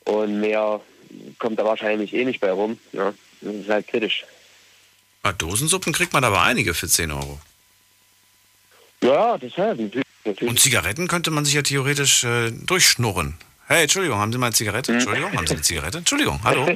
[0.05, 0.81] Und mehr
[1.39, 2.79] kommt da wahrscheinlich eh nicht bei rum.
[2.93, 3.13] Ja.
[3.41, 4.25] Das ist halt kritisch.
[5.23, 7.41] Ah, Dosensuppen kriegt man aber einige für 10 Euro.
[9.03, 9.79] Ja, deshalb.
[9.79, 10.07] natürlich.
[10.25, 10.51] natürlich.
[10.51, 13.37] Und Zigaretten könnte man sich ja theoretisch äh, durchschnurren.
[13.73, 14.93] Hey, Entschuldigung, haben Sie mal eine Zigarette?
[14.93, 15.99] Entschuldigung, haben Sie eine Zigarette?
[15.99, 16.67] Entschuldigung, hallo.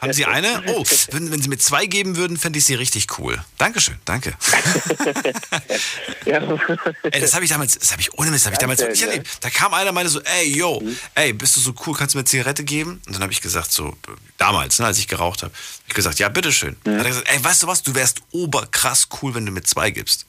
[0.00, 0.64] Haben Sie eine?
[0.66, 0.82] Oh,
[1.12, 3.40] wenn, wenn Sie mir zwei geben würden, fände ich sie richtig cool.
[3.56, 4.34] Dankeschön, danke.
[6.24, 9.00] Ey, das habe ich damals, das habe ich ohne Mist, das habe ich damals wirklich
[9.02, 9.06] ja.
[9.06, 9.28] erlebt.
[9.42, 10.82] Da kam einer und meinte so, ey, yo,
[11.14, 13.00] ey, bist du so cool, kannst du mir eine Zigarette geben?
[13.06, 13.96] Und dann habe ich gesagt, so,
[14.36, 16.74] damals, ne, als ich geraucht habe, hab ich gesagt, ja, bitteschön.
[16.82, 19.62] Dann hat er gesagt, ey, weißt du was, du wärst oberkrass cool, wenn du mir
[19.62, 20.26] zwei gibst.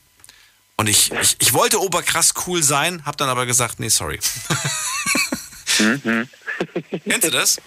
[0.77, 4.19] Und ich, ich, ich wollte oberkrass cool sein, habe dann aber gesagt, nee, sorry.
[5.77, 7.61] Kennst du das?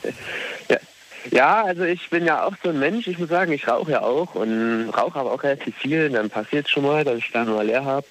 [1.31, 4.03] Ja, also ich bin ja auch so ein Mensch, ich muss sagen, ich rauche ja
[4.03, 6.09] auch und rauche aber auch relativ viel.
[6.09, 8.07] Dann passiert es schon mal, dass ich da mal leer habe.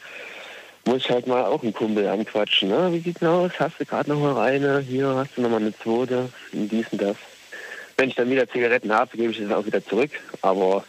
[0.86, 2.70] Muss ich halt mal auch einen Kumpel anquatschen.
[2.70, 2.94] Ne?
[2.94, 3.52] Wie sieht's denn aus?
[3.60, 4.80] Hast du gerade noch mal eine?
[4.80, 7.18] Hier hast du noch mal eine zweite und dies und das.
[7.98, 10.12] Wenn ich dann wieder Zigaretten habe, gebe ich das auch wieder zurück.
[10.42, 10.86] Aber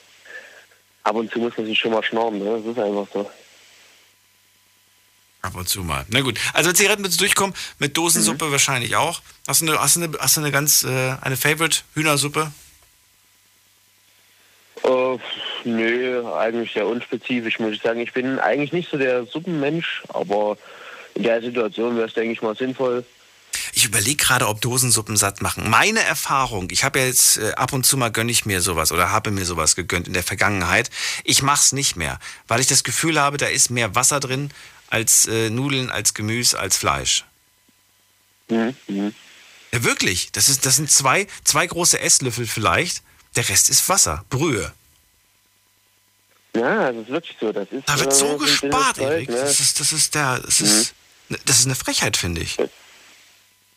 [1.04, 2.38] ab und zu muss man sich schon mal schnorren.
[2.38, 2.60] Ne?
[2.62, 3.30] Das ist einfach so.
[5.40, 6.04] Ab und zu mal.
[6.08, 6.38] Na gut.
[6.52, 8.52] Also Zigaretten willst du durchkommen, mit Dosensuppe mhm.
[8.52, 9.22] wahrscheinlich auch.
[9.46, 12.50] Hast du eine, hast du eine, hast du eine ganz, äh, eine Favorite Hühnersuppe?
[14.84, 15.18] Uh,
[15.64, 18.00] nö, eigentlich sehr unspezifisch, muss ich sagen.
[18.00, 20.56] Ich bin eigentlich nicht so der Suppenmensch, aber
[21.14, 23.04] in der Situation wäre es, denke ich mal, sinnvoll.
[23.72, 25.68] Ich überlege gerade, ob Dosensuppen satt machen.
[25.68, 28.92] Meine Erfahrung, ich habe ja jetzt äh, ab und zu mal gönne ich mir sowas
[28.92, 30.90] oder habe mir sowas gegönnt in der Vergangenheit.
[31.24, 34.50] Ich mache es nicht mehr, weil ich das Gefühl habe, da ist mehr Wasser drin
[34.90, 37.24] als äh, Nudeln, als Gemüse, als Fleisch.
[38.48, 38.74] Mhm.
[38.86, 39.14] mhm.
[39.72, 40.32] Ja, wirklich.
[40.32, 43.02] Das, ist, das sind zwei, zwei große Esslöffel vielleicht.
[43.36, 44.72] Der Rest ist Wasser, Brühe.
[46.56, 47.52] Ja, das ist wirklich so.
[47.52, 49.28] Das ist, da wird so äh, gespart, Erik.
[49.28, 49.36] Ne?
[49.36, 50.94] Das, ist, das, ist der, das, ist,
[51.28, 51.36] mhm.
[51.44, 52.56] das ist eine Frechheit, finde ich.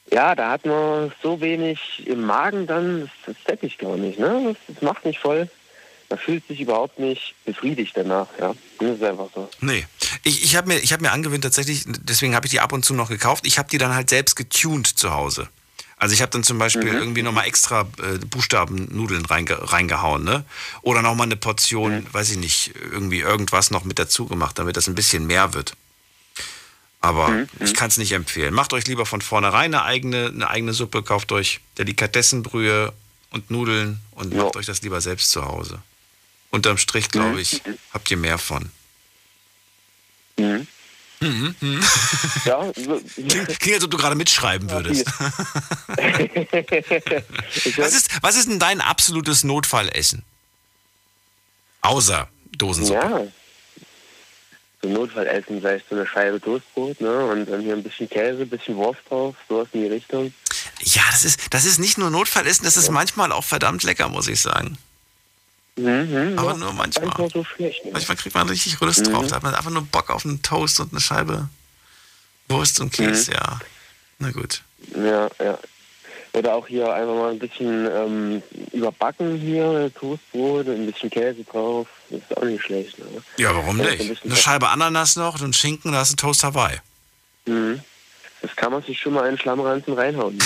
[0.10, 4.18] Ja, da hat man so wenig im Magen dann, das, das ich gar nicht.
[4.18, 4.56] Ne?
[4.68, 5.50] Das, das macht nicht voll
[6.12, 8.28] man fühlt sich überhaupt nicht befriedigt danach.
[8.38, 9.50] Ja, das ist einfach so.
[9.62, 9.88] Nee,
[10.24, 12.94] ich, ich habe mir, hab mir angewöhnt tatsächlich, deswegen habe ich die ab und zu
[12.94, 15.48] noch gekauft, ich habe die dann halt selbst getuned zu Hause.
[15.96, 16.98] Also ich habe dann zum Beispiel mhm.
[16.98, 20.44] irgendwie nochmal extra äh, Buchstabennudeln reinge reingehauen, ne?
[20.82, 22.08] Oder nochmal eine Portion, mhm.
[22.12, 25.76] weiß ich nicht, irgendwie irgendwas noch mit dazu gemacht, damit das ein bisschen mehr wird.
[27.02, 27.50] Aber mhm.
[27.60, 28.54] ich kann es nicht empfehlen.
[28.54, 32.94] Macht euch lieber von vornherein eine eigene, eine eigene Suppe, kauft euch Delikatessenbrühe
[33.30, 34.44] und Nudeln und ja.
[34.44, 35.82] macht euch das lieber selbst zu Hause.
[36.52, 37.78] Unterm Strich, glaube ich, mhm.
[37.94, 38.69] habt ihr mehr von.
[40.38, 40.68] Mhm.
[41.22, 41.56] Mhm.
[41.60, 41.84] mhm.
[42.45, 45.06] Ja, klingt, klingt, als ob du gerade mitschreiben würdest.
[47.78, 50.23] was, ist, was ist denn dein absolutes Notfallessen?
[51.82, 52.99] Außer Dosensuppe.
[52.99, 53.28] Ja.
[54.82, 57.26] So Notfallessen, sei es so eine Scheibe Toastbrot, ne?
[57.26, 60.34] Und dann hier ein bisschen Käse, ein bisschen Wurst drauf, sowas in die Richtung.
[60.82, 62.91] Ja, das ist, das ist nicht nur Notfallessen, das ist ja.
[62.91, 64.80] manchmal auch verdammt lecker, muss ich sagen.
[65.77, 67.06] Mhm, aber ja, nur manchmal.
[67.07, 67.91] manchmal so schlecht, ne?
[67.91, 69.11] Manchmal kriegt man richtig Lust mhm.
[69.11, 69.27] drauf.
[69.27, 71.49] Da hat man einfach nur Bock auf einen Toast und eine Scheibe
[72.49, 73.38] Wurst und Käse, mhm.
[73.38, 73.60] ja.
[74.19, 74.61] Na gut.
[74.95, 75.57] Ja, ja.
[76.34, 81.88] Oder auch hier einfach mal ein bisschen ähm, überbacken hier, Toastbrot, ein bisschen Käse drauf.
[82.10, 82.98] Das ist auch nicht schlecht.
[82.99, 83.06] Ne?
[83.38, 83.99] Ja, warum nicht?
[83.99, 86.77] Ein eine Scheibe Ananas noch und Schinken, da ist ein Toast Hawaii.
[87.45, 87.81] Mhm.
[88.41, 90.38] Das kann man sich schon mal einen Schlammranzen reinhauen.
[90.38, 90.43] Ne?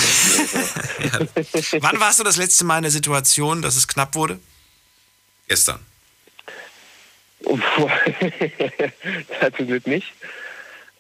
[1.32, 1.82] ja.
[1.82, 4.40] Wann warst du das letzte Mal in der Situation, dass es knapp wurde?
[5.48, 5.80] Gestern.
[9.58, 10.14] Zum Glück nicht.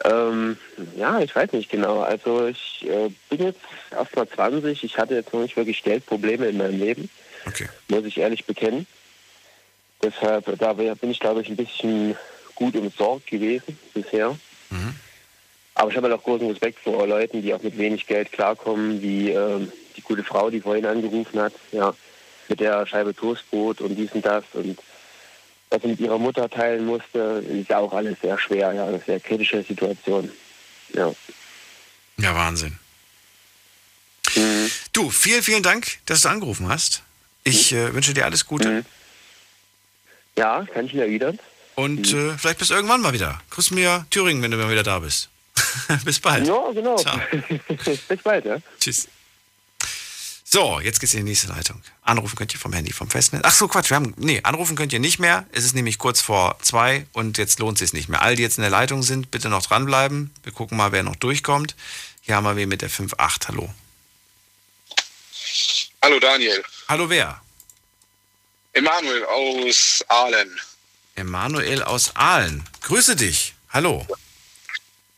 [0.03, 0.57] Ähm,
[0.95, 2.01] ja, ich weiß nicht genau.
[2.01, 3.59] Also ich äh, bin jetzt
[3.91, 4.84] erst mal 20.
[4.84, 7.09] Ich hatte jetzt noch nicht wirklich Geldprobleme in meinem Leben.
[7.47, 7.69] Okay.
[7.88, 8.85] Muss ich ehrlich bekennen.
[10.03, 12.15] Deshalb, da bin ich, glaube ich, ein bisschen
[12.53, 14.38] gut umsorgt gewesen bisher.
[14.69, 14.95] Mhm.
[15.73, 19.01] Aber ich habe halt auch großen Respekt vor Leuten, die auch mit wenig Geld klarkommen,
[19.01, 21.53] wie ähm, die gute Frau, die vorhin angerufen hat.
[21.72, 21.93] Ja,
[22.49, 24.80] mit der Scheibe Toastbrot und dies und das und
[25.69, 28.99] was sie mit ihrer Mutter teilen musste, ist ja auch alles sehr schwer, ja, eine
[28.99, 30.31] sehr kritische Situation.
[30.93, 31.13] Ja.
[32.17, 32.77] Ja, Wahnsinn.
[34.35, 34.72] Mhm.
[34.93, 37.03] Du, vielen, vielen Dank, dass du angerufen hast.
[37.43, 37.77] Ich mhm.
[37.77, 38.69] äh, wünsche dir alles Gute.
[38.69, 38.85] Mhm.
[40.38, 41.39] Ja, kann ich mir erwidern.
[41.76, 42.30] Und mhm.
[42.31, 43.41] äh, vielleicht bis irgendwann mal wieder.
[43.49, 45.30] Grüß mir Thüringen, wenn du mal wieder da bist.
[46.05, 46.47] bis bald.
[46.47, 46.95] Ja, genau.
[48.07, 48.57] bis bald, ja.
[48.80, 49.07] Tschüss.
[50.56, 51.84] So, jetzt geht's in die nächste Leitung.
[52.02, 53.41] Anrufen könnt ihr vom Handy, vom Festnetz.
[53.44, 55.45] Ach so, Quatsch, wir haben, nee, anrufen könnt ihr nicht mehr.
[55.52, 58.22] Es ist nämlich kurz vor zwei und jetzt lohnt es sich nicht mehr.
[58.22, 60.34] All die jetzt in der Leitung sind, bitte noch dranbleiben.
[60.44, 61.76] Wir gucken mal, wer noch durchkommt.
[62.22, 63.49] Hier haben wir wen mit der 5.8.
[63.49, 63.69] Hallo.
[66.02, 66.64] Hallo Daniel.
[66.88, 67.41] Hallo wer?
[68.72, 70.57] Emanuel aus Aalen.
[71.15, 72.64] Emanuel aus Aalen.
[72.80, 73.56] Grüße dich.
[73.72, 74.07] Hallo.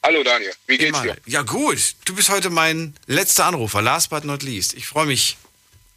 [0.08, 1.18] Hallo Daniel, wie geht's dir?
[1.26, 4.74] Ja gut, du bist heute mein letzter Anrufer, last but not least.
[4.74, 5.36] Ich freue mich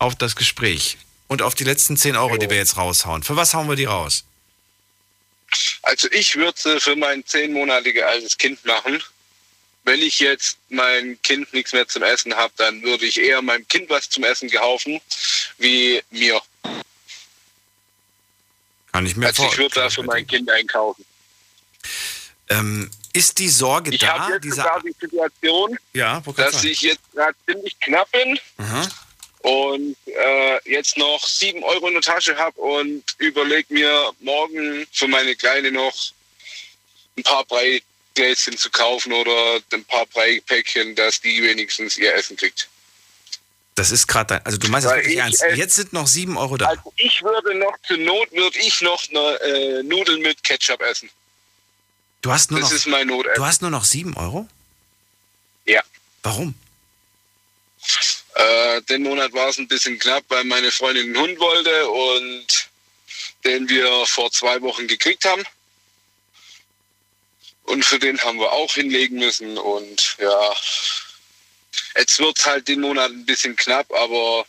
[0.01, 3.23] auf das Gespräch und auf die letzten 10 Euro, die wir jetzt raushauen.
[3.23, 4.25] Für was hauen wir die raus?
[5.83, 9.01] Also ich würde für mein zehnmonatiges altes Kind machen.
[9.85, 13.69] Wenn ich jetzt mein Kind nichts mehr zum Essen habe, dann würde ich eher meinem
[13.69, 15.01] Kind was zum Essen kaufen,
[15.59, 16.43] wie mir.
[18.91, 19.47] Kann ich mir vorstellen.
[19.47, 21.05] Also ich würde da für mein Kind einkaufen.
[22.49, 24.07] Ähm, ist die Sorge ich da?
[24.07, 28.89] Ich habe jetzt sogar die Situation, ja, dass ich jetzt gerade ziemlich knapp bin Aha.
[29.41, 35.09] und äh, jetzt noch sieben Euro in der Tasche habe und überlege mir morgen für
[35.09, 35.95] meine Kleine noch
[37.17, 42.69] ein paar Breigläschen zu kaufen oder ein paar Breipäckchen, dass die wenigstens ihr Essen kriegt.
[43.75, 45.45] Das ist gerade also du meinst das wirklich ernst.
[45.55, 46.67] Jetzt sind noch sieben Euro da.
[46.67, 51.11] Also ich würde noch zur Not würde ich noch eine äh, Nudeln mit Ketchup essen.
[52.23, 53.35] Du hast nur das noch, ist mein Notessen.
[53.37, 54.49] Du hast nur noch 7 Euro?
[55.65, 55.83] Ja.
[56.23, 56.55] Warum?
[58.35, 62.71] Äh, den Monat war es ein bisschen knapp, weil meine Freundin einen Hund wollte und
[63.45, 65.43] den wir vor zwei Wochen gekriegt haben.
[67.65, 69.57] Und für den haben wir auch hinlegen müssen.
[69.57, 70.55] Und ja,
[71.97, 74.45] jetzt wird es halt den Monat ein bisschen knapp, aber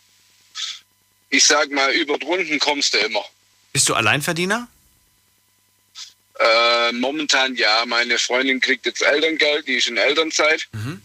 [1.30, 3.24] ich sag mal, über drunten kommst du immer.
[3.72, 4.68] Bist du Alleinverdiener?
[6.44, 10.68] Äh, momentan ja, meine Freundin kriegt jetzt Elterngeld, die ist in Elternzeit.
[10.72, 11.02] Mhm.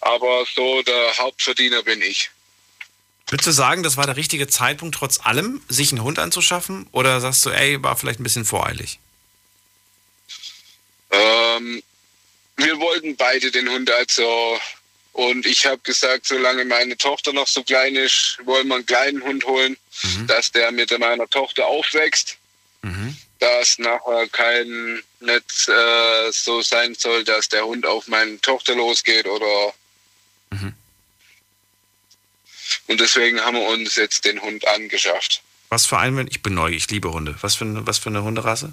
[0.00, 2.30] Aber so der Hauptverdiener bin ich.
[3.28, 6.86] Würdest du sagen, das war der richtige Zeitpunkt, trotz allem, sich einen Hund anzuschaffen?
[6.92, 8.98] Oder sagst du, ey, war vielleicht ein bisschen voreilig?
[11.10, 11.82] Ähm,
[12.56, 14.58] wir wollten beide den Hund, also.
[15.12, 19.22] Und ich habe gesagt, solange meine Tochter noch so klein ist, wollen wir einen kleinen
[19.22, 20.26] Hund holen, Mhm.
[20.26, 22.36] dass der mit meiner Tochter aufwächst.
[23.40, 29.26] Dass nachher kein Netz äh, so sein soll, dass der Hund auf meine Tochter losgeht
[29.26, 29.74] oder.
[32.86, 35.42] Und deswegen haben wir uns jetzt den Hund angeschafft.
[35.68, 37.36] Was für einen, ich bin neu, ich liebe Hunde.
[37.40, 38.72] Was für eine, was für eine Hunderasse?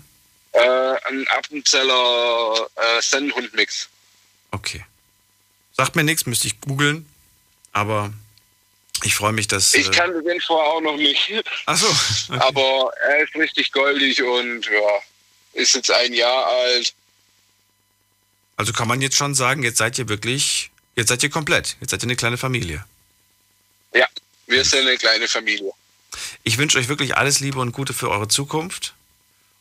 [0.51, 3.87] Äh, ein Appenzeller äh, Sennhund-Mix.
[4.51, 4.85] Okay.
[5.73, 7.07] Sagt mir nichts, müsste ich googeln.
[7.71, 8.11] Aber
[9.03, 9.73] ich freue mich, dass.
[9.73, 11.31] Ich äh, kannte den vorher auch noch nicht.
[11.65, 12.33] Ach so.
[12.39, 14.99] Aber er ist richtig goldig und ja,
[15.53, 16.93] ist jetzt ein Jahr alt.
[18.57, 21.77] Also kann man jetzt schon sagen, jetzt seid ihr wirklich, jetzt seid ihr komplett.
[21.81, 22.85] Jetzt seid ihr eine kleine Familie.
[23.93, 24.07] Ja,
[24.47, 25.71] wir sind eine kleine Familie.
[26.43, 28.93] Ich wünsche euch wirklich alles Liebe und Gute für eure Zukunft.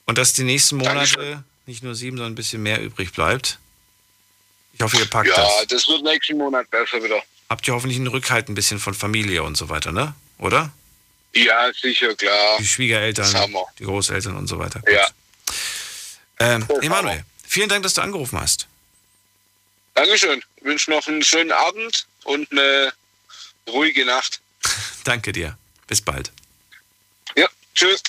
[0.06, 3.58] Und dass die nächsten Monate nicht nur sieben, sondern ein bisschen mehr übrig bleibt.
[4.74, 5.66] Ich hoffe, ihr packt ja, das.
[5.68, 7.22] das wird nächsten Monat besser wieder.
[7.50, 10.14] Habt ihr hoffentlich einen Rückhalt ein bisschen von Familie und so weiter, ne?
[10.38, 10.70] Oder?
[11.34, 12.58] Ja, sicher, klar.
[12.60, 14.80] Die Schwiegereltern, die Großeltern und so weiter.
[14.88, 15.08] Ja.
[16.38, 18.68] Ähm, Emanuel, vielen Dank, dass du angerufen hast.
[19.94, 20.42] Dankeschön.
[20.56, 22.92] Ich wünsche noch einen schönen Abend und eine
[23.68, 24.40] ruhige Nacht.
[25.04, 25.58] Danke dir.
[25.88, 26.30] Bis bald.
[27.36, 28.00] Ja, tschüss.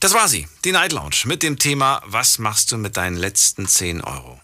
[0.00, 3.68] Das war sie, die Night Lounge mit dem Thema Was machst du mit deinen letzten
[3.68, 4.40] 10 Euro?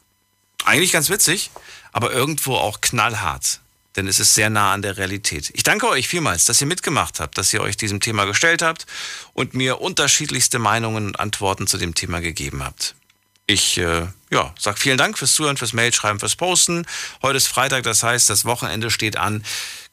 [0.64, 1.50] Eigentlich ganz witzig,
[1.92, 3.59] aber irgendwo auch knallhart,
[3.96, 5.50] denn es ist sehr nah an der Realität.
[5.54, 8.86] Ich danke euch vielmals, dass ihr mitgemacht habt, dass ihr euch diesem Thema gestellt habt
[9.32, 12.94] und mir unterschiedlichste Meinungen und Antworten zu dem Thema gegeben habt.
[13.46, 16.86] Ich äh, ja, sag vielen Dank fürs Zuhören, fürs Mailschreiben, fürs Posten.
[17.20, 19.44] Heute ist Freitag, das heißt, das Wochenende steht an.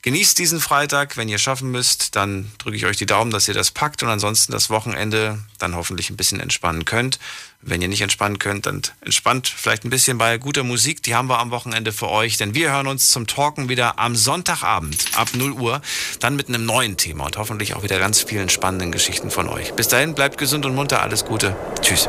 [0.03, 1.17] Genießt diesen Freitag.
[1.17, 4.09] Wenn ihr schaffen müsst, dann drücke ich euch die Daumen, dass ihr das packt und
[4.09, 7.19] ansonsten das Wochenende dann hoffentlich ein bisschen entspannen könnt.
[7.61, 11.01] Wenn ihr nicht entspannen könnt, dann entspannt vielleicht ein bisschen bei guter Musik.
[11.03, 14.15] Die haben wir am Wochenende für euch, denn wir hören uns zum Talken wieder am
[14.15, 15.81] Sonntagabend ab 0 Uhr,
[16.19, 19.73] dann mit einem neuen Thema und hoffentlich auch wieder ganz vielen spannenden Geschichten von euch.
[19.73, 21.55] Bis dahin, bleibt gesund und munter, alles Gute.
[21.81, 22.07] Tschüss.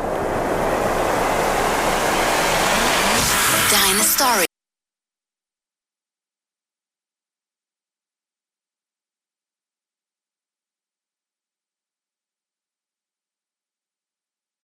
[3.71, 4.48] Deine Story.